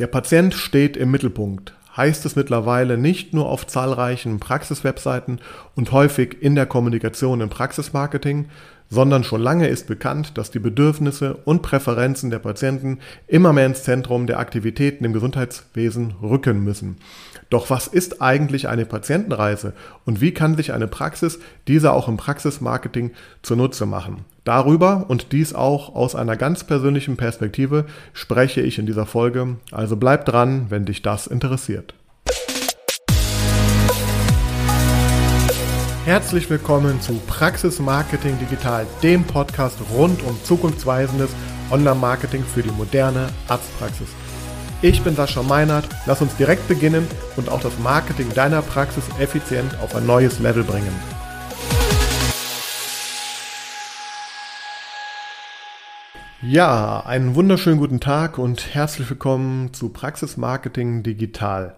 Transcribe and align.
Der 0.00 0.06
Patient 0.06 0.54
steht 0.54 0.96
im 0.96 1.10
Mittelpunkt, 1.10 1.74
heißt 1.94 2.24
es 2.24 2.34
mittlerweile 2.34 2.96
nicht 2.96 3.34
nur 3.34 3.50
auf 3.50 3.66
zahlreichen 3.66 4.40
Praxiswebseiten 4.40 5.40
und 5.76 5.92
häufig 5.92 6.38
in 6.40 6.54
der 6.54 6.64
Kommunikation 6.64 7.42
im 7.42 7.50
Praxismarketing, 7.50 8.46
sondern 8.88 9.24
schon 9.24 9.42
lange 9.42 9.68
ist 9.68 9.88
bekannt, 9.88 10.38
dass 10.38 10.50
die 10.50 10.58
Bedürfnisse 10.58 11.34
und 11.44 11.60
Präferenzen 11.60 12.30
der 12.30 12.38
Patienten 12.38 13.00
immer 13.26 13.52
mehr 13.52 13.66
ins 13.66 13.82
Zentrum 13.82 14.26
der 14.26 14.38
Aktivitäten 14.38 15.04
im 15.04 15.12
Gesundheitswesen 15.12 16.14
rücken 16.22 16.64
müssen. 16.64 16.96
Doch 17.50 17.68
was 17.68 17.86
ist 17.86 18.22
eigentlich 18.22 18.68
eine 18.68 18.86
Patientenreise 18.86 19.74
und 20.06 20.22
wie 20.22 20.32
kann 20.32 20.56
sich 20.56 20.72
eine 20.72 20.86
Praxis 20.86 21.38
diese 21.68 21.92
auch 21.92 22.08
im 22.08 22.16
Praxismarketing 22.16 23.10
zunutze 23.42 23.84
machen? 23.84 24.24
Darüber 24.44 25.04
und 25.08 25.32
dies 25.32 25.54
auch 25.54 25.94
aus 25.94 26.14
einer 26.14 26.36
ganz 26.36 26.64
persönlichen 26.64 27.16
Perspektive 27.18 27.84
spreche 28.14 28.62
ich 28.62 28.78
in 28.78 28.86
dieser 28.86 29.04
Folge, 29.04 29.56
also 29.70 29.96
bleib 29.96 30.24
dran, 30.24 30.66
wenn 30.70 30.86
dich 30.86 31.02
das 31.02 31.26
interessiert. 31.26 31.94
Herzlich 36.06 36.48
willkommen 36.48 37.00
zu 37.02 37.20
Praxis 37.26 37.78
Marketing 37.78 38.38
Digital, 38.38 38.86
dem 39.02 39.24
Podcast 39.24 39.76
rund 39.92 40.22
um 40.22 40.42
zukunftsweisendes 40.42 41.30
Online-Marketing 41.70 42.42
für 42.42 42.62
die 42.62 42.72
moderne 42.72 43.28
Arztpraxis. 43.46 44.08
Ich 44.80 45.02
bin 45.02 45.14
Sascha 45.14 45.42
Meinert. 45.42 45.84
Lass 46.06 46.22
uns 46.22 46.34
direkt 46.36 46.66
beginnen 46.66 47.06
und 47.36 47.50
auch 47.50 47.60
das 47.60 47.78
Marketing 47.78 48.32
deiner 48.34 48.62
Praxis 48.62 49.04
effizient 49.20 49.78
auf 49.82 49.94
ein 49.94 50.06
neues 50.06 50.38
Level 50.38 50.64
bringen. 50.64 50.94
Ja, 56.42 57.00
einen 57.04 57.34
wunderschönen 57.34 57.78
guten 57.78 58.00
Tag 58.00 58.38
und 58.38 58.74
herzlich 58.74 59.10
willkommen 59.10 59.74
zu 59.74 59.90
Praxis 59.90 60.38
Marketing 60.38 61.02
Digital. 61.02 61.76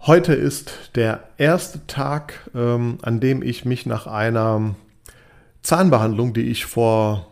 Heute 0.00 0.34
ist 0.34 0.90
der 0.96 1.22
erste 1.36 1.86
Tag, 1.86 2.50
ähm, 2.52 2.98
an 3.02 3.20
dem 3.20 3.44
ich 3.44 3.64
mich 3.64 3.86
nach 3.86 4.08
einer 4.08 4.74
Zahnbehandlung, 5.62 6.34
die 6.34 6.50
ich 6.50 6.66
vor 6.66 7.28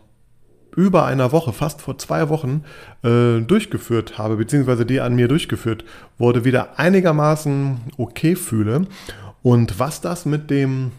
über 0.77 1.05
einer 1.05 1.33
Woche, 1.33 1.51
fast 1.51 1.81
vor 1.81 1.97
zwei 1.97 2.29
Wochen, 2.29 2.63
äh, 3.03 3.41
durchgeführt 3.41 4.17
habe, 4.17 4.37
beziehungsweise 4.37 4.85
die 4.85 5.01
an 5.01 5.13
mir 5.13 5.27
durchgeführt 5.27 5.83
wurde, 6.17 6.45
wieder 6.45 6.79
einigermaßen 6.79 7.81
okay 7.97 8.37
fühle. 8.37 8.87
Und 9.43 9.77
was 9.77 9.99
das 9.99 10.25
mit 10.25 10.49
dem 10.49 10.93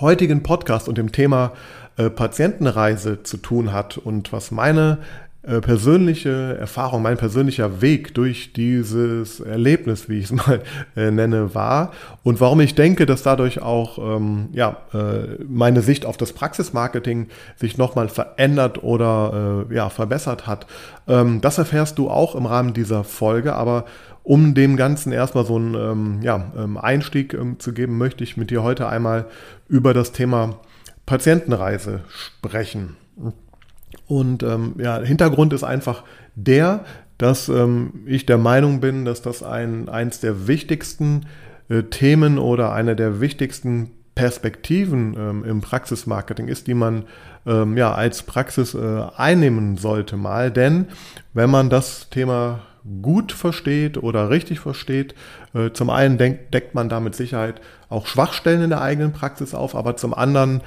heutigen 0.00 0.42
Podcast 0.42 0.88
und 0.88 0.98
dem 0.98 1.12
Thema 1.12 1.52
äh, 1.96 2.10
Patientenreise 2.10 3.22
zu 3.22 3.36
tun 3.36 3.72
hat 3.72 3.98
und 3.98 4.32
was 4.32 4.50
meine 4.50 4.98
äh, 5.42 5.62
persönliche 5.62 6.58
Erfahrung, 6.60 7.00
mein 7.00 7.16
persönlicher 7.16 7.80
Weg 7.80 8.12
durch 8.14 8.52
dieses 8.52 9.40
Erlebnis, 9.40 10.06
wie 10.08 10.18
ich 10.18 10.26
es 10.26 10.32
mal 10.46 10.60
äh, 10.96 11.10
nenne, 11.10 11.54
war 11.54 11.92
und 12.22 12.40
warum 12.40 12.60
ich 12.60 12.74
denke, 12.74 13.06
dass 13.06 13.22
dadurch 13.22 13.62
auch 13.62 13.98
ähm, 13.98 14.50
ja, 14.52 14.76
äh, 14.92 15.42
meine 15.48 15.80
Sicht 15.80 16.04
auf 16.04 16.18
das 16.18 16.34
Praxismarketing 16.34 17.28
sich 17.56 17.78
nochmal 17.78 18.08
verändert 18.08 18.82
oder 18.82 19.64
ja, 19.70 19.88
verbessert 19.88 20.46
hat. 20.46 20.66
Ähm, 21.08 21.40
das 21.40 21.56
erfährst 21.56 21.96
du 21.98 22.10
auch 22.10 22.34
im 22.34 22.44
Rahmen 22.44 22.74
dieser 22.74 23.02
Folge, 23.02 23.54
aber 23.54 23.86
um 24.22 24.54
dem 24.54 24.76
Ganzen 24.76 25.12
erstmal 25.12 25.44
so 25.44 25.56
einen 25.56 25.74
ähm, 25.74 26.18
ja, 26.22 26.52
ähm, 26.56 26.76
Einstieg 26.76 27.34
ähm, 27.34 27.58
zu 27.58 27.72
geben, 27.72 27.98
möchte 27.98 28.24
ich 28.24 28.36
mit 28.36 28.50
dir 28.50 28.62
heute 28.62 28.88
einmal 28.88 29.26
über 29.68 29.94
das 29.94 30.12
Thema 30.12 30.60
Patientenreise 31.06 32.02
sprechen. 32.08 32.96
Und 34.06 34.42
ähm, 34.42 34.74
ja, 34.78 35.00
Hintergrund 35.00 35.52
ist 35.52 35.64
einfach 35.64 36.04
der, 36.34 36.84
dass 37.18 37.48
ähm, 37.48 38.04
ich 38.06 38.26
der 38.26 38.38
Meinung 38.38 38.80
bin, 38.80 39.04
dass 39.04 39.22
das 39.22 39.42
ein, 39.42 39.88
eins 39.88 40.20
der 40.20 40.46
wichtigsten 40.46 41.26
äh, 41.68 41.82
Themen 41.84 42.38
oder 42.38 42.72
eine 42.72 42.96
der 42.96 43.20
wichtigsten 43.20 43.90
Perspektiven 44.14 45.14
ähm, 45.18 45.44
im 45.44 45.60
Praxismarketing 45.60 46.48
ist, 46.48 46.66
die 46.66 46.74
man 46.74 47.04
ähm, 47.46 47.76
ja 47.76 47.92
als 47.94 48.22
Praxis 48.22 48.74
äh, 48.74 49.02
einnehmen 49.16 49.76
sollte 49.76 50.16
mal. 50.16 50.50
Denn 50.50 50.86
wenn 51.32 51.50
man 51.50 51.70
das 51.70 52.10
Thema 52.10 52.60
gut 53.02 53.32
versteht 53.32 53.98
oder 53.98 54.30
richtig 54.30 54.60
versteht, 54.60 55.14
äh, 55.54 55.70
zum 55.70 55.90
einen 55.90 56.18
deckt 56.18 56.74
man 56.74 56.88
da 56.88 57.00
mit 57.00 57.14
Sicherheit 57.14 57.60
auch 57.88 58.06
Schwachstellen 58.06 58.62
in 58.62 58.70
der 58.70 58.82
eigenen 58.82 59.12
Praxis 59.12 59.54
auf, 59.54 59.74
aber 59.74 59.96
zum 59.96 60.14
anderen 60.14 60.62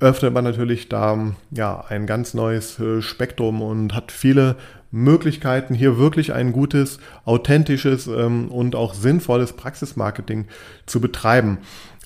öffnet 0.00 0.32
man 0.32 0.44
natürlich 0.44 0.88
da 0.88 1.34
ja 1.50 1.84
ein 1.88 2.06
ganz 2.06 2.34
neues 2.34 2.80
äh, 2.80 3.02
Spektrum 3.02 3.62
und 3.62 3.94
hat 3.94 4.12
viele 4.12 4.56
Möglichkeiten, 4.90 5.74
hier 5.74 5.98
wirklich 5.98 6.32
ein 6.32 6.52
gutes, 6.52 6.98
authentisches 7.24 8.06
ähm, 8.06 8.48
und 8.48 8.74
auch 8.74 8.94
sinnvolles 8.94 9.52
Praxismarketing 9.52 10.46
zu 10.86 11.00
betreiben. 11.00 11.58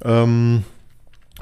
Ähm, 0.05 0.65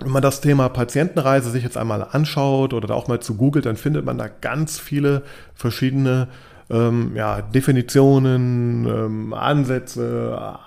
wenn 0.00 0.12
man 0.12 0.22
das 0.22 0.41
Thema 0.41 0.69
Patientenreise 0.69 1.50
sich 1.50 1.65
jetzt 1.65 1.77
einmal 1.77 2.06
anschaut 2.10 2.72
oder 2.72 2.89
da 2.89 2.94
auch 2.94 3.09
mal 3.09 3.21
zu 3.21 3.37
googelt, 3.37 3.66
dann 3.66 3.77
findet 3.77 4.04
man 4.04 4.19
da 4.19 4.28
ganz 4.28 4.78
viele 4.78 5.22
verschiedene 5.54 6.28
ähm, 6.72 7.12
ja, 7.15 7.43
Definitionen, 7.43 8.87
ähm, 8.87 9.34
Ansätze, 9.34 10.59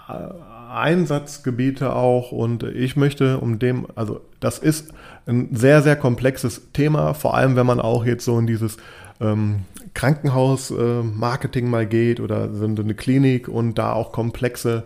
Einsatzgebiete 0.71 1.95
auch 1.95 2.31
und 2.31 2.63
ich 2.63 2.95
möchte 2.95 3.39
um 3.39 3.59
dem, 3.59 3.87
also 3.95 4.21
das 4.39 4.59
ist 4.59 4.93
ein 5.25 5.49
sehr, 5.53 5.81
sehr 5.81 5.95
komplexes 5.95 6.71
Thema, 6.73 7.13
vor 7.13 7.35
allem 7.35 7.55
wenn 7.55 7.65
man 7.65 7.79
auch 7.79 8.05
jetzt 8.05 8.25
so 8.25 8.37
in 8.37 8.45
dieses 8.45 8.77
ähm, 9.19 9.61
Krankenhaus-Marketing 9.93 11.65
äh, 11.65 11.69
mal 11.69 11.85
geht 11.85 12.19
oder 12.19 12.53
so 12.53 12.65
eine 12.65 12.93
Klinik 12.93 13.47
und 13.47 13.77
da 13.77 13.93
auch 13.93 14.11
komplexe 14.11 14.83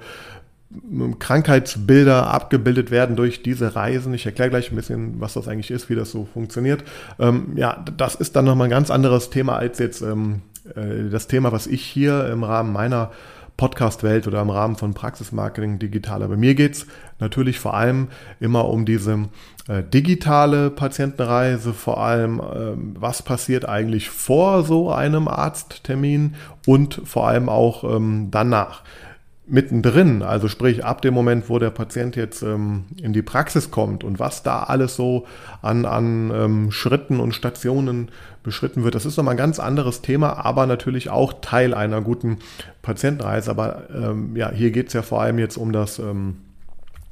ähm, 0.72 1.18
Krankheitsbilder 1.18 2.28
abgebildet 2.32 2.92
werden 2.92 3.16
durch 3.16 3.42
diese 3.42 3.76
Reisen. 3.76 4.14
Ich 4.14 4.26
erkläre 4.28 4.52
gleich 4.52 4.72
ein 4.72 4.76
bisschen, 4.76 5.20
was 5.20 5.34
das 5.34 5.48
eigentlich 5.48 5.72
ist, 5.72 5.90
wie 5.90 5.96
das 5.96 6.12
so 6.12 6.28
funktioniert. 6.32 6.84
Ähm, 7.18 7.54
ja, 7.56 7.84
das 7.98 8.16
ist 8.16 8.36
dann 8.36 8.46
nochmal 8.46 8.68
ein 8.68 8.72
ganz 8.72 8.92
anderes 8.92 9.32
Thema 9.32 9.56
als 9.58 9.80
jetzt 9.80 10.02
ähm, 10.02 10.36
äh, 10.36 10.49
das 10.76 11.28
Thema, 11.28 11.52
was 11.52 11.68
ich 11.68 11.84
hier 11.84 12.30
im 12.30 12.44
Rahmen 12.44 12.74
meiner 12.74 13.12
Podcast-Welt 13.60 14.26
oder 14.26 14.42
im 14.42 14.50
Rahmen 14.50 14.78
von 14.78 14.94
Praxismarketing 14.94 15.80
digital. 15.80 16.24
Aber 16.24 16.38
mir 16.38 16.56
geht 16.56 16.76
es 16.76 16.88
natürlich 17.20 17.60
vor 17.60 17.74
allem 17.74 18.08
immer 18.40 18.70
um 18.70 18.86
diese 18.86 19.26
äh, 19.68 19.84
digitale 19.84 20.70
Patientenreise, 20.70 21.74
vor 21.74 22.02
allem 22.02 22.42
ähm, 22.56 22.96
was 22.98 23.22
passiert 23.22 23.68
eigentlich 23.68 24.10
vor 24.10 24.64
so 24.64 24.92
einem 24.92 25.28
Arzttermin 25.28 26.36
und 26.66 27.02
vor 27.04 27.28
allem 27.28 27.50
auch 27.50 27.84
ähm, 27.84 28.30
danach 28.32 28.84
mittendrin, 29.50 30.22
also 30.22 30.48
sprich 30.48 30.86
ab 30.86 31.02
dem 31.02 31.14
Moment, 31.14 31.50
wo 31.50 31.58
der 31.58 31.72
Patient 31.72 32.16
jetzt 32.16 32.44
ähm, 32.44 32.86
in 33.02 33.14
die 33.14 33.24
Praxis 33.24 33.72
kommt 33.72 34.04
und 34.04 34.20
was 34.20 34.44
da 34.44 34.64
alles 34.64 34.96
so 34.96 35.26
an, 35.62 35.86
an 35.86 36.32
ähm, 36.34 36.72
Schritten 36.72 37.20
und 37.20 37.34
Stationen 37.34 38.10
beschritten 38.44 38.84
wird, 38.84 38.96
das 38.96 39.06
ist 39.06 39.18
nochmal 39.18 39.34
ein 39.34 39.38
ganz 39.38 39.60
anderes 39.60 40.02
Thema, 40.02 40.46
aber 40.46 40.68
natürlich 40.68 41.10
auch 41.10 41.34
Teil 41.42 41.74
einer 41.74 42.02
guten 42.02 42.38
Patientenreise. 42.82 43.50
Aber 43.50 43.84
ähm, 43.94 44.36
ja, 44.36 44.52
hier 44.52 44.72
geht 44.72 44.88
es 44.88 44.94
ja 44.94 45.02
vor 45.02 45.22
allem 45.22 45.40
jetzt 45.40 45.58
um 45.58 45.72
das 45.72 46.00
ähm, 46.00 46.38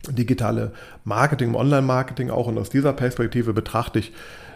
digitale 0.07 0.71
Marketing, 1.03 1.55
Online-Marketing 1.55 2.29
auch 2.29 2.47
und 2.47 2.57
aus 2.57 2.69
dieser 2.69 2.93
Perspektive 2.93 3.53
betrachte 3.53 3.99
ich 3.99 4.13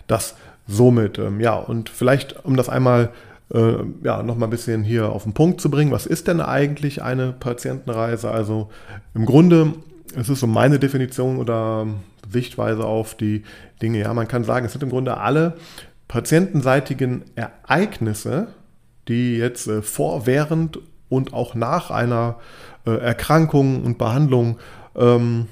das 0.07 0.35
somit. 0.67 1.17
Ähm, 1.17 1.39
ja, 1.39 1.55
und 1.55 1.89
vielleicht, 1.89 2.45
um 2.45 2.55
das 2.55 2.69
einmal 2.69 3.09
äh, 3.53 3.83
ja, 4.03 4.23
noch 4.23 4.37
mal 4.37 4.47
ein 4.47 4.51
bisschen 4.51 4.83
hier 4.83 5.09
auf 5.09 5.23
den 5.23 5.33
Punkt 5.33 5.61
zu 5.61 5.69
bringen. 5.69 5.91
Was 5.91 6.05
ist 6.05 6.27
denn 6.27 6.41
eigentlich 6.41 7.01
eine 7.01 7.33
Patientenreise? 7.33 8.31
Also 8.31 8.69
im 9.13 9.25
Grunde 9.25 9.73
es 10.15 10.29
ist 10.29 10.39
so 10.39 10.47
meine 10.47 10.79
Definition 10.79 11.37
oder 11.37 11.87
Sichtweise 12.29 12.85
auf 12.85 13.15
die 13.15 13.43
Dinge. 13.81 13.99
Ja, 13.99 14.13
man 14.13 14.27
kann 14.27 14.43
sagen, 14.43 14.65
es 14.65 14.73
sind 14.73 14.83
im 14.83 14.89
Grunde 14.89 15.17
alle 15.17 15.55
patientenseitigen 16.07 17.23
Ereignisse, 17.35 18.47
die 19.07 19.37
jetzt 19.37 19.67
äh, 19.67 19.81
vor, 19.81 20.25
während 20.25 20.79
und 21.09 21.33
auch 21.33 21.55
nach 21.55 21.91
einer 21.91 22.37
äh, 22.85 22.91
Erkrankung 22.91 23.83
und 23.83 23.97
Behandlung 23.97 24.59
ähm, 24.95 25.47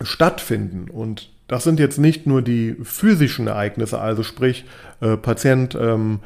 stattfinden. 0.00 0.90
Und 0.90 1.30
das 1.48 1.64
sind 1.64 1.78
jetzt 1.78 1.98
nicht 1.98 2.26
nur 2.26 2.42
die 2.42 2.76
physischen 2.82 3.46
Ereignisse, 3.46 4.00
also 4.00 4.22
sprich, 4.22 4.64
äh, 5.00 5.16
Patient 5.16 5.76
ähm, 5.80 6.20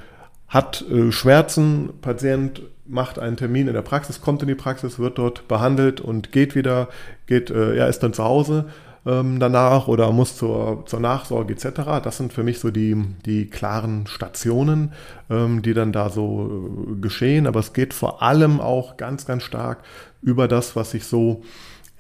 hat 0.56 0.84
äh, 0.90 1.12
Schmerzen, 1.12 1.90
Patient 2.00 2.62
macht 2.86 3.18
einen 3.18 3.36
Termin 3.36 3.68
in 3.68 3.74
der 3.74 3.82
Praxis, 3.82 4.20
kommt 4.20 4.42
in 4.42 4.48
die 4.48 4.54
Praxis, 4.54 4.98
wird 4.98 5.18
dort 5.18 5.48
behandelt 5.48 6.00
und 6.00 6.32
geht 6.32 6.54
wieder, 6.54 6.88
geht, 7.26 7.50
äh, 7.50 7.76
er 7.76 7.88
ist 7.88 8.00
dann 8.00 8.12
zu 8.12 8.24
Hause 8.24 8.66
ähm, 9.06 9.38
danach 9.38 9.86
oder 9.86 10.10
muss 10.10 10.36
zur, 10.36 10.84
zur 10.86 11.00
Nachsorge 11.00 11.54
etc. 11.54 12.02
Das 12.02 12.16
sind 12.16 12.32
für 12.32 12.42
mich 12.42 12.58
so 12.58 12.70
die, 12.70 12.96
die 13.24 13.46
klaren 13.46 14.06
Stationen, 14.06 14.92
ähm, 15.30 15.62
die 15.62 15.74
dann 15.74 15.92
da 15.92 16.10
so 16.10 16.90
äh, 16.90 17.00
geschehen. 17.00 17.46
Aber 17.46 17.60
es 17.60 17.72
geht 17.72 17.94
vor 17.94 18.22
allem 18.22 18.60
auch 18.60 18.96
ganz, 18.96 19.24
ganz 19.24 19.44
stark 19.44 19.78
über 20.22 20.48
das, 20.48 20.74
was 20.74 20.90
sich 20.90 21.04
so, 21.04 21.42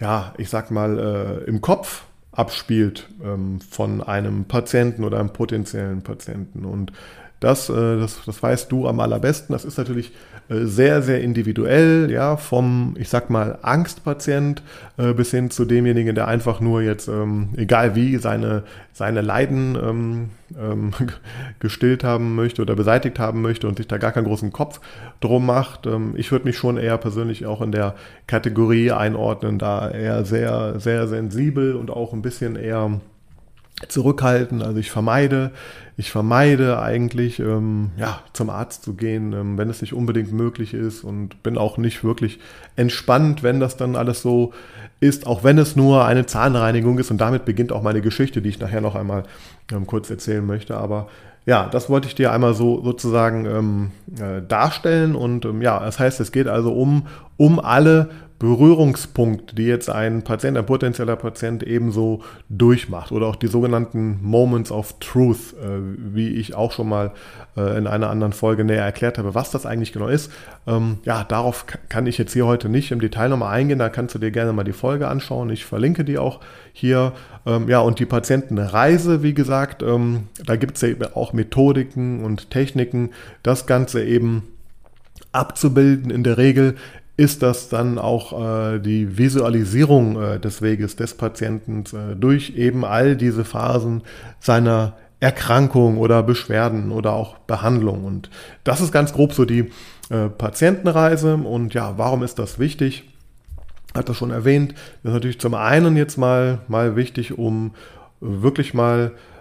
ja, 0.00 0.34
ich 0.36 0.50
sag 0.50 0.70
mal, 0.70 0.98
äh, 0.98 1.48
im 1.48 1.60
Kopf 1.60 2.04
abspielt 2.32 3.08
ähm, 3.24 3.60
von 3.60 4.02
einem 4.02 4.44
Patienten 4.44 5.04
oder 5.04 5.20
einem 5.20 5.30
potenziellen 5.30 6.02
Patienten. 6.02 6.64
Und 6.64 6.92
das, 7.40 7.68
äh, 7.68 7.98
das, 7.98 8.20
das 8.24 8.42
weißt 8.42 8.70
du 8.72 8.88
am 8.88 9.00
allerbesten. 9.00 9.52
Das 9.52 9.64
ist 9.64 9.78
natürlich 9.78 10.12
äh, 10.48 10.64
sehr, 10.64 11.02
sehr 11.02 11.20
individuell, 11.22 12.10
ja, 12.10 12.36
vom, 12.36 12.94
ich 12.98 13.08
sag 13.08 13.30
mal, 13.30 13.58
Angstpatient 13.62 14.62
äh, 14.96 15.12
bis 15.12 15.32
hin 15.32 15.50
zu 15.50 15.64
demjenigen, 15.64 16.14
der 16.14 16.28
einfach 16.28 16.60
nur 16.60 16.82
jetzt, 16.82 17.08
ähm, 17.08 17.48
egal 17.56 17.94
wie, 17.94 18.16
seine, 18.16 18.62
seine 18.92 19.20
Leiden 19.20 19.76
ähm, 19.76 20.30
ähm, 20.58 20.92
gestillt 21.58 22.04
haben 22.04 22.36
möchte 22.36 22.62
oder 22.62 22.76
beseitigt 22.76 23.18
haben 23.18 23.42
möchte 23.42 23.66
und 23.66 23.76
sich 23.76 23.88
da 23.88 23.98
gar 23.98 24.12
keinen 24.12 24.26
großen 24.26 24.52
Kopf 24.52 24.80
drum 25.20 25.44
macht. 25.46 25.86
Ähm, 25.86 26.14
ich 26.16 26.30
würde 26.32 26.46
mich 26.46 26.56
schon 26.56 26.76
eher 26.76 26.96
persönlich 26.96 27.44
auch 27.44 27.60
in 27.60 27.72
der 27.72 27.94
Kategorie 28.26 28.92
einordnen, 28.92 29.58
da 29.58 29.90
eher 29.90 30.24
sehr, 30.24 30.78
sehr 30.78 31.08
sensibel 31.08 31.74
und 31.74 31.90
auch 31.90 32.12
ein 32.12 32.22
bisschen 32.22 32.56
eher 32.56 33.00
zurückhalten. 33.88 34.62
Also 34.62 34.78
ich 34.78 34.90
vermeide, 34.90 35.50
ich 35.96 36.10
vermeide 36.10 36.80
eigentlich, 36.80 37.38
ähm, 37.40 37.90
ja, 37.98 38.20
zum 38.32 38.50
Arzt 38.50 38.82
zu 38.82 38.94
gehen, 38.94 39.32
ähm, 39.32 39.58
wenn 39.58 39.68
es 39.68 39.80
nicht 39.82 39.92
unbedingt 39.92 40.32
möglich 40.32 40.72
ist 40.72 41.04
und 41.04 41.42
bin 41.42 41.58
auch 41.58 41.76
nicht 41.76 42.02
wirklich 42.02 42.38
entspannt, 42.76 43.42
wenn 43.42 43.60
das 43.60 43.76
dann 43.76 43.96
alles 43.96 44.22
so 44.22 44.52
ist, 45.00 45.26
auch 45.26 45.44
wenn 45.44 45.58
es 45.58 45.76
nur 45.76 46.06
eine 46.06 46.24
Zahnreinigung 46.24 46.98
ist 46.98 47.10
und 47.10 47.18
damit 47.20 47.44
beginnt 47.44 47.70
auch 47.70 47.82
meine 47.82 48.00
Geschichte, 48.00 48.40
die 48.40 48.48
ich 48.48 48.58
nachher 48.58 48.80
noch 48.80 48.94
einmal 48.94 49.24
ähm, 49.70 49.86
kurz 49.86 50.08
erzählen 50.08 50.44
möchte. 50.44 50.76
Aber 50.78 51.08
ja, 51.44 51.68
das 51.68 51.88
wollte 51.88 52.08
ich 52.08 52.14
dir 52.14 52.32
einmal 52.32 52.54
so 52.54 52.82
sozusagen 52.82 53.46
ähm, 53.46 53.90
äh, 54.18 54.42
darstellen 54.46 55.14
und 55.14 55.44
ähm, 55.44 55.62
ja, 55.62 55.78
das 55.78 55.98
heißt, 55.98 56.18
es 56.20 56.32
geht 56.32 56.48
also 56.48 56.72
um, 56.72 57.06
um 57.36 57.58
alle 57.60 58.10
Berührungspunkte, 58.38 59.54
die 59.54 59.64
jetzt 59.64 59.88
ein 59.88 60.22
Patient, 60.22 60.58
ein 60.58 60.66
potenzieller 60.66 61.16
Patient 61.16 61.62
ebenso 61.62 62.22
durchmacht 62.50 63.10
oder 63.10 63.26
auch 63.26 63.36
die 63.36 63.46
sogenannten 63.46 64.18
Moments 64.22 64.70
of 64.70 64.98
Truth, 65.00 65.54
äh, 65.54 65.78
wie 65.96 66.28
ich 66.28 66.54
auch 66.54 66.72
schon 66.72 66.88
mal 66.88 67.12
äh, 67.56 67.78
in 67.78 67.86
einer 67.86 68.10
anderen 68.10 68.34
Folge 68.34 68.64
näher 68.64 68.84
erklärt 68.84 69.16
habe, 69.16 69.34
was 69.34 69.52
das 69.52 69.64
eigentlich 69.64 69.94
genau 69.94 70.08
ist. 70.08 70.30
Ähm, 70.66 70.98
ja, 71.04 71.24
darauf 71.24 71.64
kann 71.88 72.06
ich 72.06 72.18
jetzt 72.18 72.34
hier 72.34 72.46
heute 72.46 72.68
nicht 72.68 72.92
im 72.92 73.00
Detail 73.00 73.30
nochmal 73.30 73.54
eingehen, 73.54 73.78
da 73.78 73.88
kannst 73.88 74.14
du 74.14 74.18
dir 74.18 74.30
gerne 74.30 74.52
mal 74.52 74.64
die 74.64 74.74
Folge 74.74 75.08
anschauen. 75.08 75.48
Ich 75.48 75.64
verlinke 75.64 76.04
die 76.04 76.18
auch 76.18 76.40
hier. 76.74 77.12
Ähm, 77.46 77.70
ja, 77.70 77.80
und 77.80 78.00
die 78.00 78.06
Patientenreise, 78.06 79.22
wie 79.22 79.32
gesagt, 79.32 79.82
ähm, 79.82 80.24
da 80.44 80.56
gibt 80.56 80.76
es 80.76 80.82
ja 80.82 80.94
auch 81.14 81.32
Methodiken 81.32 82.22
und 82.22 82.50
Techniken, 82.50 83.10
das 83.42 83.66
Ganze 83.66 84.04
eben 84.04 84.42
abzubilden. 85.32 86.10
In 86.10 86.22
der 86.22 86.36
Regel 86.36 86.76
ist 87.16 87.42
das 87.42 87.68
dann 87.68 87.98
auch 87.98 88.74
äh, 88.74 88.78
die 88.78 89.16
Visualisierung 89.16 90.20
äh, 90.20 90.38
des 90.38 90.60
Weges 90.60 90.96
des 90.96 91.14
Patienten 91.14 91.84
äh, 91.94 92.14
durch 92.14 92.54
eben 92.56 92.84
all 92.84 93.16
diese 93.16 93.44
Phasen 93.44 94.02
seiner 94.38 94.94
Erkrankung 95.18 95.96
oder 95.96 96.22
Beschwerden 96.22 96.92
oder 96.92 97.12
auch 97.14 97.38
Behandlung. 97.38 98.04
Und 98.04 98.28
das 98.64 98.82
ist 98.82 98.92
ganz 98.92 99.14
grob 99.14 99.32
so 99.32 99.46
die 99.46 99.70
äh, 100.10 100.28
Patientenreise. 100.28 101.36
Und 101.36 101.72
ja, 101.72 101.94
warum 101.96 102.22
ist 102.22 102.38
das 102.38 102.58
wichtig? 102.58 103.04
Hat 103.94 104.10
das 104.10 104.18
schon 104.18 104.30
erwähnt. 104.30 104.74
Das 105.02 105.10
ist 105.10 105.14
natürlich 105.14 105.40
zum 105.40 105.54
einen 105.54 105.96
jetzt 105.96 106.18
mal, 106.18 106.58
mal 106.68 106.96
wichtig, 106.96 107.38
um 107.38 107.72
wirklich 108.20 108.74
mal 108.74 109.12
äh, 109.14 109.35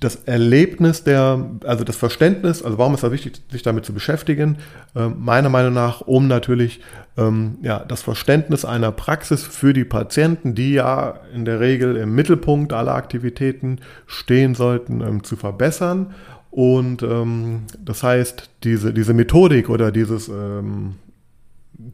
das 0.00 0.16
Erlebnis 0.24 1.04
der, 1.04 1.50
also 1.64 1.84
das 1.84 1.96
Verständnis, 1.96 2.62
also 2.62 2.78
warum 2.78 2.94
ist 2.94 3.02
es 3.02 3.10
wichtig, 3.10 3.42
sich 3.50 3.62
damit 3.62 3.84
zu 3.84 3.92
beschäftigen? 3.92 4.58
Äh, 4.94 5.08
meiner 5.08 5.48
Meinung 5.48 5.74
nach, 5.74 6.00
um 6.02 6.28
natürlich 6.28 6.80
ähm, 7.16 7.58
ja, 7.62 7.80
das 7.80 8.02
Verständnis 8.02 8.64
einer 8.64 8.92
Praxis 8.92 9.42
für 9.44 9.72
die 9.72 9.84
Patienten, 9.84 10.54
die 10.54 10.74
ja 10.74 11.20
in 11.34 11.44
der 11.44 11.60
Regel 11.60 11.96
im 11.96 12.14
Mittelpunkt 12.14 12.72
aller 12.72 12.94
Aktivitäten 12.94 13.80
stehen 14.06 14.54
sollten, 14.54 15.00
ähm, 15.00 15.24
zu 15.24 15.36
verbessern. 15.36 16.14
Und 16.50 17.02
ähm, 17.02 17.62
das 17.78 18.02
heißt, 18.02 18.50
diese, 18.64 18.92
diese 18.92 19.14
Methodik 19.14 19.68
oder 19.70 19.90
dieses 19.90 20.28
ähm, 20.28 20.96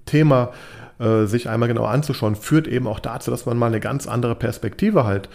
Thema 0.05 0.51
äh, 0.99 1.27
sich 1.27 1.49
einmal 1.49 1.69
genau 1.69 1.85
anzuschauen, 1.85 2.35
führt 2.35 2.67
eben 2.67 2.89
auch 2.89 2.99
dazu, 2.99 3.31
dass 3.31 3.47
man 3.47 3.57
mal 3.57 3.67
eine 3.67 3.81
ganz 3.81 4.09
andere 4.09 4.35
Perspektive 4.35 5.05
halt 5.05 5.29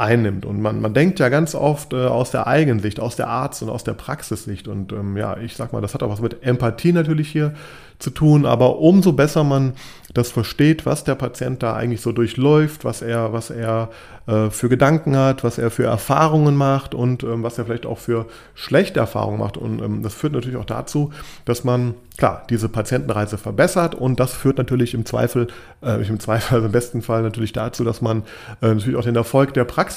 einnimmt. 0.00 0.46
Und 0.46 0.60
man, 0.60 0.80
man 0.80 0.94
denkt 0.94 1.18
ja 1.18 1.28
ganz 1.28 1.54
oft 1.54 1.92
äh, 1.92 2.06
aus 2.06 2.30
der 2.30 2.46
Eigensicht, 2.46 3.00
aus 3.00 3.16
der 3.16 3.28
Arzt- 3.28 3.62
und 3.62 3.68
aus 3.68 3.84
der 3.84 3.92
Praxissicht. 3.92 4.66
Und 4.66 4.92
ähm, 4.92 5.16
ja, 5.16 5.36
ich 5.36 5.56
sag 5.56 5.72
mal, 5.72 5.80
das 5.80 5.94
hat 5.94 6.02
auch 6.02 6.10
was 6.10 6.20
mit 6.20 6.42
Empathie 6.42 6.92
natürlich 6.92 7.28
hier 7.28 7.54
zu 8.00 8.10
tun, 8.10 8.46
aber 8.46 8.78
umso 8.78 9.12
besser 9.12 9.44
man 9.44 9.74
das 10.14 10.30
versteht, 10.30 10.86
was 10.86 11.04
der 11.04 11.14
Patient 11.14 11.62
da 11.62 11.74
eigentlich 11.74 12.00
so 12.00 12.12
durchläuft, 12.12 12.84
was 12.84 13.02
er, 13.02 13.32
was 13.32 13.50
er 13.50 13.90
äh, 14.26 14.50
für 14.50 14.68
Gedanken 14.68 15.16
hat, 15.16 15.44
was 15.44 15.58
er 15.58 15.70
für 15.70 15.84
Erfahrungen 15.84 16.56
macht 16.56 16.94
und 16.94 17.22
ähm, 17.22 17.42
was 17.42 17.58
er 17.58 17.66
vielleicht 17.66 17.86
auch 17.86 17.98
für 17.98 18.26
schlechte 18.54 18.98
Erfahrungen 18.98 19.38
macht. 19.38 19.56
Und 19.56 19.80
ähm, 19.80 20.02
das 20.02 20.14
führt 20.14 20.32
natürlich 20.32 20.56
auch 20.56 20.64
dazu, 20.64 21.12
dass 21.44 21.62
man, 21.62 21.94
klar, 22.16 22.44
diese 22.50 22.68
Patientenreise 22.68 23.38
verbessert 23.38 23.94
und 23.94 24.18
das 24.18 24.32
führt 24.32 24.58
natürlich 24.58 24.94
im 24.94 25.04
Zweifel, 25.04 25.48
äh, 25.82 26.04
im 26.04 26.18
Zweifel, 26.18 26.54
also 26.54 26.66
im 26.66 26.72
besten 26.72 27.02
Fall 27.02 27.22
natürlich 27.22 27.52
dazu, 27.52 27.84
dass 27.84 28.00
man 28.00 28.22
äh, 28.62 28.74
natürlich 28.74 28.96
auch 28.96 29.04
den 29.04 29.16
Erfolg 29.16 29.54
der 29.54 29.64
Praxis 29.64 29.89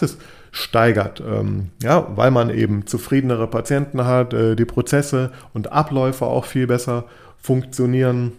steigert. 0.51 1.21
Ähm, 1.21 1.71
ja, 1.81 2.07
weil 2.15 2.31
man 2.31 2.49
eben 2.49 2.85
zufriedenere 2.85 3.47
Patienten 3.47 4.05
hat, 4.05 4.33
äh, 4.33 4.55
die 4.55 4.65
Prozesse 4.65 5.31
und 5.53 5.71
Abläufe 5.71 6.25
auch 6.25 6.45
viel 6.45 6.67
besser 6.67 7.05
funktionieren. 7.37 8.33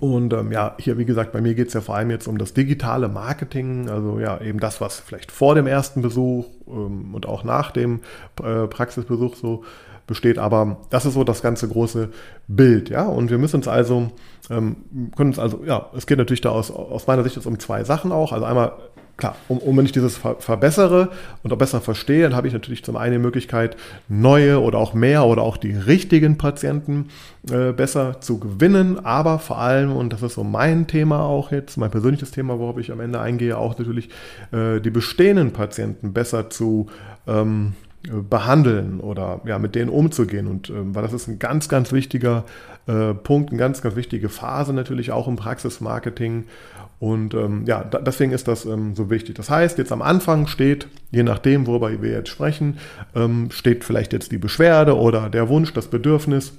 Und 0.00 0.32
ähm, 0.32 0.50
ja, 0.50 0.74
hier, 0.78 0.98
wie 0.98 1.04
gesagt, 1.04 1.32
bei 1.32 1.40
mir 1.40 1.54
geht 1.54 1.68
es 1.68 1.74
ja 1.74 1.80
vor 1.80 1.94
allem 1.94 2.10
jetzt 2.10 2.26
um 2.26 2.38
das 2.38 2.54
digitale 2.54 3.08
Marketing, 3.08 3.88
also 3.88 4.18
ja, 4.18 4.40
eben 4.40 4.58
das, 4.58 4.80
was 4.80 4.98
vielleicht 4.98 5.30
vor 5.30 5.54
dem 5.54 5.66
ersten 5.66 6.02
Besuch 6.02 6.46
ähm, 6.66 7.14
und 7.14 7.26
auch 7.26 7.44
nach 7.44 7.70
dem 7.70 8.00
äh, 8.42 8.66
Praxisbesuch 8.66 9.36
so 9.36 9.62
besteht. 10.06 10.38
Aber 10.38 10.78
das 10.90 11.06
ist 11.06 11.14
so 11.14 11.22
das 11.22 11.42
ganze 11.42 11.68
große 11.68 12.08
Bild, 12.48 12.88
ja. 12.90 13.04
Und 13.04 13.30
wir 13.30 13.38
müssen 13.38 13.56
uns 13.56 13.68
also, 13.68 14.10
ähm, 14.50 14.76
können 15.16 15.30
uns 15.30 15.38
also, 15.38 15.62
ja, 15.64 15.90
es 15.96 16.06
geht 16.06 16.18
natürlich 16.18 16.40
da 16.40 16.50
aus, 16.50 16.70
aus 16.70 17.06
meiner 17.06 17.22
Sicht 17.22 17.36
jetzt 17.36 17.46
um 17.46 17.58
zwei 17.58 17.84
Sachen 17.84 18.10
auch. 18.10 18.32
Also 18.32 18.44
einmal 18.44 18.72
klar, 19.16 19.36
um, 19.48 19.58
um, 19.58 19.76
wenn 19.76 19.86
ich 19.86 19.92
dieses 19.92 20.16
ver 20.16 20.36
verbessere 20.36 21.10
und 21.42 21.52
auch 21.52 21.58
besser 21.58 21.80
verstehe, 21.80 22.22
dann 22.22 22.36
habe 22.36 22.48
ich 22.48 22.52
natürlich 22.52 22.84
zum 22.84 22.96
einen 22.96 23.12
die 23.12 23.18
Möglichkeit, 23.18 23.76
neue 24.08 24.60
oder 24.60 24.78
auch 24.78 24.94
mehr 24.94 25.24
oder 25.24 25.42
auch 25.42 25.56
die 25.56 25.72
richtigen 25.72 26.36
Patienten 26.38 27.08
äh, 27.50 27.72
besser 27.72 28.20
zu 28.20 28.38
gewinnen, 28.38 29.04
aber 29.04 29.38
vor 29.38 29.58
allem, 29.58 29.92
und 29.92 30.12
das 30.12 30.22
ist 30.22 30.34
so 30.34 30.44
mein 30.44 30.86
Thema 30.86 31.20
auch 31.22 31.50
jetzt, 31.50 31.76
mein 31.76 31.90
persönliches 31.90 32.30
Thema, 32.30 32.58
worauf 32.58 32.78
ich 32.78 32.92
am 32.92 33.00
Ende 33.00 33.20
eingehe, 33.20 33.56
auch 33.56 33.78
natürlich 33.78 34.10
äh, 34.52 34.80
die 34.80 34.90
bestehenden 34.90 35.52
Patienten 35.52 36.12
besser 36.12 36.50
zu 36.50 36.88
ähm, 37.26 37.72
behandeln 38.10 39.00
oder 39.00 39.40
ja, 39.44 39.58
mit 39.58 39.74
denen 39.74 39.90
umzugehen. 39.90 40.46
Und 40.46 40.70
ähm, 40.70 40.94
weil 40.94 41.02
das 41.02 41.12
ist 41.12 41.28
ein 41.28 41.38
ganz, 41.38 41.68
ganz 41.68 41.92
wichtiger 41.92 42.44
äh, 42.86 43.14
Punkt, 43.14 43.50
eine 43.50 43.58
ganz, 43.58 43.82
ganz 43.82 43.96
wichtige 43.96 44.28
Phase 44.28 44.72
natürlich 44.72 45.12
auch 45.12 45.28
im 45.28 45.36
Praxismarketing. 45.36 46.44
Und 46.98 47.34
ähm, 47.34 47.64
ja, 47.66 47.84
da, 47.84 47.98
deswegen 47.98 48.32
ist 48.32 48.48
das 48.48 48.64
ähm, 48.64 48.94
so 48.94 49.10
wichtig. 49.10 49.34
Das 49.34 49.50
heißt, 49.50 49.76
jetzt 49.78 49.92
am 49.92 50.02
Anfang 50.02 50.46
steht, 50.46 50.88
je 51.10 51.22
nachdem, 51.22 51.66
worüber 51.66 51.90
wir 52.00 52.10
jetzt 52.10 52.30
sprechen, 52.30 52.78
ähm, 53.14 53.50
steht 53.50 53.84
vielleicht 53.84 54.12
jetzt 54.12 54.32
die 54.32 54.38
Beschwerde 54.38 54.96
oder 54.96 55.28
der 55.28 55.48
Wunsch, 55.48 55.72
das 55.74 55.88
Bedürfnis 55.88 56.52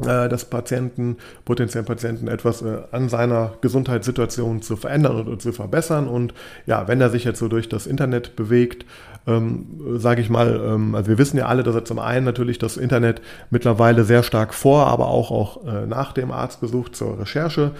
äh, 0.00 0.28
des 0.28 0.46
Patienten, 0.46 1.16
potenziellen 1.44 1.84
Patienten 1.84 2.28
etwas 2.28 2.62
äh, 2.62 2.78
an 2.92 3.10
seiner 3.10 3.52
Gesundheitssituation 3.60 4.62
zu 4.62 4.76
verändern 4.76 5.20
oder 5.20 5.38
zu 5.38 5.52
verbessern. 5.52 6.08
Und 6.08 6.32
ja, 6.66 6.88
wenn 6.88 7.00
er 7.00 7.10
sich 7.10 7.24
jetzt 7.24 7.38
so 7.38 7.48
durch 7.48 7.68
das 7.68 7.86
Internet 7.86 8.34
bewegt, 8.36 8.86
ähm, 9.26 9.66
sage 9.96 10.20
ich 10.20 10.30
mal, 10.30 10.60
ähm, 10.64 10.94
also 10.94 11.08
wir 11.08 11.18
wissen 11.18 11.36
ja 11.36 11.46
alle, 11.46 11.62
dass 11.62 11.74
er 11.74 11.84
zum 11.84 11.98
einen 11.98 12.24
natürlich 12.24 12.58
das 12.58 12.76
Internet 12.76 13.22
mittlerweile 13.50 14.04
sehr 14.04 14.22
stark 14.22 14.54
vor, 14.54 14.86
aber 14.86 15.08
auch, 15.08 15.30
auch 15.30 15.66
äh, 15.66 15.86
nach 15.86 16.12
dem 16.12 16.32
Arztbesuch 16.32 16.90
zur 16.90 17.20
Recherche 17.20 17.72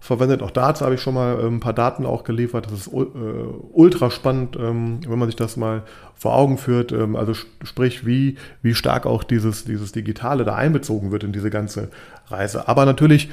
verwendet. 0.00 0.42
Auch 0.42 0.50
dazu 0.50 0.84
habe 0.84 0.94
ich 0.94 1.02
schon 1.02 1.14
mal 1.14 1.38
ähm, 1.40 1.56
ein 1.56 1.60
paar 1.60 1.74
Daten 1.74 2.06
auch 2.06 2.24
geliefert. 2.24 2.66
Das 2.66 2.72
ist 2.72 2.86
äh, 2.88 2.96
ultra 3.72 4.10
spannend, 4.10 4.56
ähm, 4.56 5.00
wenn 5.06 5.18
man 5.18 5.28
sich 5.28 5.36
das 5.36 5.58
mal 5.58 5.82
vor 6.14 6.34
Augen 6.34 6.56
führt. 6.56 6.90
Ähm, 6.90 7.16
also 7.16 7.34
sprich, 7.34 8.06
wie, 8.06 8.36
wie 8.62 8.74
stark 8.74 9.04
auch 9.04 9.22
dieses, 9.22 9.66
dieses 9.66 9.92
Digitale 9.92 10.44
da 10.44 10.54
einbezogen 10.54 11.12
wird 11.12 11.22
in 11.22 11.32
diese 11.32 11.50
ganze 11.50 11.90
Reise. 12.28 12.68
Aber 12.68 12.86
natürlich 12.86 13.28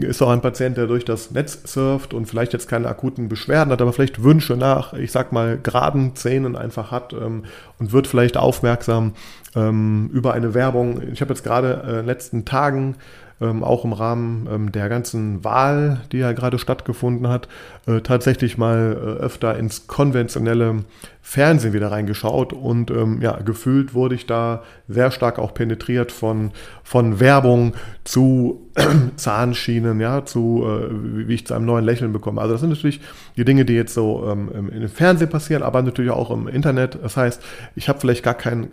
ist 0.00 0.20
auch 0.20 0.28
ein 0.28 0.42
Patient, 0.42 0.76
der 0.76 0.86
durch 0.86 1.06
das 1.06 1.30
Netz 1.30 1.62
surft 1.64 2.12
und 2.12 2.26
vielleicht 2.26 2.52
jetzt 2.52 2.68
keine 2.68 2.86
akuten 2.86 3.30
Beschwerden 3.30 3.72
hat, 3.72 3.80
aber 3.80 3.94
vielleicht 3.94 4.22
Wünsche 4.22 4.58
nach, 4.58 4.92
ich 4.92 5.10
sag 5.10 5.32
mal, 5.32 5.56
geraden 5.56 6.14
Zähnen 6.16 6.54
einfach 6.54 6.90
hat 6.90 7.14
und 7.14 7.46
wird 7.78 8.06
vielleicht 8.06 8.36
aufmerksam 8.36 9.14
über 9.54 10.34
eine 10.34 10.52
Werbung. 10.52 11.00
Ich 11.10 11.22
habe 11.22 11.32
jetzt 11.32 11.42
gerade 11.42 11.82
äh, 11.82 11.90
in 11.90 11.96
den 11.96 12.06
letzten 12.06 12.44
Tagen 12.44 12.96
ähm, 13.40 13.64
auch 13.64 13.84
im 13.84 13.92
Rahmen 13.92 14.48
ähm, 14.50 14.72
der 14.72 14.88
ganzen 14.88 15.42
Wahl, 15.44 16.00
die 16.12 16.18
ja 16.18 16.32
gerade 16.32 16.58
stattgefunden 16.58 17.28
hat, 17.28 17.48
äh, 17.86 18.00
tatsächlich 18.00 18.58
mal 18.58 18.92
äh, 18.92 19.22
öfter 19.22 19.58
ins 19.58 19.86
konventionelle 19.86 20.84
Fernsehen 21.22 21.72
wieder 21.72 21.90
reingeschaut 21.90 22.52
und 22.52 22.90
ähm, 22.90 23.20
ja, 23.22 23.36
gefühlt 23.36 23.94
wurde 23.94 24.14
ich 24.14 24.26
da 24.26 24.62
sehr 24.88 25.10
stark 25.10 25.38
auch 25.38 25.54
penetriert 25.54 26.12
von, 26.12 26.50
von 26.82 27.20
Werbung 27.20 27.74
zu 28.04 28.70
Zahnschienen, 29.16 30.00
ja, 30.00 30.24
zu 30.24 30.64
äh, 30.66 31.26
wie 31.28 31.34
ich 31.34 31.46
zu 31.46 31.54
einem 31.54 31.66
neuen 31.66 31.84
Lächeln 31.84 32.12
bekomme. 32.12 32.40
Also 32.40 32.54
das 32.54 32.60
sind 32.60 32.70
natürlich 32.70 33.00
die 33.36 33.44
Dinge, 33.44 33.64
die 33.64 33.74
jetzt 33.74 33.94
so 33.94 34.26
ähm, 34.28 34.70
im 34.70 34.88
Fernsehen 34.88 35.30
passieren, 35.30 35.62
aber 35.62 35.82
natürlich 35.82 36.10
auch 36.10 36.30
im 36.30 36.48
Internet. 36.48 36.98
Das 37.02 37.16
heißt, 37.16 37.42
ich 37.74 37.88
habe 37.88 38.00
vielleicht 38.00 38.22
gar 38.22 38.34
keinen 38.34 38.68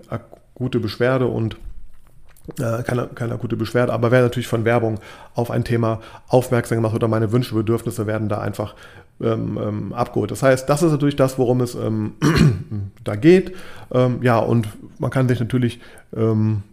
gute 0.55 0.79
Beschwerde 0.79 1.27
und 1.27 1.57
äh, 2.59 2.83
keine, 2.83 3.07
keine 3.07 3.37
gute 3.37 3.57
Beschwerde, 3.57 3.93
aber 3.93 4.11
wer 4.11 4.21
natürlich 4.21 4.47
von 4.47 4.65
Werbung 4.65 4.99
auf 5.35 5.51
ein 5.51 5.63
Thema 5.63 5.99
aufmerksam 6.27 6.77
gemacht 6.77 6.95
oder 6.95 7.07
meine 7.07 7.31
Wünsche, 7.31 7.55
Bedürfnisse 7.55 8.07
werden 8.07 8.29
da 8.29 8.39
einfach 8.39 8.75
ähm, 9.21 9.59
ähm, 9.61 9.93
abgeholt. 9.93 10.31
Das 10.31 10.43
heißt, 10.43 10.69
das 10.69 10.83
ist 10.83 10.91
natürlich 10.91 11.15
das, 11.15 11.37
worum 11.37 11.61
es 11.61 11.75
ähm, 11.75 12.13
da 13.03 13.15
geht. 13.15 13.55
Ähm, 13.91 14.19
ja, 14.21 14.37
und 14.39 14.67
man 14.99 15.09
kann 15.11 15.27
sich 15.27 15.39
natürlich 15.39 15.79
ähm, 16.15 16.63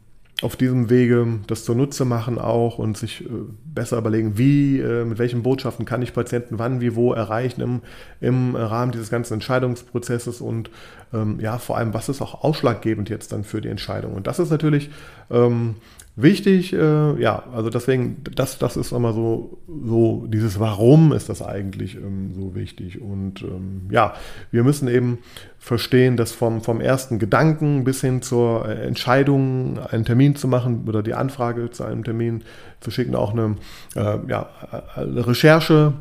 auf 0.42 0.56
diesem 0.56 0.90
Wege 0.90 1.40
das 1.46 1.64
zunutze 1.64 2.04
machen 2.04 2.38
auch 2.38 2.78
und 2.78 2.96
sich 2.96 3.24
äh, 3.24 3.28
besser 3.64 3.98
überlegen, 3.98 4.36
wie, 4.36 4.80
äh, 4.80 5.04
mit 5.04 5.18
welchen 5.18 5.42
Botschaften 5.42 5.84
kann 5.84 6.02
ich 6.02 6.12
Patienten 6.12 6.58
wann, 6.58 6.80
wie, 6.80 6.96
wo 6.96 7.12
erreichen 7.12 7.60
im, 7.60 7.80
im 8.20 8.56
Rahmen 8.56 8.92
dieses 8.92 9.10
ganzen 9.10 9.34
Entscheidungsprozesses 9.34 10.40
und 10.40 10.70
ähm, 11.12 11.38
ja, 11.40 11.58
vor 11.58 11.78
allem, 11.78 11.94
was 11.94 12.08
ist 12.08 12.20
auch 12.20 12.42
ausschlaggebend 12.42 13.08
jetzt 13.08 13.32
dann 13.32 13.44
für 13.44 13.60
die 13.60 13.68
Entscheidung. 13.68 14.14
Und 14.14 14.26
das 14.26 14.38
ist 14.40 14.50
natürlich 14.50 14.90
ähm, 15.30 15.76
wichtig, 16.16 16.72
äh, 16.72 17.20
ja, 17.20 17.42
also 17.52 17.70
deswegen, 17.70 18.22
das, 18.34 18.58
das 18.58 18.76
ist 18.76 18.92
immer 18.92 19.12
so, 19.12 19.58
so 19.66 20.26
dieses 20.28 20.60
Warum 20.60 21.12
ist 21.12 21.28
das 21.28 21.42
eigentlich 21.42 21.96
ähm, 21.96 22.32
so 22.34 22.54
wichtig. 22.54 23.00
Und 23.00 23.42
ähm, 23.42 23.88
ja, 23.90 24.14
wir 24.50 24.62
müssen 24.62 24.88
eben 24.88 25.18
verstehen, 25.58 26.16
dass 26.16 26.32
vom, 26.32 26.60
vom 26.62 26.80
ersten 26.80 27.18
Gedanken 27.18 27.84
bis 27.84 28.00
hin 28.00 28.22
zur 28.22 28.68
Entscheidung, 28.68 29.78
einen 29.78 30.04
Termin 30.04 30.36
zu 30.36 30.46
machen 30.46 30.84
oder 30.86 31.02
die 31.02 31.14
Anfrage 31.14 31.70
zu 31.70 31.84
einem 31.84 32.04
Termin 32.04 32.44
zu 32.80 32.90
schicken, 32.90 33.16
auch 33.16 33.32
eine, 33.32 33.56
äh, 33.96 34.18
ja, 34.28 34.48
eine 34.94 35.26
Recherche 35.26 35.94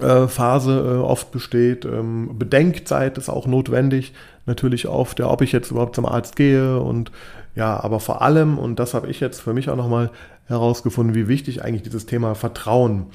Phase 0.00 0.72
äh, 0.72 1.02
oft 1.04 1.30
besteht. 1.30 1.84
Ähm, 1.84 2.36
Bedenkzeit 2.36 3.16
ist 3.16 3.28
auch 3.28 3.46
notwendig, 3.46 4.12
natürlich 4.44 4.88
oft, 4.88 5.20
ja, 5.20 5.30
ob 5.30 5.40
ich 5.40 5.52
jetzt 5.52 5.70
überhaupt 5.70 5.94
zum 5.94 6.04
Arzt 6.04 6.34
gehe 6.34 6.80
und 6.80 7.12
ja, 7.54 7.82
aber 7.82 8.00
vor 8.00 8.22
allem, 8.22 8.58
und 8.58 8.78
das 8.78 8.94
habe 8.94 9.08
ich 9.08 9.20
jetzt 9.20 9.40
für 9.40 9.52
mich 9.52 9.68
auch 9.70 9.76
nochmal 9.76 10.10
herausgefunden, 10.46 11.14
wie 11.14 11.28
wichtig 11.28 11.62
eigentlich 11.62 11.82
dieses 11.82 12.06
Thema 12.06 12.34
Vertrauen, 12.34 13.06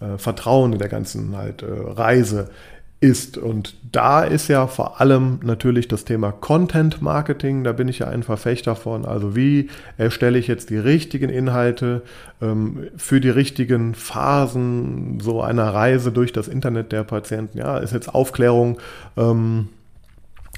äh, 0.00 0.18
Vertrauen 0.18 0.72
in 0.72 0.78
der 0.78 0.88
ganzen 0.88 1.36
halt 1.36 1.62
äh, 1.62 1.66
Reise 1.66 2.50
ist. 3.00 3.38
Und 3.38 3.76
da 3.92 4.22
ist 4.22 4.48
ja 4.48 4.66
vor 4.66 5.00
allem 5.00 5.40
natürlich 5.42 5.88
das 5.88 6.04
Thema 6.04 6.32
Content 6.32 7.00
Marketing. 7.00 7.64
Da 7.64 7.72
bin 7.72 7.88
ich 7.88 8.00
ja 8.00 8.08
ein 8.08 8.22
Verfechter 8.22 8.74
von. 8.74 9.04
Also 9.04 9.36
wie 9.36 9.70
erstelle 9.96 10.38
ich 10.38 10.48
jetzt 10.48 10.70
die 10.70 10.78
richtigen 10.78 11.30
Inhalte 11.30 12.02
ähm, 12.42 12.88
für 12.96 13.20
die 13.20 13.30
richtigen 13.30 13.94
Phasen 13.94 15.20
so 15.20 15.40
einer 15.42 15.72
Reise 15.72 16.12
durch 16.12 16.32
das 16.32 16.48
Internet 16.48 16.92
der 16.92 17.04
Patienten? 17.04 17.58
Ja, 17.58 17.78
ist 17.78 17.92
jetzt 17.92 18.14
Aufklärung, 18.14 18.78
ähm, 19.16 19.68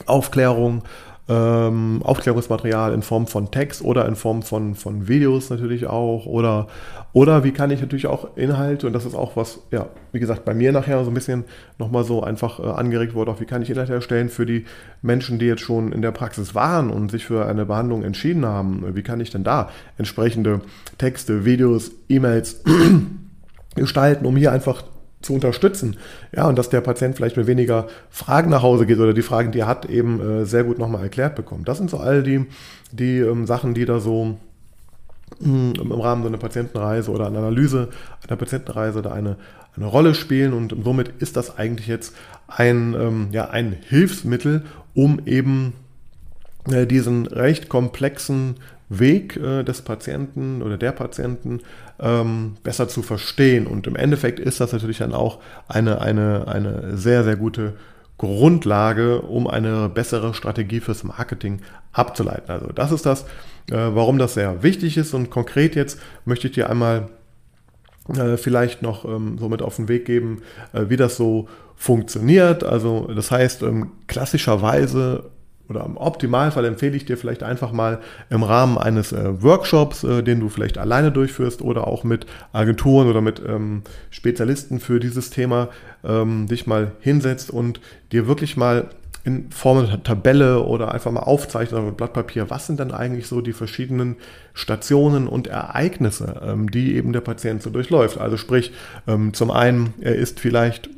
Aufklärung 0.07 0.83
ähm, 1.31 2.01
Aufklärungsmaterial 2.03 2.93
in 2.93 3.03
Form 3.03 3.29
von 3.29 3.53
Text 3.53 3.83
oder 3.83 4.07
in 4.07 4.17
Form 4.17 4.43
von, 4.43 4.75
von 4.75 5.07
Videos 5.07 5.49
natürlich 5.49 5.87
auch. 5.87 6.27
Oder, 6.27 6.67
oder 7.13 7.45
wie 7.45 7.53
kann 7.53 7.71
ich 7.71 7.81
natürlich 7.81 8.09
auch 8.09 8.37
Inhalte, 8.37 8.89
und 8.89 8.93
das 8.95 9.07
ist 9.07 9.15
auch 9.15 9.37
was, 9.37 9.61
ja, 9.71 9.87
wie 10.11 10.19
gesagt, 10.19 10.45
bei 10.45 10.55
mir 10.55 10.73
nachher 10.73 11.05
so 11.05 11.11
ein 11.11 11.15
bisschen 11.15 11.45
nochmal 11.79 12.03
so 12.03 12.25
einfach 12.25 12.59
äh, 12.59 12.65
angeregt 12.65 13.15
wurde, 13.15 13.31
auch 13.31 13.41
wie 13.41 13.45
kann 13.45 13.63
ich 13.63 13.71
Inhalte 13.71 13.95
erstellen 13.95 14.29
für 14.29 14.45
die 14.45 14.65
Menschen, 15.03 15.39
die 15.39 15.47
jetzt 15.47 15.63
schon 15.63 15.93
in 15.93 16.03
der 16.03 16.11
Praxis 16.11 16.57
waren 16.57 16.91
und 16.91 17.13
sich 17.13 17.25
für 17.25 17.47
eine 17.47 17.65
Behandlung 17.65 18.03
entschieden 18.03 18.45
haben. 18.45 18.85
Wie 18.97 19.03
kann 19.03 19.21
ich 19.21 19.31
denn 19.31 19.45
da 19.45 19.71
entsprechende 19.99 20.63
Texte, 20.99 21.45
Videos, 21.45 21.93
E-Mails 22.09 22.65
gestalten, 23.77 24.27
um 24.27 24.37
hier 24.37 24.51
einfach 24.51 24.83
zu 25.23 25.35
unterstützen. 25.35 25.97
Ja, 26.35 26.49
und 26.49 26.59
dass 26.59 26.71
der 26.71 26.81
Patient 26.81 27.17
vielleicht 27.17 27.37
mit 27.37 27.47
weniger 27.47 27.87
Fragen 28.11 28.51
nach 28.51 28.63
Hause 28.63 28.87
geht 28.87 28.99
oder 28.99 29.13
die 29.13 29.23
Fragen, 29.23 29.53
die 29.53 29.61
er 29.61 29.67
hat, 29.67 29.85
eben 29.87 30.21
äh, 30.21 30.45
sehr 30.47 30.65
gut 30.65 30.79
nochmal 30.79 31.03
erklärt 31.03 31.35
bekommt. 31.35 31.69
Das 31.69 31.79
sind 31.79 31.91
so 31.91 31.99
all 31.99 32.23
die, 32.23 32.47
die 32.93 33.19
ähm, 33.19 33.47
Sachen, 33.47 33.75
die 33.75 33.85
da 33.85 34.01
so 34.01 34.39
mh, 35.41 35.75
hm, 35.75 35.75
im 35.81 35.93
Rahmen 35.93 36.23
so 36.23 36.29
einer 36.29 36.39
Patientenreise 36.39 37.11
oder 37.11 37.27
einer 37.27 37.41
Analyse 37.41 37.89
einer 38.27 38.37
Patientenreise 38.37 39.03
da 39.03 39.13
eine, 39.13 39.37
eine 39.77 39.87
Rolle 39.87 40.15
spielen 40.15 40.53
und 40.53 40.75
somit 40.83 41.09
ist 41.21 41.37
das 41.37 41.59
eigentlich 41.59 41.87
jetzt 41.87 42.15
ein, 42.49 42.95
ähm, 42.99 43.29
ja, 43.31 43.51
ein 43.51 43.77
Hilfsmittel, 43.89 44.65
um 44.95 45.21
eben 45.27 45.75
äh, 46.71 46.87
diesen 46.87 47.27
recht 47.27 47.69
komplexen 47.69 48.57
Weg 48.89 49.37
äh, 49.37 49.63
des 49.63 49.83
Patienten 49.83 50.63
oder 50.63 50.77
der 50.77 50.93
Patienten 50.93 51.61
ähm, 52.01 52.55
besser 52.63 52.89
zu 52.89 53.03
verstehen. 53.03 53.67
Und 53.67 53.87
im 53.87 53.97
Endeffekt 53.97 54.41
ist 54.41 54.61
das 54.61 54.73
natürlich 54.73 54.99
dann 54.99 55.13
auch 55.13 55.39
eine, 55.69 56.01
eine, 56.01 56.49
eine 56.49 56.97
sehr, 56.97 57.25
sehr 57.25 57.37
gute 57.37 57.75
Grundlage, 58.19 59.23
um 59.23 59.47
eine 59.47 59.89
bessere 59.89 60.35
Strategie 60.35 60.81
fürs 60.81 61.05
Marketing 61.05 61.61
abzuleiten. 61.93 62.51
Also 62.51 62.67
das 62.67 62.93
ist 62.93 63.07
das, 63.07 63.23
äh, 63.71 63.77
warum 63.77 64.19
das 64.19 64.35
sehr 64.35 64.63
wichtig 64.63 64.97
ist. 64.97 65.15
Und 65.15 65.31
konkret 65.31 65.75
jetzt 65.75 65.99
möchte 66.25 66.49
ich 66.49 66.55
dir 66.55 66.69
einmal 66.69 67.09
äh, 68.09 68.37
vielleicht 68.37 68.83
noch 68.83 69.05
ähm, 69.05 69.39
so 69.39 69.49
mit 69.49 69.63
auf 69.63 69.77
den 69.77 69.89
Weg 69.89 70.05
geben, 70.05 70.43
äh, 70.73 70.85
wie 70.89 70.97
das 70.97 71.17
so 71.17 71.49
funktioniert. 71.77 72.63
Also 72.63 73.11
das 73.15 73.31
heißt, 73.31 73.63
ähm, 73.63 73.93
klassischerweise 74.07 75.30
oder 75.71 75.85
im 75.85 75.97
Optimalfall 75.97 76.65
empfehle 76.65 76.97
ich 76.97 77.07
dir 77.07 77.17
vielleicht 77.17 77.43
einfach 77.43 77.73
mal 77.73 78.01
im 78.29 78.43
Rahmen 78.43 78.77
eines 78.77 79.13
äh, 79.13 79.43
Workshops, 79.43 80.05
äh, 80.05 80.23
den 80.23 80.41
du 80.41 80.49
vielleicht 80.49 80.77
alleine 80.77 81.13
durchführst 81.13 81.63
oder 81.63 81.87
auch 81.87 82.05
mit 82.05 82.27
Agenturen 82.53 83.09
oder 83.09 83.21
mit 83.21 83.41
ähm, 83.47 83.83
Spezialisten 84.11 84.81
für 84.81 84.99
dieses 84.99 85.31
Thema 85.31 85.69
ähm, 86.05 86.49
dich 86.49 86.67
mal 86.67 86.93
hinsetzt 87.01 87.51
und 87.51 87.81
dir 88.11 88.27
wirklich 88.27 88.57
mal 88.57 88.91
in 89.23 89.51
Form 89.51 89.79
einer 89.79 90.03
Tabelle 90.03 90.65
oder 90.65 90.93
einfach 90.93 91.11
mal 91.11 91.21
aufzeichnet 91.21 91.79
auf 91.79 91.97
Blatt 91.97 92.15
Papier, 92.15 92.49
was 92.49 92.67
sind 92.67 92.81
dann 92.81 92.91
eigentlich 92.91 93.27
so 93.27 93.41
die 93.41 93.53
verschiedenen 93.53 94.17
Stationen 94.55 95.29
und 95.29 95.47
Ereignisse, 95.47 96.41
ähm, 96.43 96.71
die 96.71 96.97
eben 96.97 97.13
der 97.13 97.21
Patient 97.21 97.63
so 97.63 97.71
durchläuft. 97.71 98.19
Also 98.19 98.37
sprich, 98.37 98.73
ähm, 99.07 99.35
zum 99.35 99.51
einen, 99.51 99.95
er 100.01 100.17
ist 100.17 100.41
vielleicht 100.41 100.89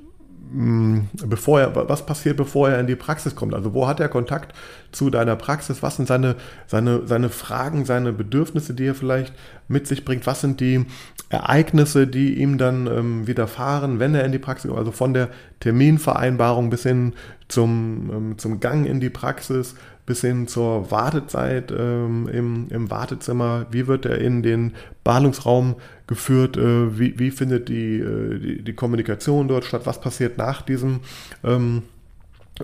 bevor 0.54 1.60
er, 1.60 1.88
was 1.88 2.04
passiert, 2.04 2.36
bevor 2.36 2.68
er 2.68 2.80
in 2.80 2.86
die 2.86 2.96
Praxis 2.96 3.34
kommt? 3.34 3.54
Also 3.54 3.72
wo 3.74 3.86
hat 3.86 4.00
er 4.00 4.08
Kontakt 4.08 4.54
zu 4.90 5.08
deiner 5.08 5.36
Praxis? 5.36 5.82
Was 5.82 5.96
sind 5.96 6.06
seine, 6.08 6.36
seine, 6.66 7.06
seine 7.06 7.30
Fragen, 7.30 7.84
seine 7.84 8.12
Bedürfnisse, 8.12 8.74
die 8.74 8.86
er 8.86 8.94
vielleicht 8.94 9.32
mit 9.68 9.86
sich 9.86 10.04
bringt? 10.04 10.26
Was 10.26 10.42
sind 10.42 10.60
die 10.60 10.84
Ereignisse, 11.30 12.06
die 12.06 12.34
ihm 12.40 12.58
dann 12.58 12.86
ähm, 12.86 13.26
widerfahren, 13.26 13.98
wenn 13.98 14.14
er 14.14 14.24
in 14.24 14.32
die 14.32 14.38
Praxis 14.38 14.68
kommt? 14.68 14.78
Also 14.78 14.92
von 14.92 15.14
der 15.14 15.28
Terminvereinbarung 15.60 16.68
bis 16.68 16.82
hin 16.82 17.14
zum, 17.48 18.10
ähm, 18.12 18.38
zum 18.38 18.60
Gang 18.60 18.86
in 18.86 19.00
die 19.00 19.10
Praxis, 19.10 19.74
bis 20.04 20.20
hin 20.20 20.48
zur 20.48 20.90
Wartezeit 20.90 21.70
ähm, 21.70 22.28
im, 22.28 22.66
im 22.70 22.90
Wartezimmer. 22.90 23.66
Wie 23.70 23.86
wird 23.86 24.04
er 24.04 24.18
in 24.18 24.42
den 24.42 24.74
Behandlungsraum 25.04 25.76
geführt? 26.12 26.56
Äh, 26.56 26.98
wie, 26.98 27.18
wie 27.18 27.30
findet 27.30 27.68
die, 27.68 27.98
äh, 27.98 28.38
die, 28.38 28.62
die, 28.62 28.72
Kommunikation 28.72 29.48
dort 29.48 29.64
statt? 29.64 29.82
Was 29.84 30.00
passiert 30.00 30.38
nach 30.38 30.62
diesem, 30.62 31.00
ähm, 31.44 31.82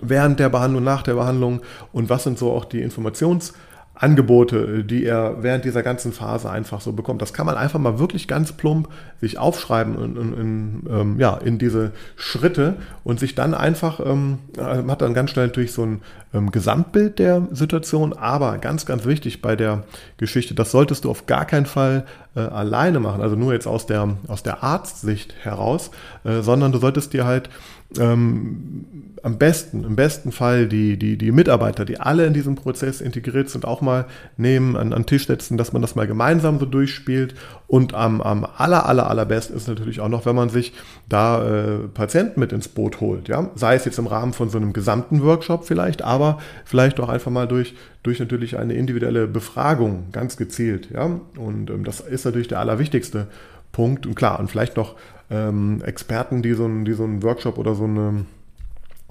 während 0.01 0.39
der 0.39 0.49
Behandlung, 0.49 0.83
nach 0.83 1.03
der 1.03 1.15
Behandlung? 1.15 1.61
Und 1.91 2.09
was 2.09 2.23
sind 2.23 2.37
so 2.37 2.51
auch 2.51 2.65
die 2.65 2.83
Informations- 2.83 3.53
Angebote, 3.99 4.85
die 4.85 5.03
er 5.03 5.43
während 5.43 5.65
dieser 5.65 5.83
ganzen 5.83 6.13
Phase 6.13 6.49
einfach 6.49 6.79
so 6.79 6.93
bekommt. 6.93 7.21
Das 7.21 7.33
kann 7.33 7.45
man 7.45 7.57
einfach 7.57 7.79
mal 7.79 7.99
wirklich 7.99 8.29
ganz 8.29 8.53
plump 8.53 8.87
sich 9.19 9.37
aufschreiben 9.37 10.01
in, 10.01 10.15
in, 10.15 10.33
in 10.33 10.83
ähm, 10.89 11.19
ja, 11.19 11.35
in 11.35 11.57
diese 11.57 11.91
Schritte 12.15 12.77
und 13.03 13.19
sich 13.19 13.35
dann 13.35 13.53
einfach, 13.53 13.99
ähm, 13.99 14.39
man 14.55 14.89
hat 14.89 15.01
dann 15.01 15.13
ganz 15.13 15.31
schnell 15.31 15.47
natürlich 15.47 15.73
so 15.73 15.83
ein 15.85 16.01
ähm, 16.33 16.49
Gesamtbild 16.51 17.19
der 17.19 17.49
Situation, 17.51 18.13
aber 18.13 18.57
ganz, 18.59 18.85
ganz 18.85 19.05
wichtig 19.05 19.41
bei 19.41 19.57
der 19.57 19.83
Geschichte, 20.15 20.55
das 20.55 20.71
solltest 20.71 21.03
du 21.03 21.09
auf 21.09 21.25
gar 21.25 21.43
keinen 21.43 21.65
Fall 21.65 22.05
äh, 22.35 22.39
alleine 22.39 23.01
machen, 23.01 23.21
also 23.21 23.35
nur 23.35 23.51
jetzt 23.51 23.67
aus 23.67 23.85
der, 23.85 24.15
aus 24.27 24.43
der 24.43 24.63
Arztsicht 24.63 25.35
heraus, 25.41 25.91
äh, 26.23 26.41
sondern 26.41 26.71
du 26.71 26.77
solltest 26.77 27.11
dir 27.11 27.25
halt 27.25 27.49
ähm, 27.97 28.85
am 29.23 29.37
besten, 29.37 29.83
im 29.83 29.95
besten 29.95 30.31
Fall 30.31 30.67
die, 30.67 30.97
die, 30.97 31.17
die 31.17 31.31
Mitarbeiter, 31.31 31.85
die 31.85 31.99
alle 31.99 32.25
in 32.25 32.33
diesem 32.33 32.55
Prozess 32.55 33.01
integriert 33.01 33.49
sind, 33.49 33.65
auch 33.65 33.81
mal 33.81 34.05
nehmen, 34.37 34.75
an, 34.75 34.93
an 34.93 35.05
Tisch 35.05 35.27
setzen, 35.27 35.57
dass 35.57 35.73
man 35.73 35.81
das 35.81 35.95
mal 35.95 36.07
gemeinsam 36.07 36.59
so 36.59 36.65
durchspielt. 36.65 37.33
Und 37.67 37.93
am, 37.93 38.21
am 38.21 38.45
aller, 38.45 38.85
aller, 38.85 39.09
allerbesten 39.09 39.55
ist 39.55 39.67
natürlich 39.67 39.99
auch 40.01 40.09
noch, 40.09 40.25
wenn 40.25 40.35
man 40.35 40.49
sich 40.49 40.73
da 41.07 41.43
äh, 41.43 41.77
Patienten 41.93 42.39
mit 42.39 42.53
ins 42.53 42.67
Boot 42.67 43.01
holt. 43.01 43.27
Ja? 43.27 43.49
Sei 43.55 43.75
es 43.75 43.85
jetzt 43.85 43.99
im 43.99 44.07
Rahmen 44.07 44.33
von 44.33 44.49
so 44.49 44.57
einem 44.57 44.73
gesamten 44.73 45.23
Workshop 45.23 45.65
vielleicht, 45.65 46.01
aber 46.03 46.39
vielleicht 46.65 46.99
auch 46.99 47.09
einfach 47.09 47.31
mal 47.31 47.47
durch, 47.47 47.75
durch 48.03 48.19
natürlich 48.19 48.57
eine 48.57 48.73
individuelle 48.73 49.27
Befragung, 49.27 50.05
ganz 50.11 50.37
gezielt. 50.37 50.89
Ja? 50.91 51.19
Und 51.37 51.69
ähm, 51.69 51.83
das 51.83 51.99
ist 52.01 52.25
natürlich 52.25 52.47
der 52.47 52.59
allerwichtigste 52.59 53.27
Punkt. 53.71 54.05
Und 54.05 54.15
klar, 54.15 54.39
und 54.39 54.49
vielleicht 54.49 54.77
noch 54.77 54.95
ähm, 55.29 55.81
Experten, 55.83 56.41
die 56.41 56.53
so, 56.53 56.65
ein, 56.65 56.85
die 56.85 56.93
so 56.93 57.03
einen 57.03 57.23
Workshop 57.23 57.57
oder 57.57 57.75
so 57.75 57.85
eine 57.85 58.25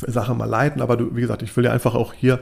Sache 0.06 0.34
mal 0.34 0.46
leiten. 0.46 0.82
Aber 0.82 0.96
du, 0.96 1.14
wie 1.14 1.20
gesagt, 1.20 1.42
ich 1.42 1.56
will 1.56 1.64
dir 1.64 1.72
einfach 1.72 1.94
auch 1.94 2.12
hier 2.12 2.40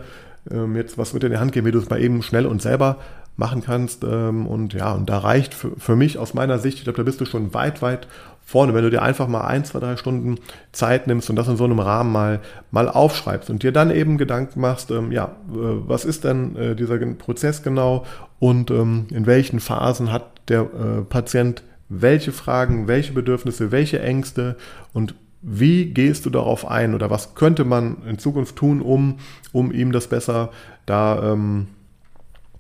ähm, 0.50 0.76
jetzt 0.76 0.98
was 0.98 1.12
mit 1.12 1.24
in 1.24 1.30
die 1.30 1.38
Hand 1.38 1.52
geben, 1.52 1.66
wie 1.66 1.72
du 1.72 1.78
es 1.78 1.90
mal 1.90 2.00
eben 2.00 2.22
schnell 2.22 2.46
und 2.46 2.62
selber 2.62 2.98
machen 3.36 3.62
kannst. 3.62 4.04
Ähm, 4.04 4.46
und 4.46 4.74
ja, 4.74 4.92
und 4.92 5.08
da 5.08 5.18
reicht 5.18 5.54
für, 5.54 5.72
für 5.78 5.96
mich 5.96 6.18
aus 6.18 6.34
meiner 6.34 6.58
Sicht, 6.58 6.78
ich 6.78 6.84
glaube, 6.84 6.98
da 6.98 7.02
bist 7.02 7.20
du 7.20 7.24
schon 7.24 7.52
weit, 7.54 7.82
weit 7.82 8.08
vorne, 8.44 8.74
wenn 8.74 8.84
du 8.84 8.90
dir 8.90 9.02
einfach 9.02 9.26
mal 9.26 9.42
ein, 9.42 9.64
zwei, 9.64 9.80
drei 9.80 9.96
Stunden 9.96 10.36
Zeit 10.72 11.08
nimmst 11.08 11.28
und 11.28 11.36
das 11.36 11.48
in 11.48 11.56
so 11.56 11.64
einem 11.64 11.80
Rahmen 11.80 12.12
mal, 12.12 12.40
mal 12.70 12.88
aufschreibst 12.88 13.50
und 13.50 13.62
dir 13.62 13.72
dann 13.72 13.90
eben 13.90 14.18
Gedanken 14.18 14.60
machst, 14.60 14.90
ähm, 14.92 15.10
ja, 15.10 15.24
äh, 15.24 15.56
was 15.86 16.04
ist 16.04 16.24
denn 16.24 16.54
äh, 16.56 16.76
dieser 16.76 16.96
Prozess 16.98 17.62
genau 17.62 18.04
und 18.38 18.70
ähm, 18.70 19.06
in 19.10 19.26
welchen 19.26 19.58
Phasen 19.58 20.12
hat 20.12 20.30
der 20.48 20.60
äh, 20.60 21.02
Patient 21.02 21.64
welche 21.88 22.32
Fragen, 22.32 22.88
welche 22.88 23.12
Bedürfnisse, 23.12 23.70
welche 23.70 24.00
Ängste 24.00 24.56
und 24.92 25.14
wie 25.42 25.86
gehst 25.86 26.26
du 26.26 26.30
darauf 26.30 26.66
ein 26.66 26.94
oder 26.94 27.10
was 27.10 27.34
könnte 27.34 27.64
man 27.64 27.98
in 28.08 28.18
Zukunft 28.18 28.56
tun, 28.56 28.80
um, 28.80 29.18
um 29.52 29.70
ihm 29.70 29.92
das 29.92 30.08
besser 30.08 30.50
da 30.86 31.32
ähm, 31.32 31.68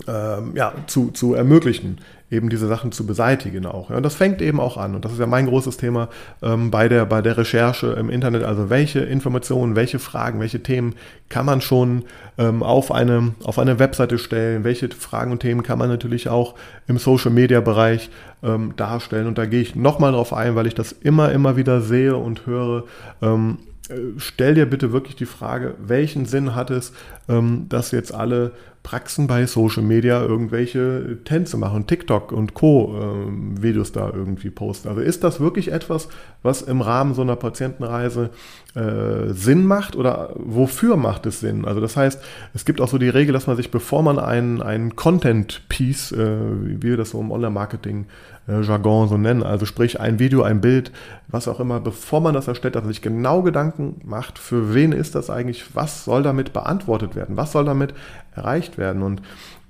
ähm, 0.06 0.52
ja, 0.54 0.74
zu, 0.86 1.10
zu 1.10 1.34
ermöglichen, 1.34 1.98
eben 2.30 2.48
diese 2.48 2.66
Sachen 2.66 2.90
zu 2.90 3.06
beseitigen 3.06 3.66
auch. 3.66 3.90
Ja, 3.90 3.96
und 3.96 4.02
das 4.02 4.16
fängt 4.16 4.42
eben 4.42 4.58
auch 4.58 4.76
an. 4.76 4.96
Und 4.96 5.04
das 5.04 5.12
ist 5.12 5.20
ja 5.20 5.26
mein 5.26 5.46
großes 5.46 5.76
Thema 5.76 6.08
ähm, 6.42 6.70
bei, 6.70 6.88
der, 6.88 7.06
bei 7.06 7.22
der 7.22 7.36
Recherche 7.36 7.88
im 7.88 8.10
Internet. 8.10 8.42
Also 8.42 8.68
welche 8.68 9.00
Informationen, 9.00 9.76
welche 9.76 10.00
Fragen, 10.00 10.40
welche 10.40 10.62
Themen 10.62 10.96
kann 11.28 11.46
man 11.46 11.60
schon 11.60 12.04
ähm, 12.36 12.64
auf, 12.64 12.90
eine, 12.90 13.34
auf 13.44 13.60
eine 13.60 13.78
Webseite 13.78 14.18
stellen? 14.18 14.64
Welche 14.64 14.88
Fragen 14.88 15.30
und 15.30 15.40
Themen 15.40 15.62
kann 15.62 15.78
man 15.78 15.88
natürlich 15.88 16.28
auch 16.28 16.54
im 16.88 16.98
Social-Media-Bereich 16.98 18.10
ähm, 18.42 18.74
darstellen? 18.76 19.28
Und 19.28 19.38
da 19.38 19.46
gehe 19.46 19.60
ich 19.60 19.76
nochmal 19.76 20.12
drauf 20.12 20.32
ein, 20.32 20.56
weil 20.56 20.66
ich 20.66 20.74
das 20.74 20.90
immer, 20.90 21.30
immer 21.30 21.56
wieder 21.56 21.80
sehe 21.80 22.16
und 22.16 22.46
höre. 22.46 22.84
Ähm, 23.22 23.58
äh, 23.88 23.94
stell 24.16 24.54
dir 24.54 24.66
bitte 24.66 24.92
wirklich 24.92 25.14
die 25.14 25.26
Frage, 25.26 25.74
welchen 25.78 26.26
Sinn 26.26 26.56
hat 26.56 26.70
es, 26.70 26.92
ähm, 27.28 27.66
dass 27.68 27.92
jetzt 27.92 28.12
alle 28.12 28.52
Praxen 28.86 29.26
bei 29.26 29.46
Social 29.46 29.82
Media 29.82 30.22
irgendwelche 30.22 31.18
Tänze 31.24 31.56
machen, 31.56 31.88
TikTok 31.88 32.30
und 32.30 32.54
Co. 32.54 32.94
Äh, 32.96 33.60
Videos 33.60 33.90
da 33.90 34.12
irgendwie 34.14 34.48
posten. 34.48 34.88
Also 34.88 35.00
ist 35.00 35.24
das 35.24 35.40
wirklich 35.40 35.72
etwas, 35.72 36.06
was 36.44 36.62
im 36.62 36.82
Rahmen 36.82 37.12
so 37.12 37.22
einer 37.22 37.34
Patientenreise 37.34 38.30
äh, 38.76 39.32
Sinn 39.32 39.66
macht 39.66 39.96
oder 39.96 40.30
wofür 40.36 40.96
macht 40.96 41.26
es 41.26 41.40
Sinn? 41.40 41.64
Also 41.64 41.80
das 41.80 41.96
heißt, 41.96 42.22
es 42.54 42.64
gibt 42.64 42.80
auch 42.80 42.86
so 42.86 42.98
die 42.98 43.08
Regel, 43.08 43.32
dass 43.32 43.48
man 43.48 43.56
sich, 43.56 43.72
bevor 43.72 44.04
man 44.04 44.20
einen, 44.20 44.62
einen 44.62 44.94
Content-Piece, 44.94 46.12
äh, 46.12 46.36
wie 46.62 46.80
wir 46.80 46.96
das 46.96 47.10
so 47.10 47.20
im 47.20 47.32
Online-Marketing 47.32 48.06
äh, 48.46 48.60
Jargon 48.60 49.08
so 49.08 49.18
nennen, 49.18 49.42
also 49.42 49.66
sprich 49.66 50.00
ein 50.00 50.20
Video, 50.20 50.42
ein 50.42 50.60
Bild, 50.60 50.92
was 51.26 51.48
auch 51.48 51.58
immer, 51.58 51.80
bevor 51.80 52.20
man 52.20 52.34
das 52.34 52.46
erstellt, 52.46 52.76
dass 52.76 52.84
man 52.84 52.92
sich 52.92 53.02
genau 53.02 53.42
Gedanken 53.42 54.00
macht, 54.04 54.38
für 54.38 54.74
wen 54.74 54.92
ist 54.92 55.16
das 55.16 55.30
eigentlich, 55.30 55.74
was 55.74 56.04
soll 56.04 56.22
damit 56.22 56.52
beantwortet 56.52 57.16
werden, 57.16 57.36
was 57.36 57.52
soll 57.52 57.64
damit 57.64 57.94
erreicht 58.36 58.75
werden. 58.78 59.02
Und, 59.02 59.22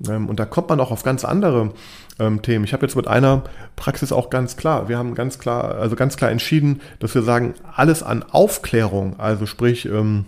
ähm, 0.08 0.28
und 0.28 0.38
da 0.40 0.44
kommt 0.44 0.68
man 0.68 0.80
auch 0.80 0.90
auf 0.90 1.02
ganz 1.02 1.25
andere 1.25 1.72
ähm, 2.18 2.42
Themen. 2.42 2.64
Ich 2.64 2.72
habe 2.72 2.86
jetzt 2.86 2.96
mit 2.96 3.06
einer 3.06 3.42
Praxis 3.76 4.12
auch 4.12 4.30
ganz 4.30 4.56
klar, 4.56 4.88
wir 4.88 4.98
haben 4.98 5.14
ganz 5.14 5.38
klar, 5.38 5.76
also 5.76 5.96
ganz 5.96 6.16
klar 6.16 6.30
entschieden, 6.30 6.80
dass 6.98 7.14
wir 7.14 7.22
sagen, 7.22 7.54
alles 7.75 8.02
an 8.02 8.22
Aufklärung, 8.22 9.18
also 9.18 9.46
sprich 9.46 9.86
ähm, 9.86 10.25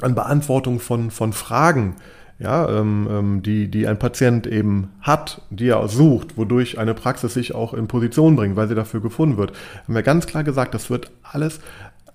an 0.00 0.14
Beantwortung 0.14 0.80
von, 0.80 1.10
von 1.10 1.32
Fragen, 1.32 1.96
ja, 2.40 2.68
ähm, 2.68 3.08
ähm, 3.10 3.42
die, 3.42 3.70
die 3.70 3.86
ein 3.86 3.98
Patient 3.98 4.46
eben 4.46 4.90
hat, 5.00 5.42
die 5.50 5.68
er 5.68 5.86
sucht, 5.86 6.36
wodurch 6.36 6.78
eine 6.78 6.92
Praxis 6.92 7.34
sich 7.34 7.54
auch 7.54 7.74
in 7.74 7.86
Position 7.86 8.34
bringt, 8.34 8.56
weil 8.56 8.66
sie 8.66 8.74
dafür 8.74 9.00
gefunden 9.00 9.36
wird, 9.36 9.52
haben 9.84 9.94
wir 9.94 10.02
ganz 10.02 10.26
klar 10.26 10.42
gesagt, 10.42 10.74
das 10.74 10.90
wird 10.90 11.12
alles 11.22 11.60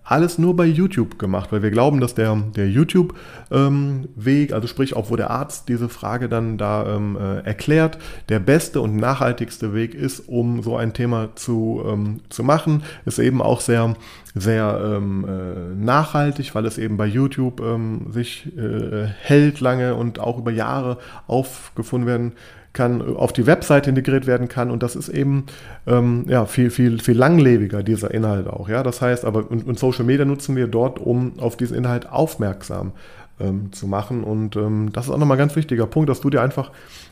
alles 0.10 0.40
nur 0.40 0.56
bei 0.56 0.66
YouTube 0.66 1.20
gemacht, 1.20 1.52
weil 1.52 1.62
wir 1.62 1.70
glauben, 1.70 2.00
dass 2.00 2.16
der, 2.16 2.36
der 2.56 2.68
YouTube-Weg, 2.68 4.50
ähm, 4.50 4.56
also 4.56 4.68
sprich 4.68 4.96
auch 4.96 5.12
wo 5.12 5.16
der 5.16 5.30
Arzt 5.30 5.70
diese 5.70 5.88
Frage 5.88 6.28
dann 6.28 6.58
da 6.58 6.96
ähm, 6.96 7.16
äh, 7.16 7.42
erklärt, 7.42 8.00
der 8.28 8.40
beste 8.40 8.82
und 8.82 8.96
nachhaltigste 8.96 9.76
Weg 9.76 9.94
ist, 9.94 10.22
um 10.22 10.64
so 10.64 10.78
ein 10.78 10.94
Thema 10.94 11.30
zu, 11.36 11.84
ähm, 11.86 12.22
zu 12.30 12.44
machen. 12.44 12.82
Ist 13.06 13.20
eben 13.20 13.40
auch 13.40 13.62
sehr, 13.62 13.94
sehr 14.34 14.82
ähm, 14.84 15.26
äh, 15.28 15.76
nachhaltig, 15.76 16.56
weil 16.56 16.66
es 16.66 16.80
eben 16.80 16.98
bei 16.98 17.06
YouTube 17.06 17.62
ähm, 17.62 18.08
sich 18.10 18.48
äh, 18.58 19.06
hält 19.06 19.60
lange 19.60 19.94
und 19.94 20.20
auch 20.20 20.40
über 20.40 20.52
Jahre 20.52 20.98
aufgefunden 21.28 22.08
werden 22.08 22.32
kann, 22.74 23.16
auf 23.16 23.34
die 23.34 23.48
Webseite 23.48 23.90
integriert 23.90 24.28
werden 24.28 24.48
kann 24.48 24.72
und 24.72 24.84
das 24.84 24.96
ist 24.96 25.10
eben 25.10 25.46
ähm, 25.88 26.26
ja, 26.28 26.46
viel, 26.46 26.70
viel, 26.70 27.00
viel 27.00 27.18
langlebiger, 27.18 27.84
dieser 27.84 28.12
Inhalt 28.12 28.48
auch. 28.48 28.70
Ja? 28.70 28.84
Das 28.84 29.02
heißt, 29.02 29.26
aber 29.26 29.50
und, 29.50 29.68
und 29.68 29.80
Social 29.80 30.06
Media 30.06 30.26
nutzen 30.26 30.56
wir 30.56 30.68
dort, 30.68 31.00
um 31.00 31.40
auf 31.40 31.58
diesen 31.58 31.76
Inhalt 31.76 32.10
aufmerksam 32.10 32.92
ähm, 33.40 33.72
zu 33.72 33.88
machen. 33.88 34.24
Und 34.24 34.56
ähm, 34.56 34.92
das 34.94 35.06
ist 35.06 35.12
auch 35.12 35.18
nochmal 35.18 35.38
ein 35.38 35.40
ganz 35.40 35.56
wichtiger 35.56 35.88
Punkt, 35.88 36.10
dass 36.10 36.22
du 36.22 36.30
dir 36.30 36.42
einfach 36.42 36.72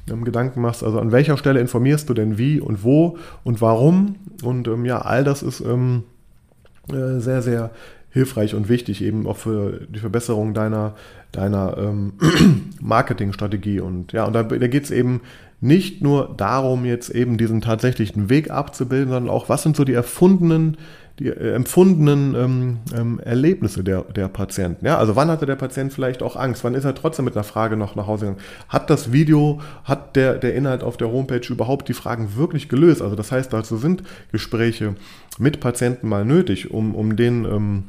ähm, 0.09 0.23
Gedanken 0.23 0.61
machst, 0.61 0.83
also 0.83 0.99
an 0.99 1.11
welcher 1.11 1.37
Stelle 1.37 1.59
informierst 1.59 2.09
du 2.09 2.13
denn 2.13 2.37
wie 2.37 2.59
und 2.59 2.83
wo 2.83 3.17
und 3.43 3.61
warum. 3.61 4.15
Und 4.43 4.67
ähm, 4.67 4.85
ja, 4.85 4.99
all 4.99 5.23
das 5.23 5.43
ist 5.43 5.61
ähm, 5.61 6.03
äh, 6.91 7.19
sehr, 7.19 7.41
sehr 7.41 7.71
hilfreich 8.11 8.55
und 8.55 8.69
wichtig, 8.69 9.03
eben 9.03 9.27
auch 9.27 9.37
für 9.37 9.81
die 9.89 9.99
Verbesserung 9.99 10.53
deiner, 10.53 10.95
deiner 11.31 11.77
ähm, 11.77 12.13
Marketingstrategie. 12.81 13.79
Und 13.79 14.13
ja, 14.13 14.25
und 14.25 14.33
da, 14.33 14.43
da 14.43 14.67
geht 14.67 14.85
es 14.85 14.91
eben 14.91 15.21
nicht 15.59 16.03
nur 16.03 16.35
darum, 16.37 16.85
jetzt 16.85 17.09
eben 17.09 17.37
diesen 17.37 17.61
tatsächlichen 17.61 18.29
Weg 18.29 18.51
abzubilden, 18.51 19.09
sondern 19.09 19.33
auch, 19.33 19.49
was 19.49 19.63
sind 19.63 19.75
so 19.75 19.83
die 19.83 19.93
erfundenen, 19.93 20.77
die 21.17 21.29
äh, 21.29 21.53
empfundenen 21.53 22.35
ähm, 22.35 22.77
ähm, 22.95 23.19
Erlebnisse 23.19 23.83
der, 23.83 24.03
der 24.03 24.27
Patienten. 24.27 24.85
Ja, 24.85 24.99
also 24.99 25.15
wann 25.15 25.29
hatte 25.29 25.47
der 25.47 25.55
Patient 25.55 25.91
vielleicht 25.91 26.21
auch 26.21 26.35
Angst? 26.35 26.63
Wann 26.63 26.75
ist 26.75 26.85
er 26.85 26.93
trotzdem 26.93 27.25
mit 27.25 27.35
einer 27.35 27.43
Frage 27.43 27.75
noch 27.75 27.95
nach 27.95 28.05
Hause 28.05 28.27
gegangen? 28.27 28.43
Hat 28.69 28.91
das 28.91 29.11
Video, 29.11 29.59
hat 29.83 30.15
der, 30.15 30.35
der 30.35 30.53
Inhalt 30.53 30.83
auf 30.83 30.95
der 30.95 31.11
Homepage 31.11 31.41
überhaupt 31.49 31.89
die 31.89 31.93
Fragen 31.93 32.35
wirklich 32.35 32.69
gelöst? 32.69 33.01
Also 33.01 33.15
das 33.15 33.31
heißt, 33.31 33.51
dazu 33.51 33.77
sind 33.77 34.03
Gespräche 34.31 34.93
mit 35.39 35.59
Patienten 35.59 36.07
mal 36.07 36.23
nötig, 36.23 36.69
um, 36.69 36.93
um 36.93 37.15
den 37.15 37.45
ähm, 37.45 37.83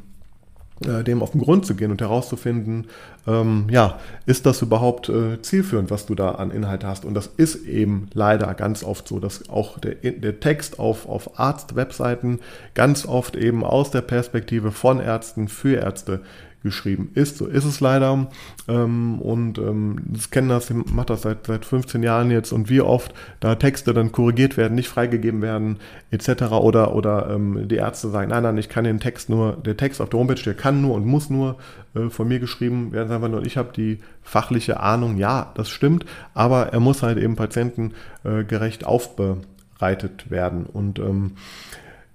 äh, 0.85 1.03
dem 1.03 1.21
auf 1.21 1.31
den 1.31 1.41
Grund 1.41 1.65
zu 1.65 1.75
gehen 1.75 1.91
und 1.91 2.01
herauszufinden, 2.01 2.87
ähm, 3.27 3.67
ja, 3.69 3.99
ist 4.25 4.45
das 4.45 4.61
überhaupt 4.61 5.09
äh, 5.09 5.41
zielführend, 5.41 5.91
was 5.91 6.05
du 6.05 6.15
da 6.15 6.31
an 6.31 6.51
Inhalt 6.51 6.83
hast? 6.83 7.05
Und 7.05 7.13
das 7.13 7.27
ist 7.27 7.65
eben 7.65 8.07
leider 8.13 8.53
ganz 8.53 8.83
oft 8.83 9.07
so, 9.07 9.19
dass 9.19 9.49
auch 9.49 9.79
der, 9.79 9.95
der 9.95 10.39
Text 10.39 10.79
auf, 10.79 11.07
auf 11.07 11.39
Arzt-Webseiten 11.39 12.39
ganz 12.75 13.05
oft 13.05 13.35
eben 13.35 13.63
aus 13.63 13.91
der 13.91 14.01
Perspektive 14.01 14.71
von 14.71 14.99
Ärzten 14.99 15.47
für 15.47 15.77
Ärzte 15.77 16.21
geschrieben 16.63 17.11
ist. 17.13 17.37
So 17.37 17.47
ist 17.47 17.65
es 17.65 17.79
leider. 17.79 18.27
Ähm, 18.67 19.19
und 19.19 19.57
ähm, 19.57 19.97
das 20.07 20.29
kennen 20.29 20.49
das, 20.49 20.69
macht 20.69 21.09
das 21.09 21.21
seit, 21.21 21.47
seit 21.47 21.65
15 21.65 22.03
Jahren 22.03 22.31
jetzt 22.31 22.51
und 22.51 22.69
wie 22.69 22.81
oft 22.81 23.13
da 23.39 23.55
Texte 23.55 23.93
dann 23.93 24.11
korrigiert 24.11 24.57
werden, 24.57 24.75
nicht 24.75 24.89
freigegeben 24.89 25.41
werden, 25.41 25.77
etc. 26.11 26.43
Oder, 26.51 26.95
oder 26.95 27.29
ähm, 27.29 27.67
die 27.67 27.75
Ärzte 27.75 28.09
sagen, 28.09 28.29
nein, 28.29 28.43
nein, 28.43 28.57
ich 28.57 28.69
kann 28.69 28.83
den 28.83 28.99
Text 28.99 29.29
nur, 29.29 29.53
der 29.53 29.77
Text 29.77 30.01
auf 30.01 30.09
der 30.09 30.19
Homepage, 30.19 30.41
der 30.41 30.53
kann 30.53 30.81
nur 30.81 30.95
und 30.95 31.05
muss 31.05 31.29
nur 31.29 31.57
äh, 31.95 32.09
von 32.09 32.27
mir 32.27 32.39
geschrieben 32.39 32.91
werden, 32.91 33.11
einfach 33.11 33.29
nur, 33.29 33.45
ich 33.45 33.57
habe 33.57 33.71
die 33.73 33.99
fachliche 34.21 34.79
Ahnung, 34.79 35.17
ja, 35.17 35.51
das 35.55 35.69
stimmt, 35.69 36.05
aber 36.33 36.67
er 36.73 36.79
muss 36.79 37.03
halt 37.03 37.17
eben 37.17 37.35
patientengerecht 37.35 38.85
aufbereitet 38.85 40.29
werden. 40.29 40.65
Und 40.65 40.99
ähm, 40.99 41.31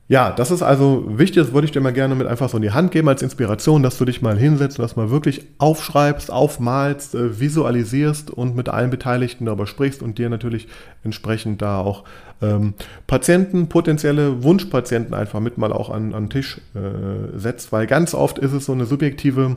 ja, 0.06 0.32
das 0.32 0.50
ist 0.50 0.62
also 0.62 1.04
wichtig, 1.06 1.44
das 1.44 1.54
würde 1.54 1.64
ich 1.64 1.72
dir 1.72 1.80
mal 1.80 1.92
gerne 1.92 2.14
mit 2.14 2.26
einfach 2.26 2.50
so 2.50 2.58
in 2.58 2.62
die 2.62 2.72
Hand 2.72 2.92
geben 2.92 3.08
als 3.08 3.22
Inspiration, 3.22 3.82
dass 3.82 3.96
du 3.96 4.04
dich 4.04 4.20
mal 4.20 4.36
hinsetzt 4.36 4.78
und 4.78 4.82
das 4.82 4.96
mal 4.96 5.08
wirklich 5.08 5.46
aufschreibst, 5.56 6.30
aufmalst, 6.30 7.14
äh, 7.14 7.40
visualisierst 7.40 8.30
und 8.30 8.54
mit 8.54 8.68
allen 8.68 8.90
Beteiligten 8.90 9.46
darüber 9.46 9.66
sprichst 9.66 10.02
und 10.02 10.18
dir 10.18 10.28
natürlich 10.28 10.68
entsprechend 11.04 11.62
da 11.62 11.78
auch 11.78 12.04
ähm, 12.42 12.74
Patienten, 13.06 13.68
potenzielle 13.68 14.42
Wunschpatienten 14.42 15.14
einfach 15.14 15.40
mit 15.40 15.58
mal 15.58 15.72
auch 15.72 15.90
an, 15.90 16.10
den 16.10 16.30
Tisch 16.30 16.60
äh, 16.74 17.38
setzt, 17.38 17.72
weil 17.72 17.86
ganz 17.86 18.14
oft 18.14 18.38
ist 18.38 18.52
es 18.52 18.66
so 18.66 18.72
eine 18.72 18.86
subjektive 18.86 19.56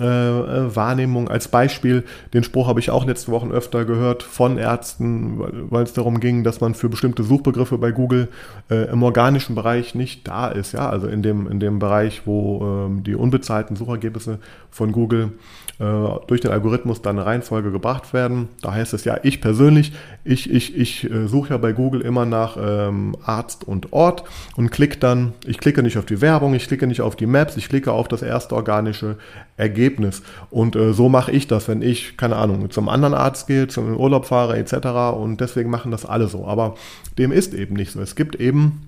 äh, 0.00 0.04
äh, 0.04 0.76
Wahrnehmung. 0.76 1.28
Als 1.28 1.48
Beispiel, 1.48 2.04
den 2.34 2.44
Spruch 2.44 2.68
habe 2.68 2.80
ich 2.80 2.90
auch 2.90 3.06
letzte 3.06 3.32
Wochen 3.32 3.50
öfter 3.50 3.84
gehört 3.84 4.22
von 4.22 4.58
Ärzten, 4.58 5.70
weil 5.70 5.84
es 5.84 5.92
darum 5.92 6.20
ging, 6.20 6.44
dass 6.44 6.60
man 6.60 6.74
für 6.74 6.88
bestimmte 6.88 7.22
Suchbegriffe 7.22 7.78
bei 7.78 7.92
Google 7.92 8.28
äh, 8.70 8.90
im 8.90 9.02
organischen 9.02 9.54
Bereich 9.54 9.94
nicht 9.94 10.28
da 10.28 10.48
ist, 10.48 10.72
ja, 10.72 10.88
also 10.88 11.06
in 11.06 11.22
dem, 11.22 11.50
in 11.50 11.60
dem 11.60 11.78
Bereich, 11.78 12.22
wo 12.26 12.86
ähm, 12.86 13.04
die 13.04 13.14
unbezahlten 13.14 13.76
Suchergebnisse 13.76 14.38
von 14.70 14.92
Google 14.92 15.32
durch 15.78 16.40
den 16.40 16.50
Algorithmus 16.50 17.02
dann 17.02 17.20
Reihenfolge 17.20 17.70
gebracht 17.70 18.12
werden. 18.12 18.48
Da 18.62 18.72
heißt 18.72 18.94
es 18.94 19.04
ja, 19.04 19.18
ich 19.22 19.40
persönlich, 19.40 19.92
ich, 20.24 20.50
ich, 20.50 20.76
ich 20.76 21.08
äh, 21.08 21.28
suche 21.28 21.50
ja 21.50 21.56
bei 21.56 21.72
Google 21.72 22.00
immer 22.00 22.26
nach 22.26 22.56
ähm, 22.60 23.14
Arzt 23.24 23.62
und 23.62 23.92
Ort 23.92 24.24
und 24.56 24.70
klicke 24.70 24.98
dann, 24.98 25.34
ich 25.46 25.58
klicke 25.58 25.84
nicht 25.84 25.96
auf 25.96 26.04
die 26.04 26.20
Werbung, 26.20 26.54
ich 26.54 26.66
klicke 26.66 26.88
nicht 26.88 27.00
auf 27.00 27.14
die 27.14 27.26
Maps, 27.26 27.56
ich 27.56 27.68
klicke 27.68 27.92
auf 27.92 28.08
das 28.08 28.22
erste 28.22 28.56
organische 28.56 29.18
Ergebnis. 29.56 30.22
Und 30.50 30.74
äh, 30.74 30.92
so 30.92 31.08
mache 31.08 31.30
ich 31.30 31.46
das, 31.46 31.68
wenn 31.68 31.80
ich, 31.80 32.16
keine 32.16 32.36
Ahnung, 32.36 32.70
zum 32.70 32.88
anderen 32.88 33.14
Arzt 33.14 33.46
gehe, 33.46 33.68
zum 33.68 33.96
Urlaub 33.96 34.26
fahre 34.26 34.58
etc. 34.58 35.16
Und 35.16 35.40
deswegen 35.40 35.70
machen 35.70 35.92
das 35.92 36.04
alle 36.04 36.26
so. 36.26 36.44
Aber 36.44 36.74
dem 37.18 37.30
ist 37.30 37.54
eben 37.54 37.74
nicht 37.74 37.92
so. 37.92 38.00
Es 38.00 38.16
gibt 38.16 38.34
eben 38.34 38.87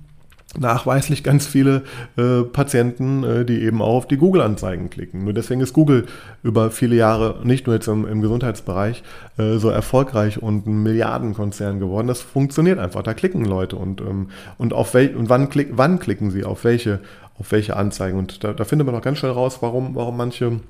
nachweislich 0.59 1.23
ganz 1.23 1.47
viele 1.47 1.85
äh, 2.17 2.43
Patienten, 2.43 3.23
äh, 3.23 3.45
die 3.45 3.63
eben 3.63 3.81
auch 3.81 3.95
auf 3.95 4.09
die 4.09 4.17
Google-Anzeigen 4.17 4.91
klicken. 4.91 5.25
Nur 5.25 5.33
deswegen 5.33 5.61
ist 5.61 5.73
Google 5.73 6.07
über 6.43 6.71
viele 6.71 6.97
Jahre, 6.97 7.41
nicht 7.45 7.67
nur 7.67 7.77
jetzt 7.77 7.87
im, 7.87 8.07
im 8.07 8.21
Gesundheitsbereich, 8.21 9.03
äh, 9.39 9.59
so 9.59 9.69
erfolgreich 9.69 10.43
und 10.43 10.67
ein 10.67 10.83
Milliardenkonzern 10.83 11.79
geworden. 11.79 12.09
Das 12.09 12.21
funktioniert 12.21 12.79
einfach. 12.79 13.03
Da 13.03 13.15
klicken 13.15 13.45
Leute 13.45 13.77
und, 13.77 14.01
ähm, 14.01 14.31
und 14.59 14.73
auf 14.73 14.95
wel 14.95 15.15
und 15.15 15.29
wann, 15.29 15.51
klick 15.51 15.69
wann 15.73 16.01
klicken 16.01 16.31
sie 16.31 16.45
auf 16.45 16.65
welche, 16.65 17.01
auf 17.39 17.53
welche 17.53 17.77
Anzeigen. 17.77 18.19
Und 18.19 18.43
da, 18.43 18.53
da 18.53 18.65
findet 18.65 18.87
man 18.87 18.97
auch 18.97 19.03
ganz 19.03 19.19
schnell 19.19 19.33
raus, 19.33 19.59
warum, 19.61 19.95
warum 19.95 20.17
manche 20.17 20.61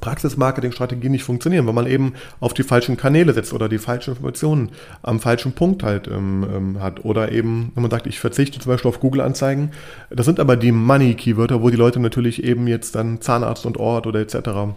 Praxismarketingstrategien 0.00 1.12
nicht 1.12 1.24
funktionieren, 1.24 1.66
weil 1.66 1.74
man 1.74 1.86
eben 1.86 2.14
auf 2.40 2.54
die 2.54 2.62
falschen 2.62 2.96
Kanäle 2.96 3.32
setzt 3.34 3.52
oder 3.52 3.68
die 3.68 3.78
falschen 3.78 4.10
Informationen 4.10 4.70
am 5.02 5.20
falschen 5.20 5.52
Punkt 5.52 5.82
halt 5.82 6.08
ähm, 6.08 6.46
ähm, 6.50 6.80
hat. 6.80 7.04
Oder 7.04 7.32
eben, 7.32 7.70
wenn 7.74 7.82
man 7.82 7.90
sagt, 7.90 8.06
ich 8.06 8.18
verzichte 8.18 8.58
zum 8.58 8.72
Beispiel 8.72 8.88
auf 8.88 9.00
Google-Anzeigen. 9.00 9.72
Das 10.10 10.26
sind 10.26 10.40
aber 10.40 10.56
die 10.56 10.72
Money-Keywörter, 10.72 11.62
wo 11.62 11.68
die 11.68 11.76
Leute 11.76 12.00
natürlich 12.00 12.42
eben 12.42 12.66
jetzt 12.66 12.94
dann 12.94 13.20
Zahnarzt 13.20 13.66
und 13.66 13.76
Ort 13.76 14.06
oder 14.06 14.20
etc. 14.20 14.74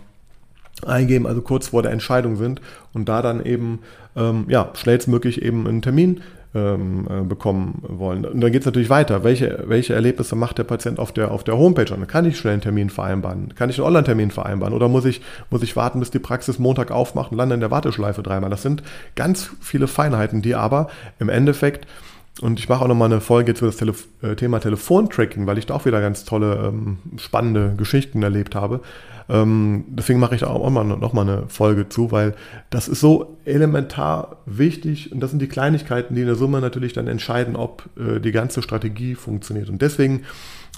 eingeben, 0.85 1.25
also 1.25 1.41
kurz 1.41 1.69
vor 1.69 1.83
der 1.83 1.91
Entscheidung 1.91 2.35
sind 2.35 2.61
und 2.93 3.07
da 3.07 3.21
dann 3.21 3.43
eben 3.45 3.79
ähm, 4.15 4.45
ja, 4.49 4.71
schnellstmöglich 4.73 5.41
eben 5.41 5.67
einen 5.67 5.81
Termin 5.81 6.21
ähm, 6.57 7.07
äh, 7.09 7.23
bekommen 7.23 7.83
wollen. 7.87 8.25
Und 8.25 8.41
dann 8.41 8.51
geht 8.51 8.61
es 8.61 8.65
natürlich 8.65 8.89
weiter. 8.89 9.23
Welche, 9.23 9.63
welche 9.67 9.93
Erlebnisse 9.93 10.35
macht 10.35 10.57
der 10.57 10.63
Patient 10.63 10.99
auf 10.99 11.11
der, 11.11 11.31
auf 11.31 11.43
der 11.43 11.57
Homepage? 11.57 11.93
Und 11.93 12.07
kann 12.07 12.25
ich 12.25 12.37
schnell 12.37 12.53
einen 12.53 12.61
Termin 12.61 12.89
vereinbaren? 12.89 13.53
Kann 13.55 13.69
ich 13.69 13.77
einen 13.77 13.87
Online-Termin 13.87 14.31
vereinbaren? 14.31 14.73
Oder 14.73 14.87
muss 14.87 15.05
ich, 15.05 15.21
muss 15.49 15.63
ich 15.63 15.75
warten, 15.75 15.99
bis 15.99 16.11
die 16.11 16.19
Praxis 16.19 16.59
Montag 16.59 16.91
aufmacht 16.91 17.31
und 17.31 17.37
lande 17.37 17.55
in 17.55 17.61
der 17.61 17.71
Warteschleife 17.71 18.23
dreimal? 18.23 18.49
Das 18.49 18.63
sind 18.63 18.83
ganz 19.15 19.51
viele 19.61 19.87
Feinheiten, 19.87 20.41
die 20.41 20.55
aber 20.55 20.87
im 21.19 21.29
Endeffekt 21.29 21.87
und 22.39 22.59
ich 22.59 22.69
mache 22.69 22.83
auch 22.83 22.87
nochmal 22.87 23.11
eine 23.11 23.21
Folge 23.21 23.55
für 23.55 23.65
das 23.65 23.77
Telef 23.77 24.07
äh, 24.21 24.35
Thema 24.35 24.59
Telefontracking, 24.59 25.47
weil 25.47 25.57
ich 25.57 25.65
da 25.65 25.75
auch 25.75 25.85
wieder 25.85 26.01
ganz 26.01 26.25
tolle, 26.25 26.67
ähm, 26.67 26.97
spannende 27.17 27.73
Geschichten 27.77 28.23
erlebt 28.23 28.55
habe. 28.55 28.81
Ähm, 29.29 29.85
deswegen 29.89 30.19
mache 30.19 30.35
ich 30.35 30.41
da 30.41 30.47
auch 30.47 30.69
mal 30.69 30.83
noch 30.85 31.13
mal 31.13 31.21
eine 31.21 31.43
Folge 31.49 31.89
zu, 31.89 32.11
weil 32.11 32.33
das 32.69 32.87
ist 32.87 33.01
so 33.01 33.37
elementar 33.45 34.37
wichtig 34.45 35.11
und 35.11 35.19
das 35.19 35.31
sind 35.31 35.41
die 35.41 35.47
Kleinigkeiten, 35.47 36.15
die 36.15 36.21
in 36.21 36.27
der 36.27 36.35
Summe 36.35 36.61
natürlich 36.61 36.93
dann 36.93 37.07
entscheiden, 37.07 37.55
ob 37.55 37.83
äh, 37.97 38.19
die 38.19 38.31
ganze 38.31 38.61
Strategie 38.61 39.15
funktioniert. 39.15 39.69
Und 39.69 39.81
deswegen 39.81 40.23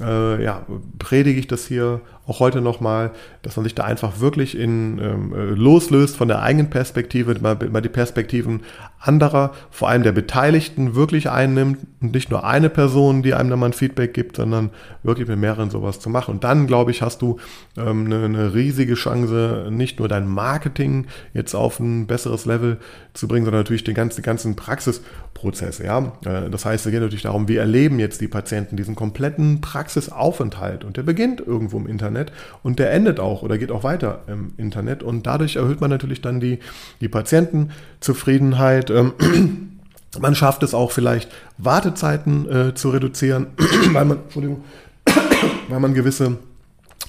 äh, 0.01 0.43
ja, 0.43 0.65
predige 0.97 1.39
ich 1.39 1.47
das 1.47 1.65
hier 1.65 2.01
auch 2.29 2.39
heute 2.39 2.61
nochmal, 2.61 3.11
dass 3.41 3.55
man 3.57 3.63
sich 3.63 3.75
da 3.75 3.83
einfach 3.83 4.19
wirklich 4.19 4.57
in, 4.57 4.99
ähm, 4.99 5.33
äh, 5.33 5.43
loslöst 5.55 6.15
von 6.15 6.27
der 6.27 6.41
eigenen 6.41 6.69
Perspektive, 6.69 7.35
mal, 7.41 7.57
mal 7.71 7.81
die 7.81 7.89
Perspektiven 7.89 8.61
anderer, 8.99 9.53
vor 9.71 9.89
allem 9.89 10.03
der 10.03 10.11
Beteiligten, 10.11 10.93
wirklich 10.93 11.29
einnimmt 11.29 11.79
und 12.01 12.13
nicht 12.13 12.29
nur 12.29 12.45
eine 12.45 12.69
Person, 12.69 13.23
die 13.23 13.33
einem 13.33 13.49
dann 13.49 13.59
mal 13.59 13.67
ein 13.67 13.73
Feedback 13.73 14.13
gibt, 14.13 14.35
sondern 14.35 14.71
wirklich 15.03 15.27
mit 15.27 15.39
mehreren 15.39 15.69
sowas 15.69 15.99
zu 15.99 16.09
machen. 16.09 16.35
Und 16.35 16.43
dann, 16.43 16.67
glaube 16.67 16.91
ich, 16.91 17.01
hast 17.01 17.21
du 17.21 17.37
ähm, 17.77 18.05
eine, 18.05 18.25
eine 18.25 18.53
riesige 18.53 18.95
Chance, 18.95 19.69
nicht 19.71 19.99
nur 19.99 20.07
dein 20.07 20.27
Marketing 20.27 21.07
jetzt 21.33 21.55
auf 21.55 21.79
ein 21.79 22.07
besseres 22.07 22.45
Level 22.45 22.77
zu 23.13 23.27
bringen, 23.27 23.45
sondern 23.45 23.61
natürlich 23.61 23.85
den 23.85 23.95
ganzen, 23.95 24.21
ganzen 24.21 24.55
Praxisprozess. 24.55 25.79
Ja? 25.79 26.11
Äh, 26.25 26.49
das 26.49 26.65
heißt, 26.65 26.85
es 26.85 26.91
geht 26.91 27.01
natürlich 27.01 27.23
darum, 27.23 27.47
wie 27.47 27.57
erleben 27.57 27.99
jetzt 27.99 28.19
die 28.19 28.27
Patienten 28.27 28.75
diesen 28.75 28.95
kompletten 28.95 29.61
Praxisaufenthalt. 29.61 30.83
Und 30.83 30.97
der 30.97 31.03
beginnt 31.03 31.39
irgendwo 31.39 31.77
im 31.77 31.87
Internet 31.87 32.18
und 32.63 32.79
der 32.79 32.91
endet 32.91 33.19
auch 33.19 33.41
oder 33.41 33.57
geht 33.57 33.71
auch 33.71 33.83
weiter 33.83 34.23
im 34.27 34.53
Internet. 34.57 35.03
Und 35.03 35.25
dadurch 35.25 35.55
erhöht 35.55 35.81
man 35.81 35.89
natürlich 35.89 36.21
dann 36.21 36.39
die, 36.39 36.59
die 37.01 37.09
Patientenzufriedenheit. 37.09 38.89
Ähm, 38.89 39.13
man 40.19 40.35
schafft 40.35 40.63
es 40.63 40.73
auch 40.73 40.91
vielleicht, 40.91 41.31
Wartezeiten 41.57 42.49
äh, 42.49 42.73
zu 42.75 42.89
reduzieren, 42.89 43.47
weil 43.93 44.05
man, 44.05 44.19
Entschuldigung, 44.23 44.63
weil 45.69 45.79
man 45.79 45.93
gewisse 45.93 46.37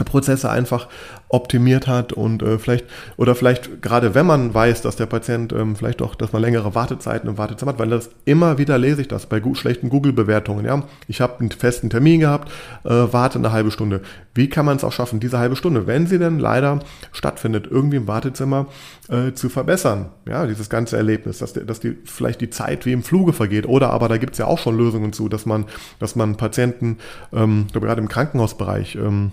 Prozesse 0.04 0.50
einfach 0.50 0.88
optimiert 1.28 1.86
hat 1.86 2.12
und 2.12 2.42
äh, 2.42 2.58
vielleicht 2.58 2.86
oder 3.16 3.34
vielleicht 3.34 3.82
gerade 3.82 4.14
wenn 4.14 4.26
man 4.26 4.52
weiß, 4.52 4.82
dass 4.82 4.96
der 4.96 5.06
Patient 5.06 5.52
ähm, 5.52 5.76
vielleicht 5.76 6.02
auch, 6.02 6.14
dass 6.14 6.32
man 6.32 6.42
längere 6.42 6.74
Wartezeiten 6.74 7.28
im 7.28 7.38
Wartezimmer 7.38 7.72
hat, 7.72 7.78
weil 7.78 7.88
das 7.88 8.10
immer 8.24 8.58
wieder 8.58 8.78
lese 8.78 9.02
ich 9.02 9.08
das 9.08 9.26
bei 9.26 9.40
gut, 9.40 9.58
schlechten 9.58 9.88
Google-Bewertungen. 9.88 10.64
Ja, 10.64 10.82
ich 11.06 11.20
habe 11.20 11.40
einen 11.40 11.50
festen 11.50 11.88
Termin 11.88 12.20
gehabt, 12.20 12.50
äh, 12.84 12.88
warte 12.88 13.38
eine 13.38 13.52
halbe 13.52 13.70
Stunde. 13.70 14.02
Wie 14.34 14.48
kann 14.48 14.66
man 14.66 14.76
es 14.76 14.84
auch 14.84 14.92
schaffen, 14.92 15.20
diese 15.20 15.38
halbe 15.38 15.56
Stunde, 15.56 15.86
wenn 15.86 16.06
sie 16.06 16.18
denn 16.18 16.38
leider 16.38 16.80
stattfindet, 17.12 17.68
irgendwie 17.70 17.96
im 17.96 18.08
Wartezimmer 18.08 18.66
äh, 19.08 19.32
zu 19.32 19.48
verbessern? 19.48 20.10
Ja, 20.28 20.46
dieses 20.46 20.68
ganze 20.68 20.96
Erlebnis, 20.96 21.38
dass, 21.38 21.52
dass 21.52 21.80
die 21.80 21.96
vielleicht 22.04 22.40
die 22.40 22.50
Zeit 22.50 22.86
wie 22.86 22.92
im 22.92 23.02
Fluge 23.02 23.32
vergeht 23.32 23.66
oder 23.66 23.90
aber 23.90 24.08
da 24.08 24.16
gibt 24.16 24.32
es 24.32 24.38
ja 24.38 24.46
auch 24.46 24.58
schon 24.58 24.76
Lösungen 24.76 25.12
zu, 25.12 25.28
dass 25.28 25.46
man, 25.46 25.66
dass 25.98 26.16
man 26.16 26.36
Patienten, 26.36 26.98
ähm, 27.32 27.66
gerade 27.72 28.00
im 28.00 28.08
Krankenhausbereich 28.08 28.96
ähm, 28.96 29.32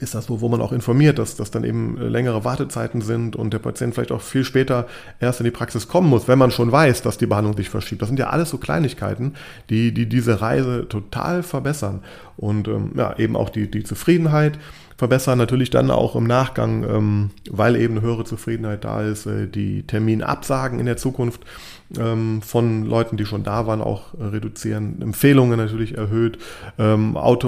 ist 0.00 0.14
das 0.14 0.26
so, 0.26 0.40
wo 0.40 0.48
man 0.48 0.60
auch 0.60 0.72
informiert, 0.72 1.18
dass 1.18 1.36
das 1.36 1.50
dann 1.50 1.64
eben 1.64 1.98
äh, 1.98 2.08
längere 2.08 2.44
Wartezeiten 2.44 3.00
sind 3.00 3.36
und 3.36 3.52
der 3.52 3.58
Patient 3.58 3.94
vielleicht 3.94 4.12
auch 4.12 4.20
viel 4.20 4.44
später 4.44 4.86
erst 5.20 5.40
in 5.40 5.44
die 5.44 5.50
Praxis 5.50 5.88
kommen 5.88 6.08
muss, 6.08 6.28
wenn 6.28 6.38
man 6.38 6.50
schon 6.50 6.72
weiß, 6.72 7.02
dass 7.02 7.18
die 7.18 7.26
Behandlung 7.26 7.56
sich 7.56 7.68
verschiebt. 7.68 8.02
Das 8.02 8.08
sind 8.08 8.18
ja 8.18 8.28
alles 8.28 8.50
so 8.50 8.58
Kleinigkeiten, 8.58 9.34
die, 9.70 9.92
die 9.92 10.06
diese 10.06 10.40
Reise 10.40 10.86
total 10.88 11.42
verbessern 11.42 12.02
und 12.36 12.68
ähm, 12.68 12.92
ja, 12.96 13.16
eben 13.18 13.36
auch 13.36 13.50
die, 13.50 13.70
die 13.70 13.84
Zufriedenheit 13.84 14.58
verbessern. 14.96 15.38
Natürlich 15.38 15.70
dann 15.70 15.90
auch 15.90 16.16
im 16.16 16.26
Nachgang, 16.26 16.84
ähm, 16.84 17.30
weil 17.50 17.76
eben 17.76 17.94
eine 17.94 18.02
höhere 18.02 18.24
Zufriedenheit 18.24 18.84
da 18.84 19.02
ist, 19.02 19.26
äh, 19.26 19.46
die 19.46 19.82
Terminabsagen 19.86 20.78
in 20.80 20.86
der 20.86 20.96
Zukunft 20.96 21.42
ähm, 21.98 22.42
von 22.42 22.84
Leuten, 22.84 23.16
die 23.16 23.26
schon 23.26 23.44
da 23.44 23.66
waren, 23.66 23.80
auch 23.80 24.14
äh, 24.14 24.24
reduzieren. 24.24 25.00
Empfehlungen 25.00 25.58
natürlich 25.58 25.96
erhöht. 25.96 26.38
Ähm, 26.78 27.16
Auto, 27.16 27.46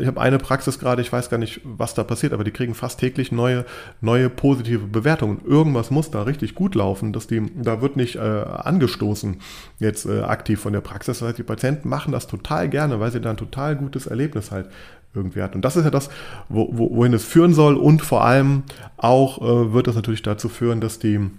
ich 0.00 0.06
habe 0.06 0.20
eine 0.20 0.38
Praxis 0.38 0.78
gerade, 0.78 1.02
ich 1.02 1.12
weiß 1.12 1.30
gar 1.30 1.38
nicht, 1.38 1.60
was 1.64 1.94
da 1.94 2.04
passiert, 2.04 2.32
aber 2.32 2.44
die 2.44 2.50
kriegen 2.50 2.74
fast 2.74 3.00
täglich 3.00 3.32
neue, 3.32 3.64
neue 4.00 4.28
positive 4.28 4.86
Bewertungen. 4.86 5.40
Irgendwas 5.46 5.90
muss 5.90 6.10
da 6.10 6.22
richtig 6.22 6.54
gut 6.54 6.74
laufen, 6.74 7.12
dass 7.12 7.26
die, 7.26 7.42
da 7.56 7.80
wird 7.80 7.96
nicht 7.96 8.16
äh, 8.16 8.20
angestoßen 8.20 9.36
jetzt 9.78 10.06
äh, 10.06 10.20
aktiv 10.22 10.60
von 10.60 10.72
der 10.72 10.80
Praxis. 10.80 11.20
Das 11.20 11.28
heißt, 11.28 11.38
die 11.38 11.42
Patienten 11.42 11.88
machen 11.88 12.12
das 12.12 12.26
total 12.26 12.68
gerne, 12.68 13.00
weil 13.00 13.12
sie 13.12 13.20
da 13.20 13.30
ein 13.30 13.36
total 13.36 13.76
gutes 13.76 14.06
Erlebnis 14.06 14.50
halt 14.50 14.68
irgendwie 15.14 15.42
hat. 15.42 15.54
Und 15.54 15.64
das 15.64 15.76
ist 15.76 15.84
ja 15.84 15.90
das, 15.90 16.08
wo, 16.48 16.68
wo, 16.72 16.96
wohin 16.96 17.12
es 17.14 17.24
führen 17.24 17.52
soll. 17.52 17.76
Und 17.76 18.02
vor 18.02 18.24
allem 18.24 18.62
auch 18.96 19.40
äh, 19.40 19.72
wird 19.72 19.88
es 19.88 19.96
natürlich 19.96 20.22
dazu 20.22 20.48
führen, 20.48 20.80
dass 20.80 20.98
die 20.98 21.14
äh, 21.14 21.30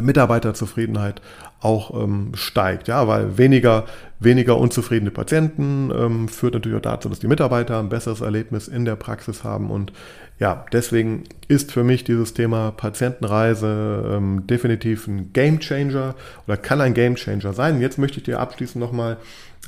Mitarbeiterzufriedenheit 0.00 1.20
auch 1.60 2.02
ähm, 2.02 2.32
steigt, 2.34 2.88
ja, 2.88 3.06
weil 3.06 3.38
weniger, 3.38 3.84
weniger 4.18 4.56
unzufriedene 4.58 5.10
Patienten 5.10 5.90
ähm, 5.94 6.28
führt 6.28 6.54
natürlich 6.54 6.78
auch 6.78 6.82
dazu, 6.82 7.08
dass 7.08 7.20
die 7.20 7.28
Mitarbeiter 7.28 7.78
ein 7.78 7.88
besseres 7.88 8.20
Erlebnis 8.20 8.68
in 8.68 8.84
der 8.84 8.96
Praxis 8.96 9.44
haben 9.44 9.70
und 9.70 9.92
ja, 10.40 10.66
deswegen 10.72 11.24
ist 11.46 11.70
für 11.70 11.84
mich 11.84 12.02
dieses 12.02 12.34
Thema 12.34 12.72
Patientenreise 12.72 14.16
ähm, 14.16 14.46
definitiv 14.46 15.06
ein 15.06 15.32
Gamechanger 15.32 16.16
oder 16.46 16.56
kann 16.56 16.80
ein 16.80 16.92
Gamechanger 16.92 17.52
sein. 17.52 17.80
Jetzt 17.80 17.98
möchte 17.98 18.18
ich 18.18 18.24
dir 18.24 18.40
abschließend 18.40 18.82
nochmal 18.82 19.16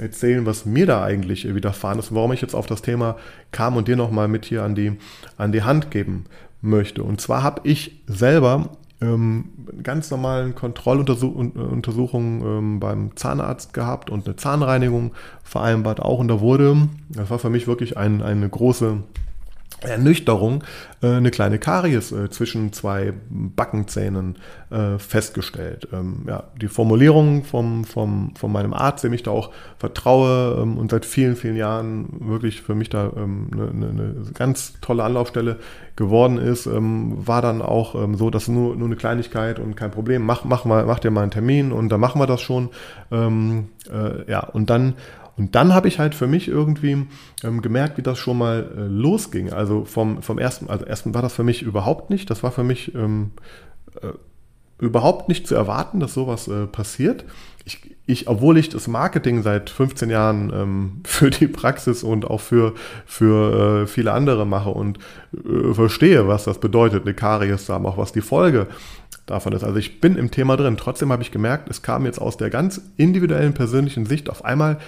erzählen, 0.00 0.44
was 0.44 0.66
mir 0.66 0.86
da 0.86 1.04
eigentlich 1.04 1.54
widerfahren 1.54 1.98
ist 1.98 2.12
warum 2.14 2.32
ich 2.32 2.42
jetzt 2.42 2.54
auf 2.54 2.66
das 2.66 2.82
Thema 2.82 3.16
kam 3.52 3.76
und 3.76 3.86
dir 3.86 3.96
nochmal 3.96 4.28
mit 4.28 4.44
hier 4.44 4.64
an 4.64 4.74
die, 4.74 4.98
an 5.38 5.52
die 5.52 5.62
Hand 5.62 5.90
geben 5.90 6.24
möchte. 6.60 7.02
Und 7.04 7.20
zwar 7.20 7.42
habe 7.42 7.60
ich 7.64 8.02
selber 8.06 8.70
ähm, 9.00 9.46
ganz 9.82 10.10
normalen 10.10 10.54
Kontrolluntersuchungen 10.54 12.40
ähm, 12.42 12.80
beim 12.80 13.14
Zahnarzt 13.16 13.74
gehabt 13.74 14.10
und 14.10 14.26
eine 14.26 14.36
Zahnreinigung 14.36 15.12
vereinbart 15.42 16.00
auch. 16.00 16.18
Und 16.18 16.28
da 16.28 16.40
wurde, 16.40 16.88
das 17.10 17.28
war 17.30 17.38
für 17.38 17.50
mich 17.50 17.66
wirklich 17.66 17.96
ein, 17.96 18.22
eine 18.22 18.48
große 18.48 19.02
Ernüchterung 19.82 20.64
äh, 21.02 21.08
eine 21.08 21.30
kleine 21.30 21.58
Karies 21.58 22.12
äh, 22.12 22.30
zwischen 22.30 22.72
zwei 22.72 23.12
Backenzähnen 23.30 24.36
äh, 24.70 24.98
festgestellt. 24.98 25.88
Ähm, 25.92 26.24
ja, 26.26 26.44
die 26.60 26.68
Formulierung 26.68 27.44
vom, 27.44 27.84
vom, 27.84 28.34
von 28.36 28.52
meinem 28.52 28.72
Arzt, 28.72 29.04
dem 29.04 29.12
ich 29.12 29.22
da 29.22 29.30
auch 29.30 29.50
vertraue 29.78 30.62
ähm, 30.62 30.78
und 30.78 30.90
seit 30.90 31.04
vielen, 31.04 31.36
vielen 31.36 31.56
Jahren 31.56 32.08
wirklich 32.20 32.62
für 32.62 32.74
mich 32.74 32.88
da 32.88 33.12
ähm, 33.16 33.50
eine, 33.52 33.88
eine 33.88 34.14
ganz 34.34 34.80
tolle 34.80 35.04
Anlaufstelle 35.04 35.58
geworden 35.94 36.38
ist, 36.38 36.66
ähm, 36.66 37.26
war 37.26 37.42
dann 37.42 37.60
auch 37.62 37.94
ähm, 37.94 38.16
so, 38.16 38.30
dass 38.30 38.48
nur, 38.48 38.76
nur 38.76 38.86
eine 38.86 38.96
Kleinigkeit 38.96 39.58
und 39.58 39.76
kein 39.76 39.90
Problem, 39.90 40.22
mach, 40.22 40.44
mach, 40.44 40.64
mal, 40.64 40.86
mach 40.86 40.98
dir 40.98 41.10
mal 41.10 41.22
einen 41.22 41.30
Termin 41.30 41.72
und 41.72 41.90
dann 41.90 42.00
machen 42.00 42.20
wir 42.20 42.26
das 42.26 42.40
schon. 42.40 42.70
Ähm, 43.10 43.68
äh, 43.92 44.30
ja, 44.30 44.40
und 44.40 44.70
dann 44.70 44.94
und 45.36 45.54
dann 45.54 45.74
habe 45.74 45.88
ich 45.88 45.98
halt 45.98 46.14
für 46.14 46.26
mich 46.26 46.48
irgendwie 46.48 47.06
ähm, 47.44 47.60
gemerkt, 47.60 47.98
wie 47.98 48.02
das 48.02 48.18
schon 48.18 48.38
mal 48.38 48.70
äh, 48.76 48.80
losging. 48.86 49.52
Also 49.52 49.84
vom, 49.84 50.22
vom 50.22 50.38
ersten, 50.38 50.70
also 50.70 50.84
ersten 50.84 51.14
war 51.14 51.22
das 51.22 51.34
für 51.34 51.44
mich 51.44 51.62
überhaupt 51.62 52.08
nicht. 52.10 52.30
Das 52.30 52.42
war 52.42 52.52
für 52.52 52.64
mich 52.64 52.94
ähm, 52.94 53.32
äh, 54.00 54.08
überhaupt 54.78 55.28
nicht 55.28 55.46
zu 55.46 55.54
erwarten, 55.54 56.00
dass 56.00 56.14
sowas 56.14 56.48
äh, 56.48 56.66
passiert. 56.66 57.24
Ich, 57.66 57.96
ich, 58.06 58.28
obwohl 58.28 58.56
ich 58.56 58.68
das 58.70 58.88
Marketing 58.88 59.42
seit 59.42 59.68
15 59.68 60.08
Jahren 60.08 60.52
ähm, 60.54 61.00
für 61.04 61.28
die 61.28 61.48
Praxis 61.48 62.02
und 62.02 62.24
auch 62.24 62.40
für, 62.40 62.74
für 63.04 63.82
äh, 63.82 63.86
viele 63.86 64.12
andere 64.12 64.46
mache 64.46 64.70
und 64.70 64.98
äh, 65.34 65.74
verstehe, 65.74 66.28
was 66.28 66.44
das 66.44 66.60
bedeutet, 66.60 67.04
eine 67.04 67.12
Karies 67.12 67.66
zu 67.66 67.74
haben, 67.74 67.84
auch 67.84 67.98
was 67.98 68.12
die 68.12 68.22
Folge 68.22 68.68
davon 69.26 69.52
ist. 69.52 69.64
Also 69.64 69.78
ich 69.78 70.00
bin 70.00 70.16
im 70.16 70.30
Thema 70.30 70.56
drin. 70.56 70.78
Trotzdem 70.78 71.12
habe 71.12 71.22
ich 71.22 71.30
gemerkt, 71.30 71.68
es 71.68 71.82
kam 71.82 72.06
jetzt 72.06 72.20
aus 72.20 72.38
der 72.38 72.48
ganz 72.48 72.80
individuellen 72.96 73.52
persönlichen 73.52 74.06
Sicht 74.06 74.30
auf 74.30 74.42
einmal 74.44 74.78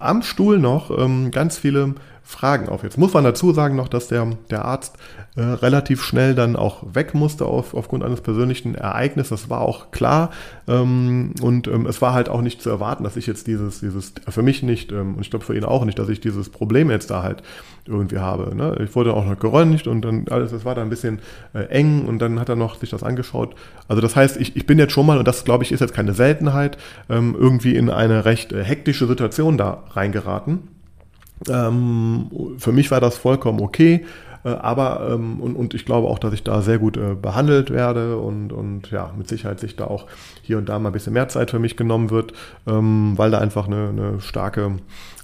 am 0.00 0.22
Stuhl 0.22 0.58
noch 0.58 0.90
ähm, 0.90 1.30
ganz 1.30 1.58
viele 1.58 1.94
Fragen 2.30 2.68
auf. 2.68 2.84
Jetzt 2.84 2.96
muss 2.96 3.12
man 3.12 3.24
dazu 3.24 3.52
sagen 3.52 3.74
noch, 3.74 3.88
dass 3.88 4.06
der, 4.06 4.26
der 4.50 4.64
Arzt 4.64 4.96
äh, 5.34 5.42
relativ 5.42 6.04
schnell 6.04 6.36
dann 6.36 6.54
auch 6.54 6.84
weg 6.94 7.12
musste 7.12 7.44
auf, 7.44 7.74
aufgrund 7.74 8.04
eines 8.04 8.20
persönlichen 8.20 8.76
Ereignisses. 8.76 9.42
Das 9.42 9.50
war 9.50 9.60
auch 9.60 9.90
klar. 9.90 10.30
Ähm, 10.68 11.34
und 11.42 11.66
ähm, 11.66 11.86
es 11.86 12.00
war 12.00 12.14
halt 12.14 12.28
auch 12.28 12.40
nicht 12.40 12.62
zu 12.62 12.70
erwarten, 12.70 13.02
dass 13.02 13.16
ich 13.16 13.26
jetzt 13.26 13.48
dieses, 13.48 13.80
dieses 13.80 14.12
für 14.28 14.42
mich 14.42 14.62
nicht, 14.62 14.92
ähm, 14.92 15.16
und 15.16 15.22
ich 15.22 15.30
glaube 15.30 15.44
für 15.44 15.56
ihn 15.56 15.64
auch 15.64 15.84
nicht, 15.84 15.98
dass 15.98 16.08
ich 16.08 16.20
dieses 16.20 16.50
Problem 16.50 16.88
jetzt 16.88 17.10
da 17.10 17.24
halt 17.24 17.42
irgendwie 17.86 18.18
habe. 18.18 18.54
Ne? 18.54 18.76
Ich 18.84 18.94
wurde 18.94 19.12
auch 19.14 19.26
noch 19.26 19.38
geröntgt 19.38 19.88
und 19.88 20.02
dann 20.02 20.26
alles, 20.30 20.52
das 20.52 20.64
war 20.64 20.76
da 20.76 20.82
ein 20.82 20.90
bisschen 20.90 21.18
äh, 21.52 21.64
eng 21.64 22.06
und 22.06 22.20
dann 22.20 22.38
hat 22.38 22.48
er 22.48 22.56
noch 22.56 22.76
sich 22.76 22.90
das 22.90 23.02
angeschaut. 23.02 23.56
Also 23.88 24.00
das 24.00 24.14
heißt, 24.14 24.36
ich, 24.36 24.54
ich 24.54 24.66
bin 24.66 24.78
jetzt 24.78 24.92
schon 24.92 25.04
mal, 25.04 25.18
und 25.18 25.26
das 25.26 25.44
glaube 25.44 25.64
ich 25.64 25.72
ist 25.72 25.80
jetzt 25.80 25.94
keine 25.94 26.14
Seltenheit, 26.14 26.78
ähm, 27.08 27.36
irgendwie 27.36 27.74
in 27.74 27.90
eine 27.90 28.24
recht 28.24 28.52
äh, 28.52 28.62
hektische 28.62 29.08
Situation 29.08 29.58
da 29.58 29.82
reingeraten. 29.90 30.79
Ähm, 31.48 32.30
für 32.58 32.72
mich 32.72 32.90
war 32.90 33.00
das 33.00 33.16
vollkommen 33.16 33.60
okay. 33.60 34.04
Äh, 34.44 34.48
aber, 34.50 35.08
ähm, 35.12 35.40
und, 35.40 35.54
und 35.56 35.74
ich 35.74 35.84
glaube 35.84 36.08
auch, 36.08 36.18
dass 36.18 36.32
ich 36.32 36.42
da 36.42 36.62
sehr 36.62 36.78
gut 36.78 36.96
äh, 36.96 37.14
behandelt 37.14 37.70
werde 37.70 38.16
und, 38.16 38.52
und 38.52 38.90
ja, 38.90 39.12
mit 39.16 39.28
Sicherheit 39.28 39.60
sich 39.60 39.76
da 39.76 39.84
auch 39.84 40.06
hier 40.42 40.58
und 40.58 40.68
da 40.68 40.78
mal 40.78 40.88
ein 40.90 40.92
bisschen 40.92 41.12
mehr 41.12 41.28
Zeit 41.28 41.50
für 41.50 41.58
mich 41.58 41.76
genommen 41.76 42.10
wird, 42.10 42.32
ähm, 42.66 43.14
weil 43.16 43.30
da 43.30 43.38
einfach 43.38 43.66
eine, 43.66 43.88
eine 43.88 44.20
starke 44.20 44.76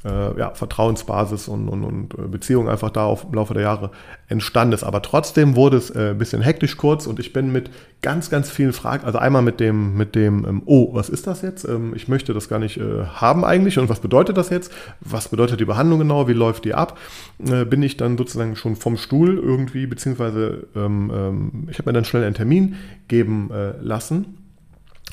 äh, 0.07 0.39
ja, 0.39 0.55
Vertrauensbasis 0.55 1.49
und, 1.49 1.69
und, 1.69 1.85
und 1.85 2.15
äh, 2.15 2.29
Beziehung 2.29 2.69
einfach 2.69 2.91
da 2.91 3.05
auf, 3.05 3.25
im 3.25 3.35
Laufe 3.35 3.55
der 3.55 3.65
Jahre 3.65 3.91
entstanden 4.29 4.75
ist. 4.75 4.85
Aber 4.85 5.03
trotzdem 5.03 5.57
wurde 5.57 5.77
es 5.77 5.91
äh, 5.91 6.11
ein 6.11 6.19
bisschen 6.19 6.43
hektisch 6.43 6.77
kurz 6.77 7.07
und 7.07 7.19
ich 7.19 7.33
bin 7.33 7.51
mit 7.51 7.71
ganz, 8.03 8.31
ganz 8.31 8.51
vielen 8.51 8.73
Fragen, 8.73 9.05
also 9.05 9.19
einmal 9.19 9.43
mit 9.43 9.59
dem, 9.59 9.97
mit 9.97 10.15
dem, 10.15 10.47
ähm, 10.47 10.63
oh, 10.67 10.95
was 10.95 11.09
ist 11.09 11.27
das 11.27 11.43
jetzt? 11.43 11.65
Ähm, 11.65 11.93
ich 11.97 12.09
möchte 12.09 12.33
das 12.35 12.49
gar 12.49 12.59
nicht 12.59 12.77
äh, 12.77 13.05
haben 13.07 13.45
eigentlich 13.45 13.79
und 13.79 13.89
was 13.89 14.01
bedeutet 14.01 14.37
das 14.37 14.51
jetzt? 14.51 14.73
Was 15.01 15.29
bedeutet 15.29 15.61
die 15.61 15.65
Behandlung 15.65 15.99
genau? 15.99 16.29
Wie 16.29 16.33
läuft 16.33 16.65
die 16.65 16.75
ab? 16.75 16.99
Äh, 17.45 17.65
bin 17.65 17.83
ich 17.83 17.97
dann 17.97 18.17
sozusagen 18.17 18.57
schon 18.57 18.77
vom 18.77 18.97
Stuhl 18.97 19.39
irgendwie, 19.39 19.87
beziehungsweise 19.87 20.69
ähm, 20.77 21.11
ähm 21.15 21.69
ich 21.71 21.79
habe 21.79 21.91
mir 21.91 21.95
dann 21.95 22.05
schnell 22.05 22.25
einen 22.25 22.35
Termin 22.35 22.77
geben 23.09 23.51
äh, 23.51 23.73
lassen 23.81 24.36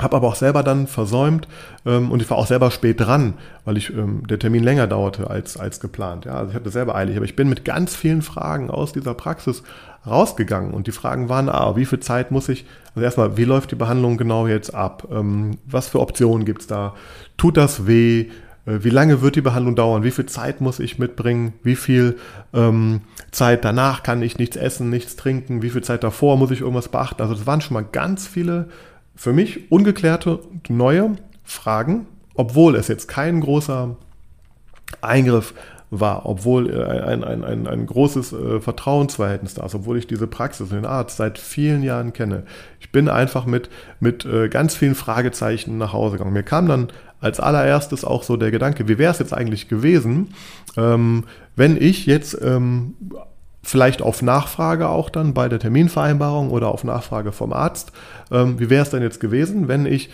habe 0.01 0.15
aber 0.15 0.27
auch 0.27 0.35
selber 0.35 0.63
dann 0.63 0.87
versäumt 0.87 1.47
ähm, 1.85 2.11
und 2.11 2.21
ich 2.21 2.29
war 2.29 2.37
auch 2.37 2.47
selber 2.47 2.71
spät 2.71 2.99
dran, 2.99 3.35
weil 3.63 3.77
ich 3.77 3.91
ähm, 3.91 4.25
der 4.25 4.39
Termin 4.39 4.63
länger 4.63 4.87
dauerte 4.87 5.29
als, 5.29 5.55
als 5.55 5.79
geplant. 5.79 6.25
Ja, 6.25 6.33
also 6.33 6.49
ich 6.49 6.55
hatte 6.55 6.71
selber 6.71 6.95
eilig, 6.95 7.15
aber 7.15 7.25
ich 7.25 7.35
bin 7.35 7.47
mit 7.47 7.63
ganz 7.63 7.95
vielen 7.95 8.23
Fragen 8.23 8.71
aus 8.71 8.93
dieser 8.93 9.13
Praxis 9.13 9.61
rausgegangen 10.05 10.73
und 10.73 10.87
die 10.87 10.91
Fragen 10.91 11.29
waren, 11.29 11.47
ah, 11.47 11.75
wie 11.75 11.85
viel 11.85 11.99
Zeit 11.99 12.31
muss 12.31 12.49
ich, 12.49 12.65
also 12.95 13.05
erstmal, 13.05 13.37
wie 13.37 13.45
läuft 13.45 13.71
die 13.71 13.75
Behandlung 13.75 14.17
genau 14.17 14.47
jetzt 14.47 14.73
ab? 14.73 15.07
Ähm, 15.11 15.57
was 15.65 15.89
für 15.89 15.99
Optionen 15.99 16.45
gibt's 16.45 16.67
da? 16.67 16.95
Tut 17.37 17.57
das 17.57 17.85
weh? 17.85 18.29
Äh, 18.65 18.79
wie 18.83 18.89
lange 18.89 19.21
wird 19.21 19.35
die 19.35 19.41
Behandlung 19.41 19.75
dauern? 19.75 20.03
Wie 20.03 20.11
viel 20.11 20.25
Zeit 20.25 20.59
muss 20.59 20.79
ich 20.79 20.99
mitbringen? 20.99 21.53
Wie 21.63 21.75
viel 21.75 22.17
ähm, 22.53 23.01
Zeit 23.31 23.63
danach 23.63 24.03
kann 24.03 24.21
ich 24.21 24.37
nichts 24.37 24.57
essen, 24.57 24.89
nichts 24.89 25.15
trinken? 25.15 25.61
Wie 25.61 25.69
viel 25.69 25.83
Zeit 25.83 26.03
davor 26.03 26.37
muss 26.37 26.51
ich 26.51 26.61
irgendwas 26.61 26.89
beachten? 26.89 27.21
Also 27.21 27.35
das 27.35 27.45
waren 27.45 27.61
schon 27.61 27.75
mal 27.75 27.85
ganz 27.89 28.27
viele 28.27 28.69
für 29.15 29.33
mich 29.33 29.71
ungeklärte 29.71 30.39
neue 30.69 31.15
Fragen, 31.43 32.07
obwohl 32.35 32.75
es 32.75 32.87
jetzt 32.87 33.07
kein 33.07 33.41
großer 33.41 33.95
Eingriff 35.01 35.53
war, 35.99 36.25
obwohl 36.25 36.71
äh, 36.71 36.83
ein, 36.83 37.23
ein, 37.23 37.43
ein, 37.43 37.67
ein 37.67 37.85
großes 37.85 38.33
äh, 38.33 38.59
Vertrauensverhältnis 38.59 39.53
da 39.53 39.65
ist, 39.65 39.75
obwohl 39.75 39.97
ich 39.97 40.07
diese 40.07 40.25
Praxis 40.25 40.71
und 40.71 40.77
den 40.77 40.85
Arzt 40.85 41.17
seit 41.17 41.37
vielen 41.37 41.83
Jahren 41.83 42.13
kenne. 42.13 42.43
Ich 42.79 42.91
bin 42.91 43.07
einfach 43.09 43.45
mit, 43.45 43.69
mit 43.99 44.25
äh, 44.25 44.49
ganz 44.49 44.75
vielen 44.75 44.95
Fragezeichen 44.95 45.77
nach 45.77 45.93
Hause 45.93 46.17
gegangen. 46.17 46.33
Mir 46.33 46.43
kam 46.43 46.67
dann 46.67 46.87
als 47.19 47.39
allererstes 47.39 48.03
auch 48.03 48.23
so 48.23 48.37
der 48.37 48.51
Gedanke, 48.51 48.87
wie 48.87 48.97
wäre 48.97 49.11
es 49.11 49.19
jetzt 49.19 49.33
eigentlich 49.33 49.69
gewesen, 49.69 50.33
ähm, 50.75 51.25
wenn 51.55 51.77
ich 51.77 52.05
jetzt 52.05 52.37
ähm, 52.41 52.95
vielleicht 53.63 54.01
auf 54.01 54.21
Nachfrage 54.21 54.89
auch 54.89 55.09
dann 55.09 55.33
bei 55.33 55.49
der 55.49 55.59
Terminvereinbarung 55.59 56.51
oder 56.51 56.67
auf 56.67 56.83
Nachfrage 56.83 57.31
vom 57.31 57.53
Arzt. 57.53 57.91
Ähm, 58.31 58.59
wie 58.59 58.69
wäre 58.69 58.83
es 58.83 58.89
denn 58.89 59.01
jetzt 59.01 59.19
gewesen, 59.19 59.67
wenn 59.67 59.85
ich 59.85 60.09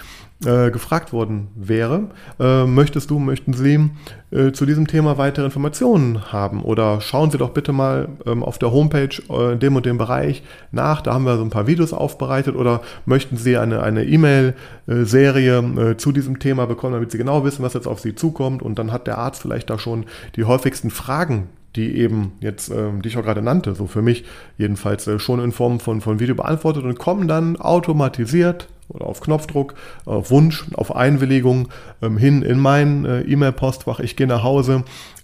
äh, 0.45 0.71
gefragt 0.71 1.11
worden 1.11 1.49
wäre, 1.55 2.11
äh, 2.39 2.65
möchtest 2.65 3.09
du, 3.09 3.19
möchten 3.19 3.51
Sie 3.51 3.89
äh, 4.31 4.53
zu 4.53 4.65
diesem 4.65 4.87
Thema 4.87 5.17
weitere 5.17 5.43
Informationen 5.43 6.31
haben? 6.31 6.63
Oder 6.63 7.01
schauen 7.01 7.31
Sie 7.31 7.37
doch 7.37 7.49
bitte 7.49 7.73
mal 7.73 8.07
ähm, 8.25 8.43
auf 8.43 8.57
der 8.57 8.71
Homepage 8.71 9.09
äh, 9.29 9.53
in 9.53 9.59
dem 9.59 9.75
und 9.75 9.85
dem 9.85 9.97
Bereich 9.97 10.43
nach, 10.71 11.01
da 11.01 11.13
haben 11.13 11.25
wir 11.25 11.35
so 11.35 11.43
ein 11.43 11.49
paar 11.49 11.67
Videos 11.67 11.91
aufbereitet. 11.91 12.55
Oder 12.55 12.81
möchten 13.05 13.35
Sie 13.35 13.57
eine 13.57 13.83
eine 13.83 14.05
E-Mail-Serie 14.05 15.57
äh, 15.57 15.97
zu 15.97 16.11
diesem 16.13 16.39
Thema 16.39 16.67
bekommen, 16.67 16.93
damit 16.93 17.11
Sie 17.11 17.17
genau 17.17 17.43
wissen, 17.43 17.63
was 17.63 17.73
jetzt 17.73 17.87
auf 17.87 17.99
Sie 17.99 18.15
zukommt? 18.15 18.61
Und 18.61 18.79
dann 18.79 18.93
hat 18.93 19.07
der 19.07 19.17
Arzt 19.17 19.41
vielleicht 19.41 19.69
da 19.69 19.77
schon 19.77 20.05
die 20.37 20.45
häufigsten 20.45 20.89
Fragen 20.89 21.49
die 21.75 21.97
eben 21.97 22.33
jetzt, 22.39 22.69
ähm, 22.69 23.01
die 23.01 23.09
ich 23.09 23.17
auch 23.17 23.23
gerade 23.23 23.41
nannte, 23.41 23.75
so 23.75 23.87
für 23.87 24.01
mich 24.01 24.25
jedenfalls 24.57 25.07
äh, 25.07 25.19
schon 25.19 25.39
in 25.39 25.51
Form 25.51 25.79
von, 25.79 26.01
von 26.01 26.19
Video 26.19 26.35
beantwortet 26.35 26.83
und 26.83 26.97
kommen 26.97 27.27
dann 27.27 27.57
automatisiert 27.57 28.67
oder 28.87 29.05
auf 29.05 29.21
Knopfdruck, 29.21 29.75
auf 30.05 30.31
Wunsch, 30.31 30.65
auf 30.73 30.95
Einwilligung 30.95 31.69
ähm, 32.01 32.17
hin 32.17 32.41
in 32.41 32.59
mein 32.59 33.05
äh, 33.05 33.21
E-Mail-Postfach. 33.21 33.99
Ich 33.99 34.15
gehe 34.15 34.27
nach 34.27 34.43
Hause, 34.43 34.83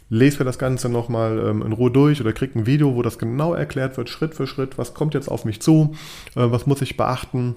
lese 0.10 0.40
mir 0.40 0.46
das 0.46 0.60
Ganze 0.60 0.88
nochmal 0.88 1.40
ähm, 1.40 1.64
in 1.64 1.72
Ruhe 1.72 1.90
durch 1.90 2.22
oder 2.22 2.32
kriege 2.32 2.60
ein 2.60 2.68
Video, 2.68 2.96
wo 2.96 3.02
das 3.02 3.18
genau 3.18 3.54
erklärt 3.54 3.98
wird, 3.98 4.10
Schritt 4.10 4.36
für 4.36 4.46
Schritt, 4.46 4.78
was 4.78 4.94
kommt 4.94 5.16
jetzt 5.16 5.30
auf 5.30 5.46
mich 5.46 5.62
zu, 5.62 5.96
äh, 6.36 6.52
was 6.52 6.68
muss 6.68 6.82
ich 6.82 6.96
beachten 6.96 7.56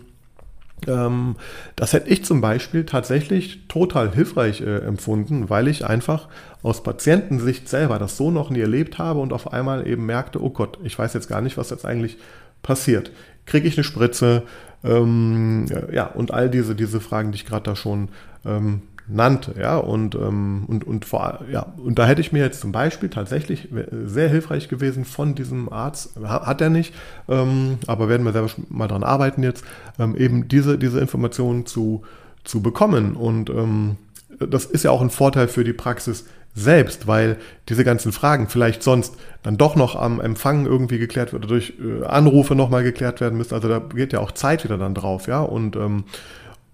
das 0.86 1.92
hätte 1.92 2.08
ich 2.08 2.24
zum 2.24 2.40
Beispiel 2.40 2.84
tatsächlich 2.84 3.66
total 3.68 4.12
hilfreich 4.12 4.60
äh, 4.60 4.78
empfunden, 4.78 5.50
weil 5.50 5.68
ich 5.68 5.86
einfach 5.86 6.28
aus 6.62 6.82
Patientensicht 6.82 7.68
selber 7.68 7.98
das 7.98 8.16
so 8.16 8.30
noch 8.30 8.50
nie 8.50 8.60
erlebt 8.60 8.98
habe 8.98 9.20
und 9.20 9.32
auf 9.32 9.52
einmal 9.52 9.86
eben 9.86 10.06
merkte, 10.06 10.42
oh 10.42 10.50
Gott, 10.50 10.78
ich 10.84 10.98
weiß 10.98 11.14
jetzt 11.14 11.28
gar 11.28 11.40
nicht, 11.40 11.56
was 11.56 11.70
jetzt 11.70 11.84
eigentlich 11.84 12.16
passiert. 12.62 13.10
Kriege 13.46 13.66
ich 13.66 13.76
eine 13.76 13.84
Spritze? 13.84 14.42
Ähm, 14.84 15.66
ja, 15.92 16.06
und 16.06 16.32
all 16.32 16.48
diese, 16.48 16.74
diese 16.74 17.00
Fragen, 17.00 17.32
die 17.32 17.36
ich 17.36 17.46
gerade 17.46 17.64
da 17.64 17.76
schon 17.76 18.08
ähm, 18.44 18.82
nannte. 19.08 19.54
Ja, 19.58 19.78
und, 19.78 20.14
ähm, 20.14 20.64
und, 20.66 20.86
und, 20.86 21.04
vor, 21.04 21.40
ja, 21.50 21.72
und 21.76 21.98
da 21.98 22.06
hätte 22.06 22.20
ich 22.20 22.32
mir 22.32 22.42
jetzt 22.42 22.60
zum 22.60 22.72
Beispiel 22.72 23.08
tatsächlich 23.08 23.68
sehr 24.04 24.28
hilfreich 24.28 24.68
gewesen 24.68 25.04
von 25.04 25.34
diesem 25.34 25.72
Arzt, 25.72 26.16
hat 26.22 26.60
er 26.60 26.70
nicht, 26.70 26.94
ähm, 27.28 27.78
aber 27.86 28.08
werden 28.08 28.24
wir 28.24 28.32
selber 28.32 28.50
mal 28.68 28.88
dran 28.88 29.04
arbeiten 29.04 29.42
jetzt, 29.42 29.64
ähm, 29.98 30.16
eben 30.16 30.48
diese, 30.48 30.78
diese 30.78 31.00
Informationen 31.00 31.66
zu, 31.66 32.02
zu 32.44 32.62
bekommen. 32.62 33.16
Und 33.16 33.50
ähm, 33.50 33.96
das 34.38 34.64
ist 34.66 34.84
ja 34.84 34.90
auch 34.90 35.00
ein 35.00 35.10
Vorteil 35.10 35.48
für 35.48 35.64
die 35.64 35.72
Praxis 35.72 36.26
selbst, 36.54 37.06
weil 37.06 37.36
diese 37.68 37.84
ganzen 37.84 38.12
Fragen 38.12 38.48
vielleicht 38.48 38.82
sonst 38.82 39.14
dann 39.42 39.56
doch 39.56 39.76
noch 39.76 39.94
am 39.96 40.20
Empfang 40.20 40.66
irgendwie 40.66 40.98
geklärt 40.98 41.32
wird 41.32 41.48
durch 41.48 41.74
äh, 41.80 42.04
Anrufe 42.04 42.54
nochmal 42.54 42.82
geklärt 42.82 43.20
werden 43.20 43.38
müssen. 43.38 43.54
Also 43.54 43.68
da 43.68 43.78
geht 43.78 44.12
ja 44.12 44.20
auch 44.20 44.32
Zeit 44.32 44.64
wieder 44.64 44.76
dann 44.76 44.94
drauf, 44.94 45.28
ja. 45.28 45.40
Und, 45.40 45.76
ähm, 45.76 46.04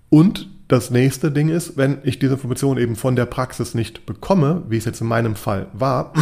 und 0.08 0.48
das 0.74 0.90
nächste 0.90 1.30
Ding 1.30 1.48
ist, 1.48 1.76
wenn 1.76 1.98
ich 2.02 2.18
diese 2.18 2.34
Information 2.34 2.78
eben 2.78 2.96
von 2.96 3.16
der 3.16 3.26
Praxis 3.26 3.74
nicht 3.74 4.06
bekomme, 4.06 4.62
wie 4.68 4.76
es 4.76 4.84
jetzt 4.84 5.00
in 5.00 5.06
meinem 5.06 5.36
Fall 5.36 5.66
war, 5.72 6.12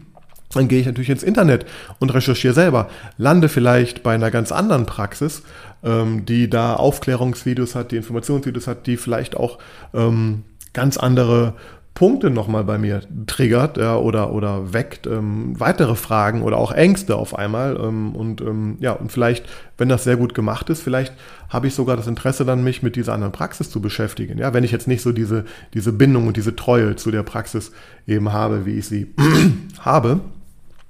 dann 0.52 0.68
gehe 0.68 0.80
ich 0.80 0.86
natürlich 0.86 1.10
ins 1.10 1.22
Internet 1.22 1.64
und 2.00 2.12
recherchiere 2.12 2.54
selber, 2.54 2.88
lande 3.16 3.48
vielleicht 3.48 4.02
bei 4.02 4.14
einer 4.14 4.30
ganz 4.30 4.52
anderen 4.52 4.86
Praxis, 4.86 5.42
ähm, 5.84 6.26
die 6.26 6.50
da 6.50 6.74
Aufklärungsvideos 6.74 7.74
hat, 7.74 7.92
die 7.92 7.96
Informationsvideos 7.96 8.66
hat, 8.66 8.86
die 8.86 8.96
vielleicht 8.96 9.36
auch 9.36 9.58
ähm, 9.94 10.42
ganz 10.72 10.96
andere 10.96 11.54
Punkte 11.94 12.30
nochmal 12.30 12.64
bei 12.64 12.78
mir 12.78 13.02
triggert 13.26 13.76
ja, 13.76 13.96
oder, 13.96 14.32
oder 14.32 14.72
weckt, 14.72 15.06
ähm, 15.06 15.58
weitere 15.58 15.96
Fragen 15.96 16.42
oder 16.42 16.56
auch 16.56 16.72
Ängste 16.72 17.16
auf 17.16 17.36
einmal. 17.36 17.76
Ähm, 17.78 18.14
und 18.14 18.40
ähm, 18.40 18.76
ja, 18.80 18.92
und 18.92 19.12
vielleicht, 19.12 19.46
wenn 19.76 19.88
das 19.88 20.04
sehr 20.04 20.16
gut 20.16 20.34
gemacht 20.34 20.70
ist, 20.70 20.82
vielleicht 20.82 21.12
habe 21.48 21.66
ich 21.66 21.74
sogar 21.74 21.96
das 21.96 22.06
Interesse 22.06 22.44
dann, 22.44 22.64
mich 22.64 22.82
mit 22.82 22.96
dieser 22.96 23.12
anderen 23.12 23.32
Praxis 23.32 23.70
zu 23.70 23.80
beschäftigen. 23.80 24.38
Ja, 24.38 24.54
wenn 24.54 24.64
ich 24.64 24.72
jetzt 24.72 24.88
nicht 24.88 25.02
so 25.02 25.12
diese, 25.12 25.44
diese 25.74 25.92
Bindung 25.92 26.26
und 26.26 26.36
diese 26.36 26.56
Treue 26.56 26.96
zu 26.96 27.10
der 27.10 27.22
Praxis 27.22 27.72
eben 28.06 28.32
habe, 28.32 28.64
wie 28.64 28.78
ich 28.78 28.86
sie 28.86 29.14
habe. 29.80 30.20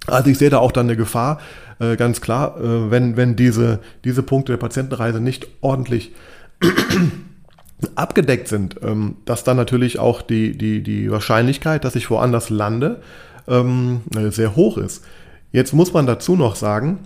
Also 0.07 0.31
ich 0.31 0.39
sehe 0.39 0.51
da 0.51 0.59
auch 0.59 0.73
dann 0.73 0.87
eine 0.87 0.97
Gefahr, 0.97 1.41
äh, 1.79 1.97
ganz 1.97 2.21
klar, 2.21 2.57
äh, 2.61 2.91
wenn, 2.91 3.17
wenn 3.17 3.37
diese, 3.37 3.81
diese 4.05 4.23
Punkte 4.23 4.53
der 4.53 4.59
Patientenreise 4.59 5.21
nicht 5.21 5.49
ordentlich 5.61 6.13
abgedeckt 7.95 8.49
sind, 8.49 8.77
ähm, 8.83 9.17
dass 9.25 9.45
dann 9.45 9.57
natürlich 9.57 9.99
auch 9.99 10.23
die, 10.23 10.57
die, 10.57 10.83
die 10.83 11.11
Wahrscheinlichkeit, 11.11 11.85
dass 11.85 11.97
ich 11.97 12.11
woanders 12.11 12.51
lande, 12.51 13.01
ähm, 13.49 14.03
äh, 14.15 14.31
sehr 14.31 14.57
hoch 14.57 14.79
ist. 14.79 15.05
Jetzt 15.53 15.73
muss 15.73 15.93
man 15.93 16.07
dazu 16.07 16.37
noch 16.37 16.57
sagen, 16.57 17.01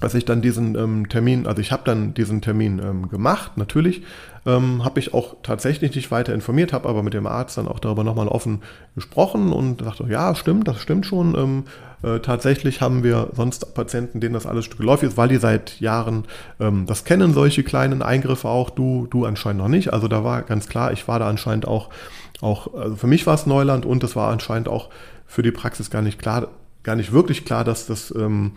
dass 0.00 0.14
ich 0.14 0.24
dann 0.24 0.42
diesen 0.42 0.76
ähm, 0.76 1.08
Termin, 1.08 1.46
also 1.46 1.60
ich 1.60 1.72
habe 1.72 1.82
dann 1.84 2.14
diesen 2.14 2.40
Termin 2.40 3.08
gemacht, 3.08 3.56
natürlich, 3.56 4.02
ähm, 4.48 4.84
habe 4.84 4.98
ich 4.98 5.14
auch 5.14 5.36
tatsächlich 5.42 5.94
nicht 5.94 6.10
weiter 6.10 6.34
informiert, 6.34 6.72
habe 6.72 6.88
aber 6.88 7.02
mit 7.02 7.14
dem 7.14 7.26
Arzt 7.26 7.58
dann 7.58 7.68
auch 7.68 7.78
darüber 7.78 8.02
nochmal 8.02 8.28
offen 8.28 8.62
gesprochen 8.94 9.52
und 9.52 9.82
sagte, 9.82 10.06
ja, 10.08 10.34
stimmt, 10.34 10.66
das 10.66 10.80
stimmt 10.80 11.06
schon. 11.06 11.36
Ähm, 11.36 11.64
äh, 12.02 12.20
tatsächlich 12.20 12.80
haben 12.80 13.04
wir 13.04 13.28
sonst 13.34 13.74
Patienten, 13.74 14.20
denen 14.20 14.34
das 14.34 14.46
alles 14.46 14.70
geläufig 14.70 15.10
ist, 15.10 15.16
weil 15.16 15.28
die 15.28 15.36
seit 15.36 15.80
Jahren 15.80 16.24
ähm, 16.58 16.86
das 16.86 17.04
kennen, 17.04 17.34
solche 17.34 17.62
kleinen 17.62 18.02
Eingriffe 18.02 18.48
auch, 18.48 18.70
du, 18.70 19.06
du 19.10 19.24
anscheinend 19.24 19.60
noch 19.60 19.68
nicht. 19.68 19.92
Also 19.92 20.08
da 20.08 20.24
war 20.24 20.42
ganz 20.42 20.68
klar, 20.68 20.92
ich 20.92 21.06
war 21.06 21.18
da 21.18 21.28
anscheinend 21.28 21.68
auch 21.68 21.90
auch, 22.40 22.74
also 22.74 22.96
für 22.96 23.06
mich 23.06 23.26
war 23.26 23.34
es 23.34 23.46
Neuland 23.46 23.84
und 23.84 24.04
es 24.04 24.16
war 24.16 24.30
anscheinend 24.30 24.68
auch 24.68 24.90
für 25.26 25.42
die 25.42 25.50
Praxis 25.50 25.90
gar 25.90 26.02
nicht 26.02 26.18
klar, 26.18 26.48
gar 26.88 26.96
nicht 26.96 27.12
wirklich 27.12 27.44
klar, 27.44 27.64
dass 27.64 27.86
das 27.86 28.14
ähm, 28.16 28.52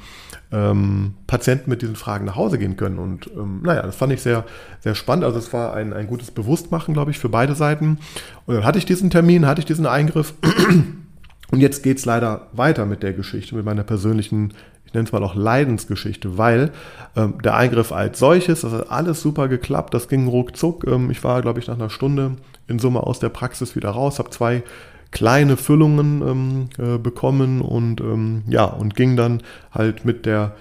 ähm, 0.53 1.15
Patienten 1.27 1.69
mit 1.69 1.81
diesen 1.81 1.97
Fragen 1.97 2.23
nach 2.23 2.37
Hause 2.37 2.57
gehen 2.57 2.77
können. 2.77 2.97
Und 2.97 3.29
ähm, 3.35 3.59
naja, 3.61 3.81
das 3.81 3.97
fand 3.97 4.13
ich 4.13 4.21
sehr, 4.21 4.45
sehr 4.79 4.95
spannend. 4.95 5.25
Also 5.25 5.37
es 5.37 5.51
war 5.51 5.73
ein, 5.73 5.91
ein 5.91 6.07
gutes 6.07 6.31
Bewusstmachen, 6.31 6.93
glaube 6.93 7.11
ich, 7.11 7.19
für 7.19 7.27
beide 7.27 7.55
Seiten. 7.55 7.99
Und 8.45 8.55
dann 8.55 8.63
hatte 8.63 8.77
ich 8.77 8.85
diesen 8.85 9.09
Termin, 9.09 9.45
hatte 9.45 9.59
ich 9.59 9.65
diesen 9.65 9.85
Eingriff. 9.85 10.33
Und 11.51 11.59
jetzt 11.59 11.83
geht 11.83 11.97
es 11.97 12.05
leider 12.05 12.47
weiter 12.53 12.85
mit 12.85 13.03
der 13.03 13.11
Geschichte, 13.11 13.53
mit 13.53 13.65
meiner 13.65 13.83
persönlichen, 13.83 14.53
ich 14.85 14.93
nenne 14.93 15.07
es 15.07 15.11
mal 15.11 15.25
auch 15.25 15.35
Leidensgeschichte, 15.35 16.37
weil 16.37 16.71
ähm, 17.17 17.41
der 17.43 17.57
Eingriff 17.57 17.91
als 17.91 18.17
solches, 18.17 18.61
das 18.61 18.71
hat 18.71 18.89
alles 18.89 19.21
super 19.21 19.49
geklappt, 19.49 19.93
das 19.93 20.07
ging 20.07 20.29
ruckzuck. 20.29 20.87
Ähm, 20.87 21.11
ich 21.11 21.21
war, 21.25 21.41
glaube 21.41 21.59
ich, 21.59 21.67
nach 21.67 21.75
einer 21.75 21.89
Stunde 21.89 22.37
in 22.69 22.79
Summe 22.79 23.01
aus 23.03 23.19
der 23.19 23.27
Praxis 23.27 23.75
wieder 23.75 23.89
raus, 23.89 24.19
habe 24.19 24.29
zwei 24.29 24.63
kleine 25.11 25.57
Füllungen 25.57 26.21
ähm, 26.21 26.69
äh, 26.77 26.97
bekommen 26.97 27.61
und 27.61 28.01
ähm, 28.01 28.43
ja, 28.47 28.65
und 28.65 28.95
ging 28.95 29.15
dann 29.15 29.43
halt 29.71 30.05
mit 30.05 30.25
der 30.25 30.53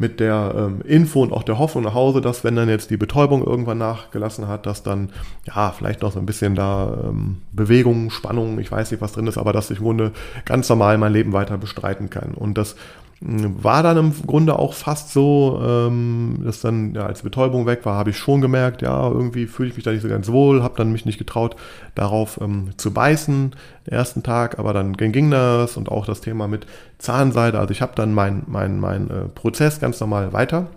mit 0.00 0.20
der 0.20 0.54
ähm, 0.56 0.80
Info 0.82 1.22
und 1.22 1.32
auch 1.32 1.42
der 1.42 1.58
Hoffnung 1.58 1.82
nach 1.82 1.94
Hause, 1.94 2.20
dass 2.20 2.44
wenn 2.44 2.54
dann 2.54 2.68
jetzt 2.68 2.90
die 2.90 2.96
Betäubung 2.96 3.44
irgendwann 3.44 3.78
nachgelassen 3.78 4.46
hat, 4.46 4.64
dass 4.64 4.84
dann 4.84 5.10
ja 5.44 5.72
vielleicht 5.76 6.02
noch 6.02 6.12
so 6.12 6.20
ein 6.20 6.26
bisschen 6.26 6.54
da 6.54 6.96
ähm, 7.04 7.38
Bewegung, 7.52 8.10
Spannung, 8.10 8.60
ich 8.60 8.70
weiß 8.70 8.92
nicht, 8.92 9.00
was 9.00 9.12
drin 9.12 9.26
ist, 9.26 9.38
aber 9.38 9.52
dass 9.52 9.72
ich 9.72 9.78
im 9.78 9.84
Grunde 9.84 10.12
ganz 10.44 10.68
normal 10.68 10.98
mein 10.98 11.12
Leben 11.12 11.32
weiter 11.32 11.58
bestreiten 11.58 12.10
kann. 12.10 12.34
Und 12.34 12.56
das 12.56 12.76
war 13.20 13.82
dann 13.82 13.96
im 13.96 14.12
Grunde 14.26 14.58
auch 14.58 14.74
fast 14.74 15.12
so, 15.12 15.60
ähm, 15.60 16.40
dass 16.44 16.60
dann, 16.60 16.94
ja, 16.94 17.04
als 17.06 17.22
Betäubung 17.22 17.66
weg 17.66 17.84
war, 17.84 17.96
habe 17.96 18.10
ich 18.10 18.16
schon 18.16 18.40
gemerkt, 18.40 18.80
ja, 18.80 19.08
irgendwie 19.08 19.46
fühle 19.46 19.70
ich 19.70 19.74
mich 19.74 19.84
da 19.84 19.90
nicht 19.90 20.02
so 20.02 20.08
ganz 20.08 20.30
wohl, 20.30 20.62
habe 20.62 20.76
dann 20.76 20.92
mich 20.92 21.04
nicht 21.04 21.18
getraut, 21.18 21.56
darauf 21.96 22.40
ähm, 22.40 22.70
zu 22.76 22.92
beißen, 22.92 23.56
den 23.86 23.92
ersten 23.92 24.22
Tag, 24.22 24.60
aber 24.60 24.72
dann 24.72 24.96
ging, 24.96 25.10
ging 25.10 25.32
das 25.32 25.76
und 25.76 25.88
auch 25.90 26.06
das 26.06 26.20
Thema 26.20 26.46
mit 26.46 26.66
Zahnseide. 26.98 27.58
Also 27.58 27.72
ich 27.72 27.82
habe 27.82 27.92
dann 27.96 28.14
meinen 28.14 28.44
mein, 28.46 28.78
mein, 28.78 29.10
äh, 29.10 29.28
Prozess 29.34 29.80
ganz 29.80 29.98
normal 29.98 30.32
weiter 30.32 30.68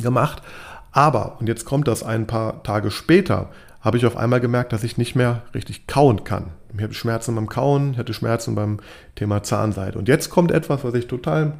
gemacht. 0.00 0.42
Aber, 0.90 1.36
und 1.38 1.48
jetzt 1.48 1.64
kommt 1.64 1.86
das 1.86 2.02
ein 2.02 2.26
paar 2.26 2.62
Tage 2.64 2.90
später, 2.90 3.50
habe 3.82 3.96
ich 3.98 4.06
auf 4.06 4.16
einmal 4.16 4.40
gemerkt, 4.40 4.72
dass 4.72 4.84
ich 4.84 4.96
nicht 4.96 5.14
mehr 5.14 5.42
richtig 5.54 5.86
kauen 5.86 6.24
kann. 6.24 6.52
Ich 6.74 6.82
hatte 6.82 6.94
Schmerzen 6.94 7.34
beim 7.34 7.48
Kauen, 7.48 7.92
ich 7.92 7.98
hatte 7.98 8.14
Schmerzen 8.14 8.54
beim 8.54 8.78
Thema 9.16 9.42
Zahnseide. 9.42 9.98
Und 9.98 10.08
jetzt 10.08 10.30
kommt 10.30 10.50
etwas, 10.52 10.84
was 10.84 10.94
ich 10.94 11.06
total 11.08 11.54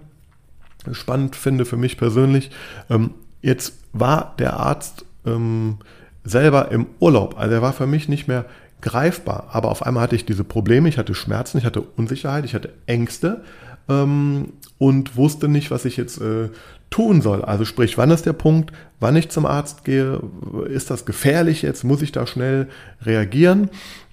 spannend 0.90 1.36
finde 1.36 1.64
für 1.64 1.76
mich 1.76 1.98
persönlich. 1.98 2.50
Ähm, 2.88 3.10
jetzt 3.42 3.74
war 3.92 4.34
der 4.38 4.54
Arzt 4.54 5.04
ähm, 5.26 5.78
selber 6.24 6.70
im 6.70 6.86
Urlaub. 7.00 7.38
Also 7.38 7.54
er 7.56 7.62
war 7.62 7.72
für 7.72 7.86
mich 7.86 8.08
nicht 8.08 8.28
mehr 8.28 8.46
greifbar. 8.80 9.48
Aber 9.52 9.70
auf 9.70 9.84
einmal 9.84 10.04
hatte 10.04 10.16
ich 10.16 10.24
diese 10.24 10.44
Probleme, 10.44 10.88
ich 10.88 10.98
hatte 10.98 11.14
Schmerzen, 11.14 11.58
ich 11.58 11.64
hatte 11.64 11.82
Unsicherheit, 11.82 12.44
ich 12.44 12.54
hatte 12.54 12.72
Ängste 12.86 13.42
ähm, 13.88 14.54
und 14.78 15.16
wusste 15.16 15.48
nicht, 15.48 15.70
was 15.70 15.84
ich 15.84 15.96
jetzt 15.96 16.20
äh, 16.20 16.50
tun 16.92 17.22
soll. 17.22 17.42
Also 17.42 17.64
sprich, 17.64 17.98
wann 17.98 18.10
ist 18.10 18.26
der 18.26 18.34
Punkt, 18.34 18.72
wann 19.00 19.16
ich 19.16 19.30
zum 19.30 19.46
Arzt 19.46 19.84
gehe, 19.84 20.20
ist 20.68 20.90
das 20.90 21.04
gefährlich 21.04 21.62
jetzt, 21.62 21.82
muss 21.82 22.02
ich 22.02 22.12
da 22.12 22.26
schnell 22.26 22.68
reagieren? 23.04 23.70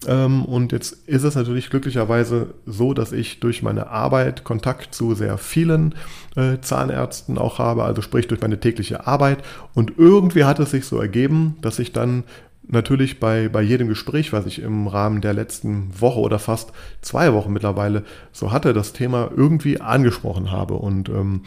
Ähm, 0.07 0.45
und 0.45 0.71
jetzt 0.71 1.07
ist 1.07 1.23
es 1.23 1.35
natürlich 1.35 1.69
glücklicherweise 1.69 2.55
so, 2.65 2.93
dass 2.95 3.11
ich 3.11 3.39
durch 3.39 3.61
meine 3.61 3.89
Arbeit 3.89 4.43
Kontakt 4.43 4.95
zu 4.95 5.13
sehr 5.13 5.37
vielen 5.37 5.93
äh, 6.35 6.57
Zahnärzten 6.61 7.37
auch 7.37 7.59
habe, 7.59 7.83
also 7.83 8.01
sprich 8.01 8.27
durch 8.27 8.41
meine 8.41 8.59
tägliche 8.59 9.05
Arbeit. 9.05 9.43
Und 9.75 9.93
irgendwie 9.97 10.45
hat 10.45 10.59
es 10.59 10.71
sich 10.71 10.85
so 10.85 10.99
ergeben, 10.99 11.57
dass 11.61 11.77
ich 11.77 11.93
dann 11.93 12.23
natürlich 12.69 13.19
bei, 13.19 13.49
bei 13.49 13.61
jedem 13.61 13.87
Gespräch, 13.87 14.31
was 14.31 14.45
ich 14.45 14.61
im 14.61 14.87
Rahmen 14.87 15.21
der 15.21 15.33
letzten 15.33 15.89
Woche 15.99 16.19
oder 16.19 16.39
fast 16.39 16.71
zwei 17.01 17.33
Wochen 17.33 17.51
mittlerweile 17.51 18.03
so 18.31 18.51
hatte, 18.51 18.73
das 18.73 18.93
Thema 18.93 19.31
irgendwie 19.35 19.81
angesprochen 19.81 20.51
habe. 20.51 20.75
Und 20.75 21.09
ähm, 21.09 21.41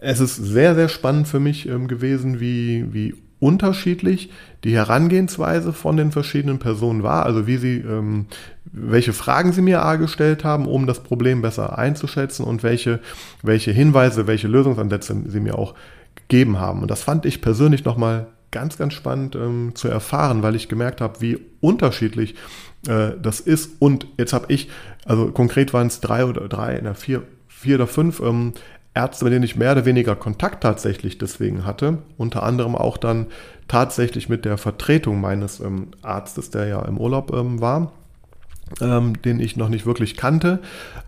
es 0.00 0.20
ist 0.20 0.36
sehr, 0.36 0.74
sehr 0.74 0.88
spannend 0.88 1.28
für 1.28 1.40
mich 1.40 1.68
ähm, 1.68 1.88
gewesen, 1.88 2.40
wie, 2.40 2.92
wie 2.92 3.14
unterschiedlich 3.38 4.30
die 4.64 4.74
Herangehensweise 4.74 5.72
von 5.72 5.96
den 5.96 6.12
verschiedenen 6.12 6.58
Personen 6.58 7.02
war, 7.02 7.24
also 7.24 7.46
wie 7.46 7.56
sie, 7.56 7.78
ähm, 7.78 8.26
welche 8.64 9.12
Fragen 9.12 9.52
sie 9.52 9.62
mir 9.62 9.82
A 9.82 9.96
gestellt 9.96 10.44
haben, 10.44 10.66
um 10.66 10.86
das 10.86 11.02
Problem 11.02 11.42
besser 11.42 11.78
einzuschätzen 11.78 12.44
und 12.44 12.62
welche, 12.62 13.00
welche 13.42 13.72
Hinweise, 13.72 14.26
welche 14.26 14.48
Lösungsansätze 14.48 15.16
sie 15.26 15.40
mir 15.40 15.58
auch 15.58 15.74
gegeben 16.14 16.58
haben. 16.58 16.82
Und 16.82 16.90
das 16.90 17.02
fand 17.02 17.24
ich 17.24 17.40
persönlich 17.40 17.84
nochmal 17.84 18.26
ganz, 18.50 18.76
ganz 18.76 18.94
spannend 18.94 19.36
ähm, 19.36 19.72
zu 19.74 19.88
erfahren, 19.88 20.42
weil 20.42 20.54
ich 20.54 20.68
gemerkt 20.68 21.00
habe, 21.00 21.20
wie 21.20 21.38
unterschiedlich 21.60 22.34
äh, 22.88 23.12
das 23.20 23.40
ist. 23.40 23.72
Und 23.78 24.06
jetzt 24.18 24.32
habe 24.32 24.46
ich, 24.48 24.68
also 25.06 25.30
konkret 25.30 25.72
waren 25.72 25.86
es 25.86 26.00
drei 26.00 26.24
oder 26.24 26.48
drei, 26.48 26.80
na, 26.82 26.94
vier, 26.94 27.22
vier 27.48 27.76
oder 27.76 27.86
fünf 27.86 28.20
ähm, 28.20 28.52
Ärzte, 28.94 29.24
mit 29.24 29.32
denen 29.32 29.44
ich 29.44 29.56
mehr 29.56 29.72
oder 29.72 29.84
weniger 29.84 30.16
Kontakt 30.16 30.62
tatsächlich 30.62 31.18
deswegen 31.18 31.64
hatte. 31.64 31.98
Unter 32.16 32.42
anderem 32.42 32.74
auch 32.74 32.96
dann 32.96 33.26
tatsächlich 33.68 34.28
mit 34.28 34.44
der 34.44 34.58
Vertretung 34.58 35.20
meines 35.20 35.60
ähm, 35.60 35.88
Arztes, 36.02 36.50
der 36.50 36.66
ja 36.66 36.82
im 36.82 36.98
Urlaub 36.98 37.32
ähm, 37.32 37.60
war 37.60 37.92
ähm, 38.80 39.20
den 39.22 39.40
ich 39.40 39.56
noch 39.56 39.68
nicht 39.68 39.86
wirklich 39.86 40.16
kannte. 40.16 40.60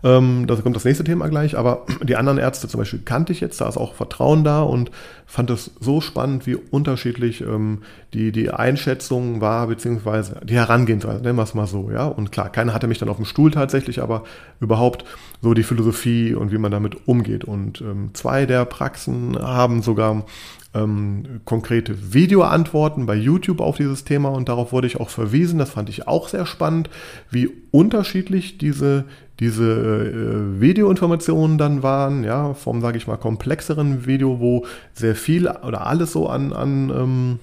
Ähm, 0.03 0.45
da 0.47 0.55
kommt 0.55 0.75
das 0.75 0.85
nächste 0.85 1.03
Thema 1.03 1.27
gleich, 1.29 1.57
aber 1.57 1.85
die 2.03 2.15
anderen 2.15 2.37
Ärzte 2.37 2.67
zum 2.67 2.79
Beispiel 2.79 3.01
kannte 3.03 3.31
ich 3.31 3.39
jetzt, 3.39 3.61
da 3.61 3.69
ist 3.69 3.77
auch 3.77 3.95
Vertrauen 3.95 4.43
da 4.43 4.61
und 4.61 4.91
fand 5.25 5.49
es 5.49 5.71
so 5.79 6.01
spannend, 6.01 6.45
wie 6.45 6.55
unterschiedlich 6.55 7.41
ähm, 7.41 7.83
die, 8.13 8.31
die 8.31 8.51
Einschätzung 8.51 9.41
war, 9.41 9.67
beziehungsweise 9.67 10.41
die 10.43 10.55
Herangehensweise, 10.55 11.21
nennen 11.23 11.37
wir 11.37 11.43
es 11.43 11.53
mal 11.53 11.67
so, 11.67 11.89
ja. 11.91 12.05
Und 12.05 12.31
klar, 12.31 12.49
keiner 12.49 12.73
hatte 12.73 12.87
mich 12.87 12.99
dann 12.99 13.09
auf 13.09 13.17
dem 13.17 13.25
Stuhl 13.25 13.51
tatsächlich, 13.51 14.01
aber 14.01 14.23
überhaupt 14.59 15.05
so 15.41 15.53
die 15.53 15.63
Philosophie 15.63 16.33
und 16.33 16.51
wie 16.51 16.57
man 16.57 16.71
damit 16.71 17.07
umgeht. 17.07 17.43
Und 17.43 17.81
ähm, 17.81 18.11
zwei 18.13 18.45
der 18.45 18.65
Praxen 18.65 19.37
haben 19.39 19.81
sogar 19.81 20.25
ähm, 20.73 21.41
konkrete 21.45 22.13
Videoantworten 22.13 23.05
bei 23.05 23.15
YouTube 23.15 23.61
auf 23.61 23.77
dieses 23.77 24.03
Thema 24.03 24.29
und 24.29 24.49
darauf 24.49 24.71
wurde 24.71 24.87
ich 24.87 24.99
auch 24.99 25.09
verwiesen. 25.09 25.59
Das 25.59 25.71
fand 25.71 25.89
ich 25.89 26.07
auch 26.07 26.27
sehr 26.27 26.45
spannend, 26.45 26.89
wie 27.29 27.49
unterschiedlich 27.71 28.57
diese, 28.57 29.05
diese 29.39 29.63
äh, 29.63 30.61
Videoinformationen 30.61 31.57
dann 31.57 31.83
waren, 31.83 32.23
ja, 32.23 32.53
vom, 32.53 32.81
sage 32.81 32.97
ich 32.97 33.07
mal, 33.07 33.17
komplexeren 33.17 34.05
Video, 34.05 34.39
wo 34.39 34.65
sehr 34.93 35.15
viel 35.15 35.47
oder 35.47 35.85
alles 35.85 36.11
so 36.11 36.27
an, 36.27 36.53
an 36.53 36.89
ähm, 36.89 37.39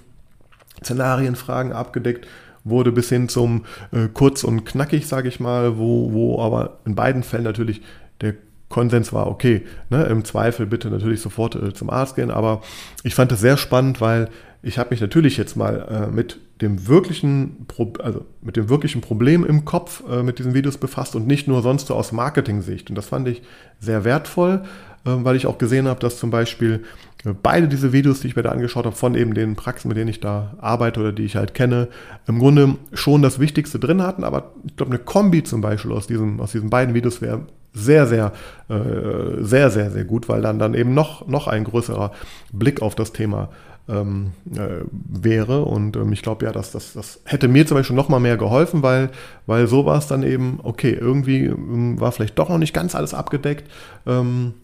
Szenarienfragen 0.83 1.73
abgedeckt 1.73 2.27
wurde, 2.65 2.93
bis 2.93 3.09
hin 3.09 3.29
zum 3.29 3.65
äh, 3.93 4.09
kurz 4.13 4.45
und 4.45 4.65
knackig, 4.65 5.07
sage 5.07 5.29
ich 5.29 5.41
mal, 5.41 5.79
wo, 5.79 6.13
wo 6.13 6.43
aber 6.43 6.79
in 6.85 6.95
beiden 6.95 7.23
Fällen 7.23 7.45
natürlich 7.45 7.81
der 8.21 8.35
Konsens 8.71 9.13
war, 9.13 9.27
okay, 9.27 9.67
ne, 9.91 10.05
im 10.05 10.25
Zweifel 10.25 10.65
bitte 10.65 10.89
natürlich 10.89 11.21
sofort 11.21 11.57
äh, 11.57 11.75
zum 11.75 11.91
Arzt 11.91 12.17
gehen. 12.17 12.31
Aber 12.31 12.63
ich 13.03 13.15
fand 13.15 13.31
das 13.31 13.41
sehr 13.41 13.59
spannend, 13.59 14.01
weil 14.01 14.31
ich 14.63 14.79
habe 14.79 14.91
mich 14.91 15.01
natürlich 15.01 15.37
jetzt 15.37 15.57
mal 15.57 16.09
äh, 16.11 16.15
mit 16.15 16.39
dem 16.61 16.87
wirklichen, 16.87 17.67
Pro 17.67 17.93
also 17.99 18.25
mit 18.43 18.57
dem 18.57 18.69
wirklichen 18.69 19.01
Problem 19.01 19.45
im 19.45 19.65
Kopf 19.65 20.03
äh, 20.09 20.23
mit 20.23 20.39
diesen 20.39 20.55
Videos 20.55 20.79
befasst 20.79 21.17
und 21.17 21.27
nicht 21.27 21.49
nur 21.49 21.63
sonst 21.63 21.89
so 21.89 21.95
aus 21.95 22.13
Marketing-Sicht. 22.13 22.91
Und 22.91 22.97
das 22.97 23.07
fand 23.07 23.27
ich 23.27 23.43
sehr 23.81 24.05
wertvoll, 24.05 24.63
äh, 25.05 25.11
weil 25.11 25.35
ich 25.35 25.47
auch 25.47 25.59
gesehen 25.59 25.89
habe, 25.89 25.99
dass 25.99 26.19
zum 26.19 26.31
Beispiel 26.31 26.85
äh, 27.25 27.33
beide 27.43 27.67
diese 27.67 27.93
Videos, 27.93 28.21
die 28.21 28.29
ich 28.29 28.37
mir 28.37 28.43
da 28.43 28.51
angeschaut 28.51 28.87
habe, 28.87 28.95
von 28.95 29.17
eben 29.17 29.35
den 29.35 29.57
Praxen, 29.57 29.89
mit 29.89 29.97
denen 29.97 30.11
ich 30.11 30.21
da 30.21 30.55
arbeite 30.61 31.01
oder 31.01 31.13
die 31.13 31.25
ich 31.25 31.35
halt 31.35 31.55
kenne, 31.55 31.89
im 32.29 32.39
Grunde 32.39 32.77
schon 32.93 33.23
das 33.23 33.41
Wichtigste 33.41 33.81
drin 33.81 34.01
hatten. 34.03 34.23
Aber 34.23 34.53
ich 34.65 34.77
glaube, 34.77 34.93
eine 34.93 35.01
Kombi 35.01 35.43
zum 35.43 35.61
Beispiel 35.61 35.91
aus, 35.91 36.07
diesem, 36.07 36.41
aus 36.41 36.53
diesen 36.53 36.71
beiden 36.71 36.95
Videos 36.95 37.21
wäre 37.21 37.47
sehr, 37.73 38.07
sehr, 38.07 38.33
äh, 38.69 39.43
sehr, 39.43 39.71
sehr, 39.71 39.91
sehr 39.91 40.05
gut, 40.05 40.29
weil 40.29 40.43
dann, 40.43 40.59
dann 40.59 40.75
eben 40.75 40.95
noch, 40.95 41.27
noch 41.27 41.47
ein 41.47 41.65
größerer 41.65 42.13
Blick 42.53 42.83
auf 42.83 42.95
das 42.95 43.13
Thema 43.13 43.49
ähm, 43.89 44.33
äh, 44.55 44.85
wäre. 44.91 45.65
Und 45.65 45.97
ähm, 45.97 46.13
ich 46.13 46.23
glaube 46.23 46.45
ja, 46.45 46.53
dass 46.53 46.73
das, 46.73 46.93
das 46.93 47.21
hätte 47.25 47.49
mir 47.49 47.67
zum 47.67 47.77
Beispiel 47.77 47.97
noch 47.97 48.09
mal 48.09 48.21
mehr 48.21 48.37
geholfen, 48.37 48.83
weil, 48.83 49.11
weil 49.47 49.67
so 49.67 49.87
war 49.87 49.99
es 49.99 50.07
dann 50.07 50.23
eben, 50.23 50.61
okay, 50.63 50.93
irgendwie 50.93 51.47
ähm, 51.47 52.01
war 52.01 52.13
vielleicht 52.13 52.39
doch 52.39 52.49
noch 52.49 52.59
nicht 52.59 52.75
ganz 52.75 52.95
alles 52.95 53.15
abgedeckt. 53.15 53.71
Ähm, 54.07 54.55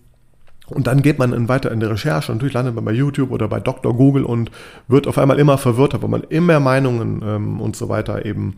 und 0.69 0.89
dann 0.89 1.01
geht 1.01 1.19
man 1.19 1.33
in 1.33 1.49
weiter 1.49 1.71
in 1.71 1.79
der 1.79 1.91
Recherche. 1.91 2.33
Natürlich 2.33 2.55
landet 2.55 2.75
man 2.75 2.85
bei 2.85 2.93
YouTube 2.93 3.31
oder 3.31 3.47
bei 3.47 3.61
Dr. 3.61 3.95
Google 3.95 4.25
und 4.25 4.51
wird 4.89 5.07
auf 5.07 5.17
einmal 5.17 5.39
immer 5.39 5.59
verwirrter, 5.59 6.03
weil 6.03 6.09
man 6.09 6.25
immer 6.25 6.59
Meinungen 6.59 7.23
ähm, 7.25 7.61
und 7.61 7.77
so 7.77 7.89
weiter 7.89 8.25
eben, 8.25 8.57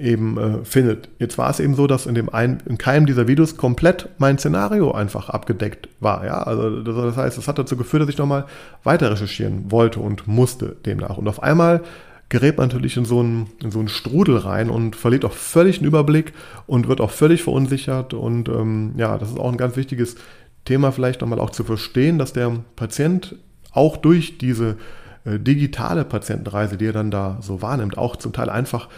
eben 0.00 0.38
äh, 0.38 0.64
findet. 0.64 1.08
Jetzt 1.18 1.38
war 1.38 1.50
es 1.50 1.60
eben 1.60 1.74
so, 1.74 1.86
dass 1.86 2.06
in, 2.06 2.14
dem 2.14 2.28
ein, 2.28 2.62
in 2.66 2.78
keinem 2.78 3.06
dieser 3.06 3.28
Videos 3.28 3.56
komplett 3.56 4.08
mein 4.18 4.38
Szenario 4.38 4.92
einfach 4.92 5.28
abgedeckt 5.28 5.88
war. 6.00 6.24
Ja? 6.24 6.42
Also 6.42 6.82
das, 6.82 6.94
das 6.96 7.16
heißt, 7.16 7.38
das 7.38 7.48
hat 7.48 7.58
dazu 7.58 7.76
geführt, 7.76 8.02
dass 8.02 8.08
ich 8.08 8.18
nochmal 8.18 8.46
weiter 8.82 9.10
recherchieren 9.10 9.70
wollte 9.70 10.00
und 10.00 10.26
musste 10.26 10.76
demnach. 10.84 11.18
Und 11.18 11.28
auf 11.28 11.42
einmal 11.42 11.82
gerät 12.30 12.56
man 12.56 12.68
natürlich 12.68 12.96
in 12.96 13.04
so, 13.04 13.20
einen, 13.20 13.48
in 13.62 13.70
so 13.70 13.80
einen 13.80 13.88
Strudel 13.88 14.38
rein 14.38 14.70
und 14.70 14.96
verliert 14.96 15.24
auch 15.24 15.32
völlig 15.32 15.78
den 15.78 15.86
Überblick 15.86 16.32
und 16.66 16.88
wird 16.88 17.00
auch 17.00 17.10
völlig 17.10 17.42
verunsichert. 17.42 18.14
Und 18.14 18.48
ähm, 18.48 18.94
ja, 18.96 19.18
das 19.18 19.30
ist 19.30 19.38
auch 19.38 19.50
ein 19.50 19.58
ganz 19.58 19.76
wichtiges 19.76 20.16
Thema 20.64 20.92
vielleicht 20.92 21.20
nochmal 21.20 21.40
auch 21.40 21.50
zu 21.50 21.64
verstehen, 21.64 22.18
dass 22.18 22.32
der 22.32 22.52
Patient 22.76 23.36
auch 23.72 23.96
durch 23.96 24.38
diese 24.38 24.76
äh, 25.24 25.38
digitale 25.38 26.04
Patientenreise, 26.04 26.76
die 26.76 26.86
er 26.86 26.92
dann 26.92 27.10
da 27.10 27.38
so 27.40 27.62
wahrnimmt, 27.62 27.98
auch 27.98 28.16
zum 28.16 28.32
Teil 28.32 28.48
einfach 28.48 28.88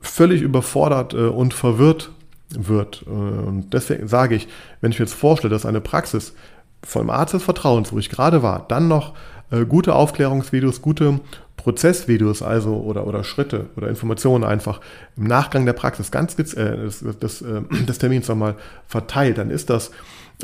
völlig 0.00 0.42
überfordert 0.42 1.14
äh, 1.14 1.28
und 1.28 1.54
verwirrt 1.54 2.10
wird. 2.50 3.04
Äh, 3.06 3.10
und 3.10 3.72
deswegen 3.72 4.08
sage 4.08 4.34
ich, 4.34 4.48
wenn 4.80 4.92
ich 4.92 4.98
mir 4.98 5.06
jetzt 5.06 5.14
vorstelle, 5.14 5.52
dass 5.52 5.66
eine 5.66 5.80
Praxis 5.80 6.34
vom 6.82 7.10
Arzt 7.10 7.34
des 7.34 7.42
Vertrauens, 7.42 7.92
wo 7.92 7.98
ich 7.98 8.08
gerade 8.08 8.42
war, 8.42 8.64
dann 8.68 8.88
noch 8.88 9.14
äh, 9.50 9.64
gute 9.64 9.94
Aufklärungsvideos, 9.94 10.80
gute 10.82 11.20
Prozessvideos, 11.56 12.42
also 12.42 12.76
oder, 12.76 13.06
oder 13.06 13.22
Schritte 13.22 13.66
oder 13.76 13.88
Informationen 13.88 14.44
einfach 14.44 14.80
im 15.16 15.24
Nachgang 15.24 15.66
der 15.66 15.74
Praxis 15.74 16.10
ganz 16.10 16.38
äh, 16.38 16.44
des, 16.44 17.04
des, 17.20 17.42
äh, 17.42 17.60
des 17.86 17.98
Termins 17.98 18.28
nochmal 18.28 18.56
verteilt, 18.86 19.38
dann 19.38 19.50
ist 19.50 19.68
das 19.68 19.90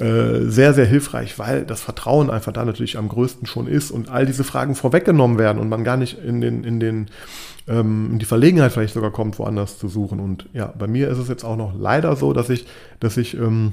äh, 0.01 0.43
sehr, 0.43 0.75
sehr 0.75 0.85
hilfreich, 0.85 1.39
weil 1.39 1.65
das 1.65 1.81
Vertrauen 1.81 2.31
einfach 2.31 2.53
da 2.53 2.65
natürlich 2.65 2.99
am 2.99 3.09
größten 3.09 3.47
schon 3.47 3.67
ist 3.67 3.91
und 3.91 4.11
all 4.11 4.27
diese 4.27 4.45
Fragen 4.45 4.75
vorweggenommen 4.75 5.39
werden 5.39 5.59
und 5.59 5.69
man 5.69 5.85
gar 5.85 5.97
nicht 5.97 6.19
in, 6.19 6.41
den, 6.41 6.65
in, 6.65 6.81
den, 6.81 7.07
ähm, 7.67 8.11
in 8.13 8.19
die 8.19 8.27
Verlegenheit 8.27 8.73
vielleicht 8.73 8.95
sogar 8.95 9.11
kommt, 9.11 9.39
woanders 9.39 9.79
zu 9.79 9.89
suchen. 9.89 10.21
Und 10.21 10.49
ja, 10.53 10.67
bei 10.79 10.87
mir 10.87 11.09
ist 11.09 11.19
es 11.19 11.29
jetzt 11.29 11.45
auch 11.45 11.57
noch 11.57 11.75
leider 11.79 12.15
so, 12.17 12.33
dass 12.33 12.51
ich, 12.51 12.67
dass 13.01 13.17
ich 13.17 13.39
ähm, 13.39 13.73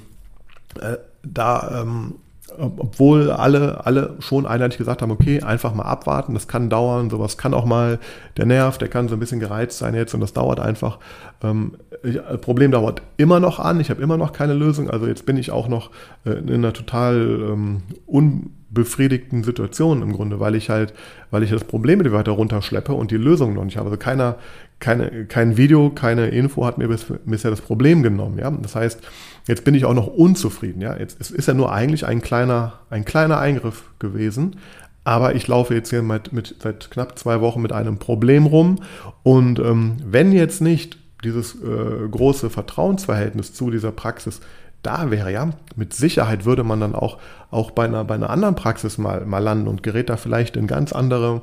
äh, 0.80 0.97
da 1.24 1.82
ähm, 1.82 2.15
obwohl 2.57 3.31
alle, 3.31 3.85
alle 3.85 4.15
schon 4.19 4.45
einheitlich 4.45 4.77
gesagt 4.77 5.01
haben, 5.01 5.11
okay, 5.11 5.41
einfach 5.41 5.73
mal 5.73 5.83
abwarten, 5.83 6.33
das 6.33 6.47
kann 6.47 6.69
dauern, 6.69 7.09
sowas 7.09 7.37
kann 7.37 7.53
auch 7.53 7.65
mal, 7.65 7.99
der 8.37 8.45
Nerv, 8.45 8.77
der 8.77 8.89
kann 8.89 9.07
so 9.07 9.15
ein 9.15 9.19
bisschen 9.19 9.39
gereizt 9.39 9.77
sein 9.77 9.95
jetzt 9.95 10.13
und 10.13 10.19
das 10.19 10.33
dauert 10.33 10.59
einfach. 10.59 10.99
Ähm, 11.41 11.73
das 12.03 12.41
Problem 12.41 12.71
dauert 12.71 13.01
immer 13.17 13.39
noch 13.39 13.59
an, 13.59 13.79
ich 13.79 13.89
habe 13.89 14.01
immer 14.01 14.17
noch 14.17 14.33
keine 14.33 14.53
Lösung, 14.53 14.89
also 14.89 15.07
jetzt 15.07 15.25
bin 15.25 15.37
ich 15.37 15.51
auch 15.51 15.67
noch 15.67 15.89
äh, 16.25 16.31
in 16.31 16.53
einer 16.53 16.73
total 16.73 17.15
ähm, 17.15 17.83
unbefriedigten 18.05 19.43
Situation 19.43 20.01
im 20.01 20.13
Grunde, 20.13 20.39
weil 20.39 20.55
ich 20.55 20.69
halt, 20.69 20.93
weil 21.31 21.43
ich 21.43 21.49
das 21.49 21.63
Problem 21.63 21.99
mit 21.99 22.11
weiter 22.11 22.33
runterschleppe 22.33 22.93
und 22.93 23.11
die 23.11 23.17
Lösung 23.17 23.53
noch 23.53 23.63
nicht 23.63 23.77
habe. 23.77 23.87
Also 23.87 23.97
keiner, 23.97 24.35
keine, 24.79 25.25
kein 25.25 25.55
Video, 25.55 25.91
keine 25.91 26.27
Info 26.27 26.65
hat 26.65 26.77
mir 26.77 26.89
bis, 26.89 27.05
bisher 27.25 27.51
das 27.51 27.61
Problem 27.61 28.03
genommen. 28.03 28.37
Ja? 28.37 28.51
Das 28.51 28.75
heißt, 28.75 28.99
jetzt 29.47 29.63
bin 29.63 29.75
ich 29.75 29.85
auch 29.85 29.93
noch 29.93 30.07
unzufrieden. 30.07 30.81
Ja? 30.81 30.97
Jetzt, 30.97 31.19
es 31.19 31.31
ist 31.31 31.47
ja 31.47 31.53
nur 31.53 31.71
eigentlich 31.71 32.05
ein 32.05 32.21
kleiner, 32.21 32.79
ein 32.89 33.05
kleiner 33.05 33.39
Eingriff 33.39 33.83
gewesen, 33.99 34.57
aber 35.03 35.35
ich 35.35 35.47
laufe 35.47 35.73
jetzt 35.73 35.89
hier 35.89 36.01
mit, 36.01 36.31
mit, 36.31 36.55
seit 36.59 36.89
knapp 36.89 37.19
zwei 37.19 37.41
Wochen 37.41 37.61
mit 37.61 37.73
einem 37.73 37.97
Problem 37.97 38.45
rum. 38.45 38.79
Und 39.21 39.59
ähm, 39.59 39.97
wenn 40.05 40.31
jetzt 40.31 40.61
nicht 40.61 40.97
dieses 41.23 41.55
äh, 41.55 42.07
große 42.09 42.49
Vertrauensverhältnis 42.49 43.53
zu 43.53 43.69
dieser 43.69 43.91
Praxis 43.91 44.41
da 44.81 45.11
wäre, 45.11 45.31
ja, 45.31 45.49
mit 45.77 45.93
Sicherheit 45.93 46.43
würde 46.43 46.63
man 46.65 46.81
dann 46.81 46.93
auch, 46.93 47.17
auch 47.51 47.71
bei, 47.71 47.85
einer, 47.85 48.03
bei 48.03 48.15
einer 48.15 48.29
anderen 48.29 48.55
Praxis 48.55 48.97
mal, 48.97 49.25
mal 49.25 49.39
landen 49.39 49.67
und 49.67 49.81
gerät 49.81 50.09
da 50.09 50.17
vielleicht 50.17 50.57
in 50.57 50.67
ganz 50.67 50.91
andere 50.91 51.41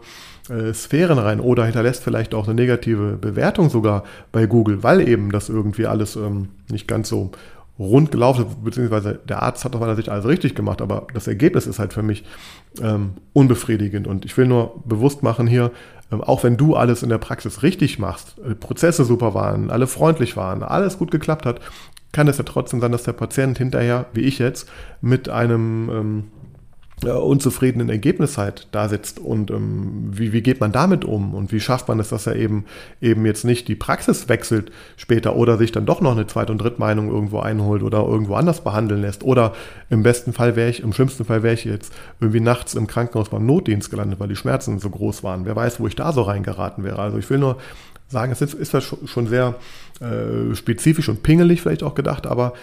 äh, 0.51 0.74
Sphären 0.74 1.18
rein 1.18 1.40
oder 1.40 1.64
hinterlässt 1.64 2.05
vielleicht 2.05 2.34
auch 2.34 2.46
eine 2.46 2.55
negative 2.55 3.16
Bewertung 3.16 3.70
sogar 3.70 4.05
bei 4.30 4.46
Google, 4.46 4.82
weil 4.82 5.07
eben 5.09 5.32
das 5.32 5.48
irgendwie 5.48 5.86
alles 5.86 6.16
ähm, 6.16 6.48
nicht 6.70 6.86
ganz 6.86 7.09
so 7.09 7.30
rund 7.81 8.12
gelaufen 8.12 8.45
beziehungsweise 8.62 9.18
der 9.26 9.43
Arzt 9.43 9.64
hat 9.64 9.74
aus 9.74 9.81
meiner 9.81 9.97
Sicht 9.97 10.11
alles 10.11 10.26
richtig 10.26 10.55
gemacht, 10.55 10.83
aber 10.83 11.07
das 11.14 11.26
Ergebnis 11.26 11.66
ist 11.66 11.78
halt 11.78 11.95
für 11.95 12.03
mich 12.03 12.24
ähm, 12.81 13.14
unbefriedigend. 13.33 14.07
Und 14.07 14.26
ich 14.26 14.37
will 14.37 14.47
nur 14.47 14.83
bewusst 14.85 15.22
machen 15.22 15.47
hier, 15.47 15.72
ähm, 16.12 16.20
auch 16.20 16.45
wenn 16.45 16.59
du 16.59 16.76
alles 16.76 17.03
in 17.03 17.09
der 17.09 17.18
Praxis 17.18 17.62
richtig 17.62 17.99
machst, 17.99 18.37
Prozesse 18.61 19.05
super 19.05 19.33
waren, 19.33 19.70
alle 19.70 19.87
freundlich 19.87 20.37
waren, 20.37 20.62
alles 20.62 20.99
gut 20.99 21.11
geklappt 21.11 21.47
hat, 21.47 21.61
kann 22.12 22.28
es 22.28 22.39
ja 22.39 22.45
trotzdem 22.45 22.81
sein, 22.81 22.93
dass 22.93 23.05
der 23.05 23.12
Patient 23.12 23.57
hinterher, 23.57 24.07
wie 24.12 24.22
ich 24.22 24.39
jetzt, 24.39 24.68
mit 25.01 25.28
einem 25.31 25.91
ähm, 25.91 26.24
äh, 27.05 27.11
unzufriedenen 27.11 27.88
Ergebnis 27.88 28.36
halt 28.36 28.68
da 28.72 28.88
sitzt 28.88 29.18
und 29.18 29.51
ähm, 29.51 30.11
wie, 30.11 30.32
wie 30.32 30.42
geht 30.42 30.61
man 30.61 30.72
damit 30.72 31.05
um 31.05 31.34
und 31.34 31.53
wie 31.53 31.61
schafft 31.61 31.88
man 31.88 31.98
es, 32.01 32.09
dass 32.09 32.26
er 32.26 32.36
eben 32.36 32.64
eben 33.01 33.24
jetzt 33.26 33.44
nicht 33.44 33.68
die 33.68 33.74
Praxis 33.74 34.28
wechselt 34.28 34.70
später 34.96 35.36
oder 35.36 35.57
sich 35.57 35.72
dann 35.72 35.86
doch 35.86 36.01
noch 36.01 36.12
eine 36.12 36.26
Zweit- 36.26 36.51
und 36.51 36.59
Drittmeinung 36.59 37.09
irgendwo 37.09 37.40
einholt 37.40 37.82
oder 37.82 37.98
irgendwo 38.01 38.34
anders 38.34 38.62
behandeln 38.62 39.01
lässt 39.01 39.22
oder 39.22 39.55
im 39.88 40.03
besten 40.03 40.32
Fall 40.32 40.57
wäre 40.57 40.70
ich, 40.70 40.82
im 40.82 40.92
schlimmsten 40.92 41.24
Fall 41.24 41.42
wäre 41.42 41.55
ich 41.55 41.64
jetzt 41.64 41.92
irgendwie 42.20 42.40
nachts 42.40 42.74
im 42.74 42.86
Krankenhaus 42.86 43.30
beim 43.30 43.46
Notdienst 43.46 43.90
gelandet, 43.90 44.20
weil 44.20 44.28
die 44.28 44.36
Schmerzen 44.36 44.78
so 44.78 44.90
groß 44.90 45.22
waren. 45.24 45.44
Wer 45.46 45.57
weiß, 45.57 45.80
wo 45.80 45.86
ich 45.86 45.96
da 45.96 46.12
so 46.12 46.22
reingeraten 46.22 46.84
wäre. 46.84 46.98
Also 46.98 47.18
ich 47.18 47.28
will 47.30 47.38
nur 47.38 47.57
sagen, 48.09 48.32
es 48.32 48.42
ist, 48.42 48.55
ist 48.55 48.76
schon 49.07 49.26
sehr 49.26 49.55
äh, 50.01 50.55
spezifisch 50.55 51.09
und 51.09 51.22
pingelig 51.22 51.62
vielleicht 51.62 51.82
auch 51.82 51.94
gedacht, 51.94 52.26
aber 52.26 52.55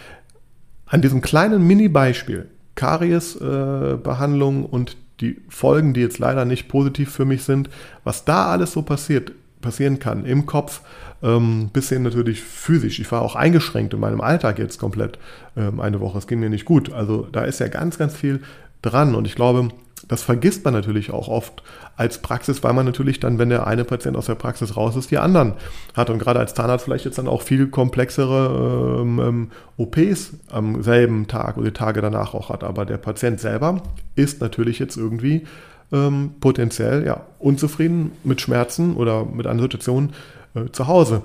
an 0.86 1.02
diesem 1.02 1.22
kleinen 1.22 1.66
Mini-Beispiel 1.66 2.50
Kariesbehandlung 2.78 4.64
äh, 4.64 4.68
und 4.68 4.96
die 5.20 5.42
Folgen, 5.50 5.94
die 5.94 6.02
jetzt 6.02 6.20
leider 6.20 6.46
nicht 6.46 6.70
positiv 6.70 7.12
für 7.12 7.26
mich 7.26 7.44
sind, 7.44 7.70
was 8.06 8.24
da 8.24 8.48
alles 8.48 8.72
so 8.72 8.84
passiert, 8.84 9.34
passieren 9.62 10.00
kann 10.00 10.26
im 10.26 10.46
Kopf, 10.46 10.82
ähm, 11.24 11.72
hin 11.76 12.04
natürlich 12.04 12.42
physisch. 12.42 13.00
Ich 13.00 13.12
war 13.12 13.24
auch 13.24 13.36
eingeschränkt 13.36 13.94
in 13.94 14.00
meinem 14.00 14.22
Alltag 14.22 14.60
jetzt 14.60 14.80
komplett 14.80 15.18
ähm, 15.58 15.80
eine 15.80 16.00
Woche. 16.00 16.20
Es 16.20 16.28
ging 16.28 16.40
mir 16.40 16.50
nicht 16.50 16.66
gut. 16.66 16.94
Also 16.94 17.28
da 17.32 17.44
ist 17.44 17.60
ja 17.60 17.68
ganz, 17.68 17.98
ganz 17.98 18.16
viel 18.16 18.42
dran 18.84 19.16
und 19.16 19.26
ich 19.26 19.36
glaube, 19.36 19.70
das 20.08 20.24
vergisst 20.24 20.64
man 20.64 20.74
natürlich 20.74 21.12
auch 21.12 21.28
oft 21.28 21.64
als 21.96 22.20
Praxis, 22.22 22.64
weil 22.64 22.74
man 22.74 22.86
natürlich 22.86 23.20
dann, 23.20 23.40
wenn 23.40 23.50
der 23.50 23.68
eine 23.68 23.84
Patient 23.84 24.16
aus 24.16 24.28
der 24.28 24.36
Praxis 24.36 24.78
raus 24.78 24.96
ist, 24.96 25.12
die 25.12 25.18
anderen 25.18 25.54
hat. 25.96 26.10
Und 26.10 26.20
gerade 26.20 26.40
als 26.40 26.54
Zahnarzt 26.54 26.86
vielleicht 26.86 27.06
jetzt 27.06 27.18
dann 27.18 27.28
auch 27.28 27.42
viel 27.42 27.68
komplexere 27.68 29.02
ähm, 29.02 29.20
ähm 29.20 29.52
OPs 29.78 30.34
am 30.50 30.82
selben 30.82 31.28
Tag 31.28 31.58
oder 31.58 31.68
die 31.68 31.74
Tage 31.74 32.02
danach 32.02 32.34
auch 32.34 32.50
hat. 32.50 32.64
Aber 32.64 32.86
der 32.86 32.98
Patient 32.98 33.40
selber 33.40 33.82
ist 34.16 34.42
natürlich 34.42 34.80
jetzt 34.80 34.98
irgendwie 34.98 35.46
ähm, 35.92 36.32
potenziell 36.40 37.06
ja, 37.06 37.22
unzufrieden 37.40 38.12
mit 38.24 38.42
Schmerzen 38.42 38.96
oder 38.96 39.26
mit 39.26 39.48
einer 39.48 39.62
Situation 39.62 40.14
äh, 40.56 40.72
zu 40.72 40.88
Hause. 40.88 41.22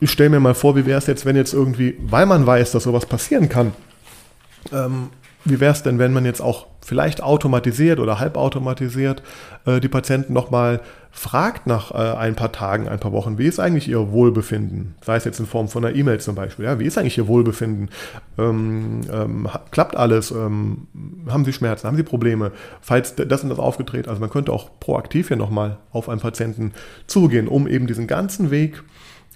Ich 0.00 0.10
stelle 0.10 0.30
mir 0.30 0.40
mal 0.40 0.54
vor, 0.54 0.74
wie 0.76 0.86
wäre 0.86 0.98
es 0.98 1.06
jetzt, 1.06 1.24
wenn 1.24 1.36
jetzt 1.36 1.54
irgendwie, 1.54 1.96
weil 2.02 2.26
man 2.26 2.44
weiß, 2.44 2.72
dass 2.72 2.82
sowas 2.82 3.06
passieren 3.06 3.48
kann, 3.48 3.72
ähm, 4.72 5.10
wie 5.44 5.60
wäre 5.60 5.72
es 5.72 5.82
denn, 5.82 5.98
wenn 5.98 6.12
man 6.12 6.24
jetzt 6.24 6.40
auch 6.40 6.66
vielleicht 6.80 7.22
automatisiert 7.22 7.98
oder 7.98 8.18
halbautomatisiert 8.18 9.22
äh, 9.66 9.80
die 9.80 9.88
Patienten 9.88 10.32
nochmal 10.32 10.80
fragt 11.10 11.66
nach 11.66 11.90
äh, 11.90 12.16
ein 12.16 12.34
paar 12.34 12.52
Tagen, 12.52 12.88
ein 12.88 12.98
paar 12.98 13.12
Wochen, 13.12 13.36
wie 13.36 13.46
ist 13.46 13.60
eigentlich 13.60 13.86
ihr 13.86 14.12
Wohlbefinden? 14.12 14.94
Sei 15.04 15.16
es 15.16 15.24
jetzt 15.24 15.40
in 15.40 15.46
Form 15.46 15.68
von 15.68 15.84
einer 15.84 15.94
E-Mail 15.94 16.20
zum 16.20 16.34
Beispiel. 16.34 16.64
Ja, 16.64 16.78
wie 16.78 16.86
ist 16.86 16.96
eigentlich 16.96 17.18
ihr 17.18 17.28
Wohlbefinden? 17.28 17.90
Ähm, 18.38 19.02
ähm, 19.12 19.48
klappt 19.70 19.94
alles? 19.94 20.30
Ähm, 20.30 20.86
haben 21.28 21.44
Sie 21.44 21.52
Schmerzen? 21.52 21.86
Haben 21.86 21.98
Sie 21.98 22.02
Probleme? 22.02 22.52
Falls 22.80 23.14
das 23.14 23.42
und 23.42 23.50
das 23.50 23.58
aufgetreten, 23.58 24.08
also 24.08 24.20
man 24.20 24.30
könnte 24.30 24.52
auch 24.52 24.70
proaktiv 24.80 25.28
hier 25.28 25.36
nochmal 25.36 25.78
auf 25.92 26.08
einen 26.08 26.20
Patienten 26.20 26.72
zugehen, 27.06 27.46
um 27.46 27.68
eben 27.68 27.86
diesen 27.86 28.06
ganzen 28.06 28.50
Weg 28.50 28.82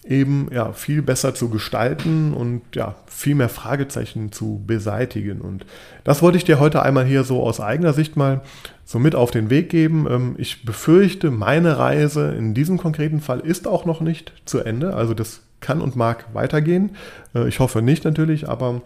eben 0.09 0.49
ja, 0.53 0.73
viel 0.73 1.03
besser 1.03 1.35
zu 1.35 1.49
gestalten 1.49 2.33
und 2.33 2.63
ja, 2.75 2.95
viel 3.07 3.35
mehr 3.35 3.49
Fragezeichen 3.49 4.33
zu 4.33 4.63
beseitigen. 4.67 5.41
Und 5.41 5.67
das 6.05 6.23
wollte 6.23 6.39
ich 6.39 6.45
dir 6.45 6.59
heute 6.59 6.83
einmal 6.83 7.05
hier 7.05 7.25
so 7.25 7.43
aus 7.43 7.61
eigener 7.61 7.93
Sicht 7.93 8.17
mal 8.17 8.43
so 8.85 8.99
mit 8.99 9.15
auf 9.15 9.31
den 9.31 9.51
Weg 9.51 9.69
geben. 9.69 10.07
Ähm, 10.09 10.35
ich 10.39 10.65
befürchte, 10.65 11.31
meine 11.31 11.79
Reise 11.79 12.35
in 12.35 12.55
diesem 12.55 12.79
konkreten 12.79 13.21
Fall 13.21 13.41
ist 13.41 13.67
auch 13.67 13.85
noch 13.85 14.01
nicht 14.01 14.33
zu 14.45 14.61
Ende. 14.61 14.95
Also 14.95 15.15
das 15.15 15.43
kann 15.61 15.81
und 15.81 15.97
mag 15.97 16.27
weitergehen. 16.33 16.97
Äh, 17.35 17.49
ich 17.49 17.59
hoffe 17.59 17.83
nicht 17.83 18.05
natürlich, 18.05 18.49
aber 18.49 18.83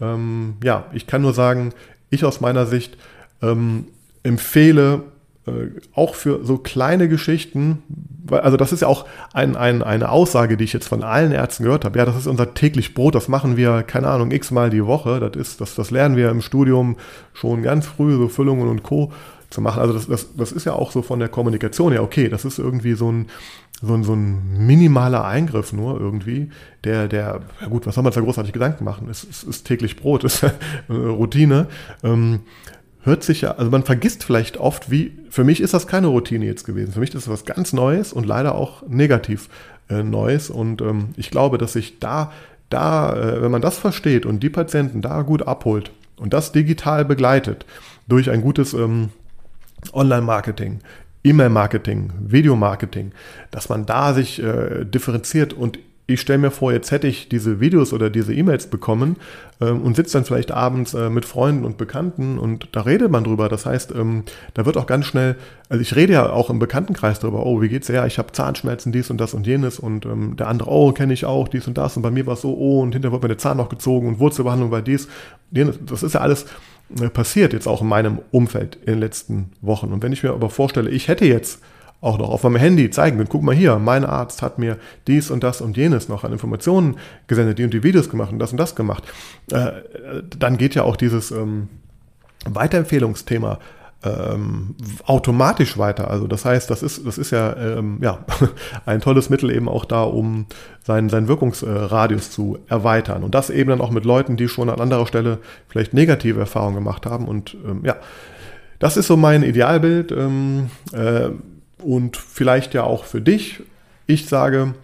ähm, 0.00 0.54
ja, 0.62 0.86
ich 0.92 1.06
kann 1.06 1.22
nur 1.22 1.32
sagen, 1.34 1.72
ich 2.10 2.24
aus 2.24 2.40
meiner 2.40 2.66
Sicht 2.66 2.96
ähm, 3.42 3.86
empfehle 4.22 5.02
auch 5.94 6.14
für 6.14 6.44
so 6.44 6.58
kleine 6.58 7.08
Geschichten, 7.08 7.82
also 8.30 8.56
das 8.56 8.72
ist 8.72 8.80
ja 8.80 8.88
auch 8.88 9.06
ein, 9.32 9.54
ein, 9.56 9.82
eine 9.82 10.10
Aussage, 10.10 10.56
die 10.56 10.64
ich 10.64 10.72
jetzt 10.72 10.88
von 10.88 11.04
allen 11.04 11.30
Ärzten 11.30 11.62
gehört 11.62 11.84
habe. 11.84 11.98
Ja, 11.98 12.04
das 12.04 12.16
ist 12.16 12.26
unser 12.26 12.54
täglich 12.54 12.94
Brot, 12.94 13.14
das 13.14 13.28
machen 13.28 13.56
wir, 13.56 13.84
keine 13.84 14.08
Ahnung, 14.08 14.32
x-mal 14.32 14.70
die 14.70 14.84
Woche. 14.84 15.20
Das 15.20 15.36
ist, 15.36 15.60
das, 15.60 15.76
das 15.76 15.92
lernen 15.92 16.16
wir 16.16 16.30
im 16.30 16.42
Studium 16.42 16.96
schon 17.32 17.62
ganz 17.62 17.86
früh, 17.86 18.16
so 18.16 18.28
Füllungen 18.28 18.68
und 18.68 18.82
Co. 18.82 19.12
zu 19.50 19.60
machen. 19.60 19.80
Also 19.80 19.94
das, 19.94 20.08
das, 20.08 20.34
das 20.36 20.50
ist 20.50 20.64
ja 20.64 20.72
auch 20.72 20.90
so 20.90 21.02
von 21.02 21.20
der 21.20 21.28
Kommunikation 21.28 21.92
ja 21.92 22.00
okay, 22.00 22.28
das 22.28 22.44
ist 22.44 22.58
irgendwie 22.58 22.94
so 22.94 23.12
ein, 23.12 23.26
so 23.80 23.94
ein, 23.94 24.02
so 24.02 24.14
ein 24.14 24.66
minimaler 24.66 25.24
Eingriff 25.24 25.72
nur 25.72 26.00
irgendwie, 26.00 26.50
der, 26.82 27.06
der, 27.06 27.42
ja 27.60 27.68
gut, 27.68 27.86
was 27.86 27.94
soll 27.94 28.02
man 28.02 28.12
da 28.12 28.20
großartig 28.20 28.52
Gedanken 28.52 28.82
machen? 28.82 29.08
Es, 29.10 29.22
es 29.22 29.44
ist 29.44 29.64
täglich 29.64 29.94
Brot, 29.94 30.24
ist 30.24 30.44
Routine. 30.88 31.68
Ähm, 32.02 32.40
hört 33.06 33.22
sich 33.22 33.42
ja, 33.42 33.52
also 33.52 33.70
man 33.70 33.84
vergisst 33.84 34.24
vielleicht 34.24 34.58
oft, 34.58 34.90
wie, 34.90 35.16
für 35.30 35.44
mich 35.44 35.60
ist 35.60 35.72
das 35.72 35.86
keine 35.86 36.08
Routine 36.08 36.44
jetzt 36.44 36.64
gewesen. 36.64 36.92
Für 36.92 37.00
mich 37.00 37.14
ist 37.14 37.26
das 37.26 37.28
was 37.28 37.44
ganz 37.44 37.72
Neues 37.72 38.12
und 38.12 38.26
leider 38.26 38.56
auch 38.56 38.86
negativ 38.88 39.48
äh, 39.88 40.02
Neues. 40.02 40.50
Und 40.50 40.82
ähm, 40.82 41.10
ich 41.16 41.30
glaube, 41.30 41.56
dass 41.56 41.74
sich 41.74 42.00
da, 42.00 42.32
da, 42.68 43.14
äh, 43.16 43.42
wenn 43.42 43.52
man 43.52 43.62
das 43.62 43.78
versteht 43.78 44.26
und 44.26 44.42
die 44.42 44.50
Patienten 44.50 45.02
da 45.02 45.22
gut 45.22 45.46
abholt 45.46 45.92
und 46.16 46.34
das 46.34 46.50
digital 46.50 47.04
begleitet 47.04 47.64
durch 48.08 48.28
ein 48.28 48.42
gutes 48.42 48.74
ähm, 48.74 49.10
Online-Marketing, 49.92 50.80
E-Mail-Marketing, 51.22 52.12
Videomarketing, 52.20 53.12
dass 53.52 53.68
man 53.68 53.86
da 53.86 54.14
sich 54.14 54.42
äh, 54.42 54.84
differenziert 54.84 55.52
und 55.52 55.78
ich 56.08 56.20
stelle 56.20 56.38
mir 56.38 56.50
vor, 56.52 56.72
jetzt 56.72 56.92
hätte 56.92 57.08
ich 57.08 57.28
diese 57.28 57.58
Videos 57.58 57.92
oder 57.92 58.10
diese 58.10 58.32
E-Mails 58.32 58.68
bekommen 58.68 59.16
ähm, 59.60 59.82
und 59.82 59.96
sitze 59.96 60.12
dann 60.12 60.24
vielleicht 60.24 60.52
abends 60.52 60.94
äh, 60.94 61.10
mit 61.10 61.24
Freunden 61.24 61.64
und 61.64 61.78
Bekannten 61.78 62.38
und 62.38 62.68
da 62.72 62.82
redet 62.82 63.10
man 63.10 63.24
drüber. 63.24 63.48
Das 63.48 63.66
heißt, 63.66 63.92
ähm, 63.92 64.22
da 64.54 64.66
wird 64.66 64.76
auch 64.76 64.86
ganz 64.86 65.06
schnell, 65.06 65.36
also 65.68 65.82
ich 65.82 65.96
rede 65.96 66.12
ja 66.12 66.30
auch 66.30 66.48
im 66.48 66.60
Bekanntenkreis 66.60 67.18
drüber, 67.18 67.44
oh, 67.44 67.60
wie 67.60 67.68
geht's 67.68 67.88
ja, 67.88 68.06
ich 68.06 68.18
habe 68.18 68.30
Zahnschmerzen, 68.30 68.92
dies 68.92 69.10
und 69.10 69.20
das 69.20 69.34
und 69.34 69.46
jenes 69.46 69.80
und 69.80 70.06
ähm, 70.06 70.36
der 70.36 70.46
andere, 70.46 70.70
oh, 70.70 70.92
kenne 70.92 71.12
ich 71.12 71.24
auch, 71.24 71.48
dies 71.48 71.66
und 71.66 71.76
das 71.76 71.96
und 71.96 72.02
bei 72.02 72.12
mir 72.12 72.26
war 72.26 72.34
es 72.34 72.42
so, 72.42 72.56
oh, 72.56 72.82
und 72.82 72.92
hinterher 72.92 73.12
wird 73.12 73.22
mir 73.22 73.28
der 73.28 73.38
Zahn 73.38 73.56
noch 73.56 73.68
gezogen 73.68 74.06
und 74.06 74.20
Wurzelbehandlung 74.20 74.70
bei 74.70 74.82
dies, 74.82 75.08
jenes. 75.50 75.78
Das 75.84 76.04
ist 76.04 76.14
ja 76.14 76.20
alles 76.20 76.46
äh, 77.00 77.08
passiert 77.08 77.52
jetzt 77.52 77.66
auch 77.66 77.82
in 77.82 77.88
meinem 77.88 78.20
Umfeld 78.30 78.76
in 78.76 78.94
den 78.94 79.00
letzten 79.00 79.50
Wochen. 79.60 79.92
Und 79.92 80.04
wenn 80.04 80.12
ich 80.12 80.22
mir 80.22 80.30
aber 80.30 80.50
vorstelle, 80.50 80.88
ich 80.90 81.08
hätte 81.08 81.24
jetzt 81.24 81.60
auch 82.00 82.18
noch 82.18 82.30
auf 82.30 82.42
meinem 82.42 82.56
Handy 82.56 82.90
zeigen 82.90 83.16
können. 83.16 83.28
Guck 83.30 83.42
mal 83.42 83.54
hier, 83.54 83.78
mein 83.78 84.04
Arzt 84.04 84.42
hat 84.42 84.58
mir 84.58 84.78
dies 85.06 85.30
und 85.30 85.42
das 85.42 85.60
und 85.60 85.76
jenes 85.76 86.08
noch 86.08 86.24
an 86.24 86.32
Informationen 86.32 86.96
gesendet, 87.26 87.58
die 87.58 87.64
und 87.64 87.74
die 87.74 87.82
Videos 87.82 88.10
gemacht 88.10 88.32
und 88.32 88.38
das 88.38 88.52
und 88.52 88.58
das 88.58 88.74
gemacht. 88.74 89.04
Äh, 89.50 89.72
dann 90.38 90.58
geht 90.58 90.74
ja 90.74 90.82
auch 90.82 90.96
dieses 90.96 91.30
ähm, 91.30 91.68
Weiterempfehlungsthema 92.44 93.58
ähm, 94.04 94.74
automatisch 95.04 95.78
weiter. 95.78 96.10
Also 96.10 96.26
das 96.26 96.44
heißt, 96.44 96.70
das 96.70 96.82
ist, 96.82 97.06
das 97.06 97.18
ist 97.18 97.30
ja, 97.30 97.56
ähm, 97.56 97.98
ja 98.02 98.18
ein 98.86 99.00
tolles 99.00 99.30
Mittel 99.30 99.50
eben 99.50 99.68
auch 99.68 99.84
da, 99.84 100.02
um 100.02 100.46
seinen, 100.84 101.08
seinen 101.08 101.28
Wirkungsradius 101.28 102.30
zu 102.30 102.58
erweitern. 102.68 103.24
Und 103.24 103.34
das 103.34 103.50
eben 103.50 103.70
dann 103.70 103.80
auch 103.80 103.90
mit 103.90 104.04
Leuten, 104.04 104.36
die 104.36 104.48
schon 104.48 104.68
an 104.68 104.80
anderer 104.80 105.06
Stelle 105.06 105.38
vielleicht 105.68 105.94
negative 105.94 106.40
Erfahrungen 106.40 106.76
gemacht 106.76 107.06
haben. 107.06 107.26
Und 107.26 107.56
ähm, 107.66 107.80
ja, 107.84 107.96
das 108.78 108.96
ist 108.96 109.06
so 109.06 109.16
mein 109.16 109.42
Idealbild. 109.42 110.12
Ähm, 110.12 110.70
äh, 110.92 111.30
und 111.78 112.16
vielleicht 112.16 112.74
ja 112.74 112.84
auch 112.84 113.04
für 113.04 113.20
dich. 113.20 113.62
Ich 114.06 114.26
sage, 114.26 114.74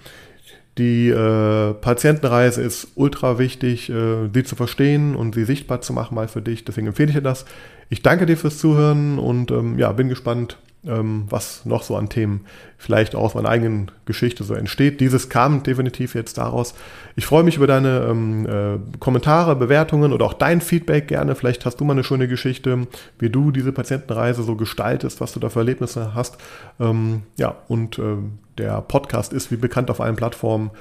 die 0.79 1.09
äh, 1.09 1.75
Patientenreise 1.75 2.63
ist 2.63 2.89
ultra 2.95 3.39
wichtig, 3.39 3.91
äh, 3.91 4.29
sie 4.33 4.45
zu 4.45 4.57
verstehen 4.57 5.15
und 5.15 5.35
sie 5.35 5.45
sichtbar 5.45 5.83
zu 5.83 5.93
machen 5.93 6.15
mal 6.15 6.29
für 6.29 6.41
dich. 6.41 6.65
Deswegen 6.65 6.87
empfehle 6.87 7.11
ich 7.11 7.15
dir 7.15 7.23
das. 7.23 7.45
Ich 7.91 8.03
danke 8.03 8.25
dir 8.25 8.39
fürs 8.39 8.59
Zuhören 8.59 9.19
und 9.19 9.51
ähm, 9.51 9.79
ja, 9.79 9.93
bin 9.93 10.09
gespannt, 10.09 10.57
was 10.85 11.65
noch 11.65 11.85
so 11.85 11.97
an 11.97 12.09
Themen 12.09 12.45
vielleicht 12.77 13.15
aus 13.15 13.35
meiner 13.35 13.49
eigenen 13.49 13.93
Geschichte 14.05 14.43
so 14.43 14.55
entsteht. 14.55 15.01
Dieses 15.01 15.29
kam 15.29 15.63
definitiv 15.63 16.17
jetzt 16.17 16.39
daraus. 16.39 16.75
Ich 17.15 17.25
freue 17.25 17.45
mich 17.45 17.57
über 17.57 17.69
deine 17.69 18.07
ähm, 18.11 18.47
äh, 18.47 18.99
Kommentare, 18.99 19.55
Bewertungen 19.55 20.13
oder 20.13 20.27
auch 20.27 20.33
dein 20.33 20.61
Feedback 20.61 21.07
gerne. 21.07 21.37
Vielleicht 21.37 21.65
hast 21.65 21.77
du 21.77 21.85
mal 21.85 21.93
eine 21.93 22.03
schöne 22.03 22.27
Geschichte, 22.27 22.89
wie 23.21 23.31
du 23.31 23.53
diese 23.53 23.71
Patientenreise 23.71 24.43
so 24.43 24.57
gestaltest, 24.57 25.21
was 25.21 25.33
du 25.33 25.39
da 25.39 25.49
für 25.49 25.61
Erlebnisse 25.61 26.15
hast. 26.15 26.39
Ähm, 26.81 27.23
ja, 27.37 27.55
und 27.69 28.01
äh, 28.01 28.17
der 28.59 28.81
Podcast 28.81 29.33
ist 29.33 29.53
wie 29.53 29.57
bekannt 29.57 29.89
auf 29.89 30.01
allen 30.01 30.17
Plattformen 30.17 30.73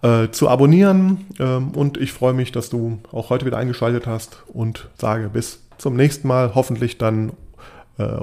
äh, 0.00 0.28
zu 0.30 0.48
abonnieren. 0.48 1.26
Ähm, 1.38 1.72
und 1.72 1.98
ich 1.98 2.12
freue 2.12 2.32
mich, 2.32 2.52
dass 2.52 2.70
du 2.70 3.00
auch 3.12 3.28
heute 3.28 3.44
wieder 3.44 3.58
eingeschaltet 3.58 4.06
hast 4.06 4.42
und 4.48 4.88
sage 4.96 5.28
bis 5.28 5.60
zum 5.76 5.96
nächsten 5.96 6.28
Mal, 6.28 6.54
hoffentlich 6.54 6.96
dann 6.96 7.32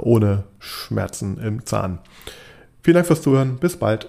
ohne 0.01 0.43
Schmerzen 0.59 1.37
im 1.39 1.65
Zahn. 1.65 1.99
Vielen 2.81 2.95
Dank 2.95 3.07
fürs 3.07 3.21
Zuhören. 3.21 3.57
Bis 3.57 3.77
bald. 3.77 4.07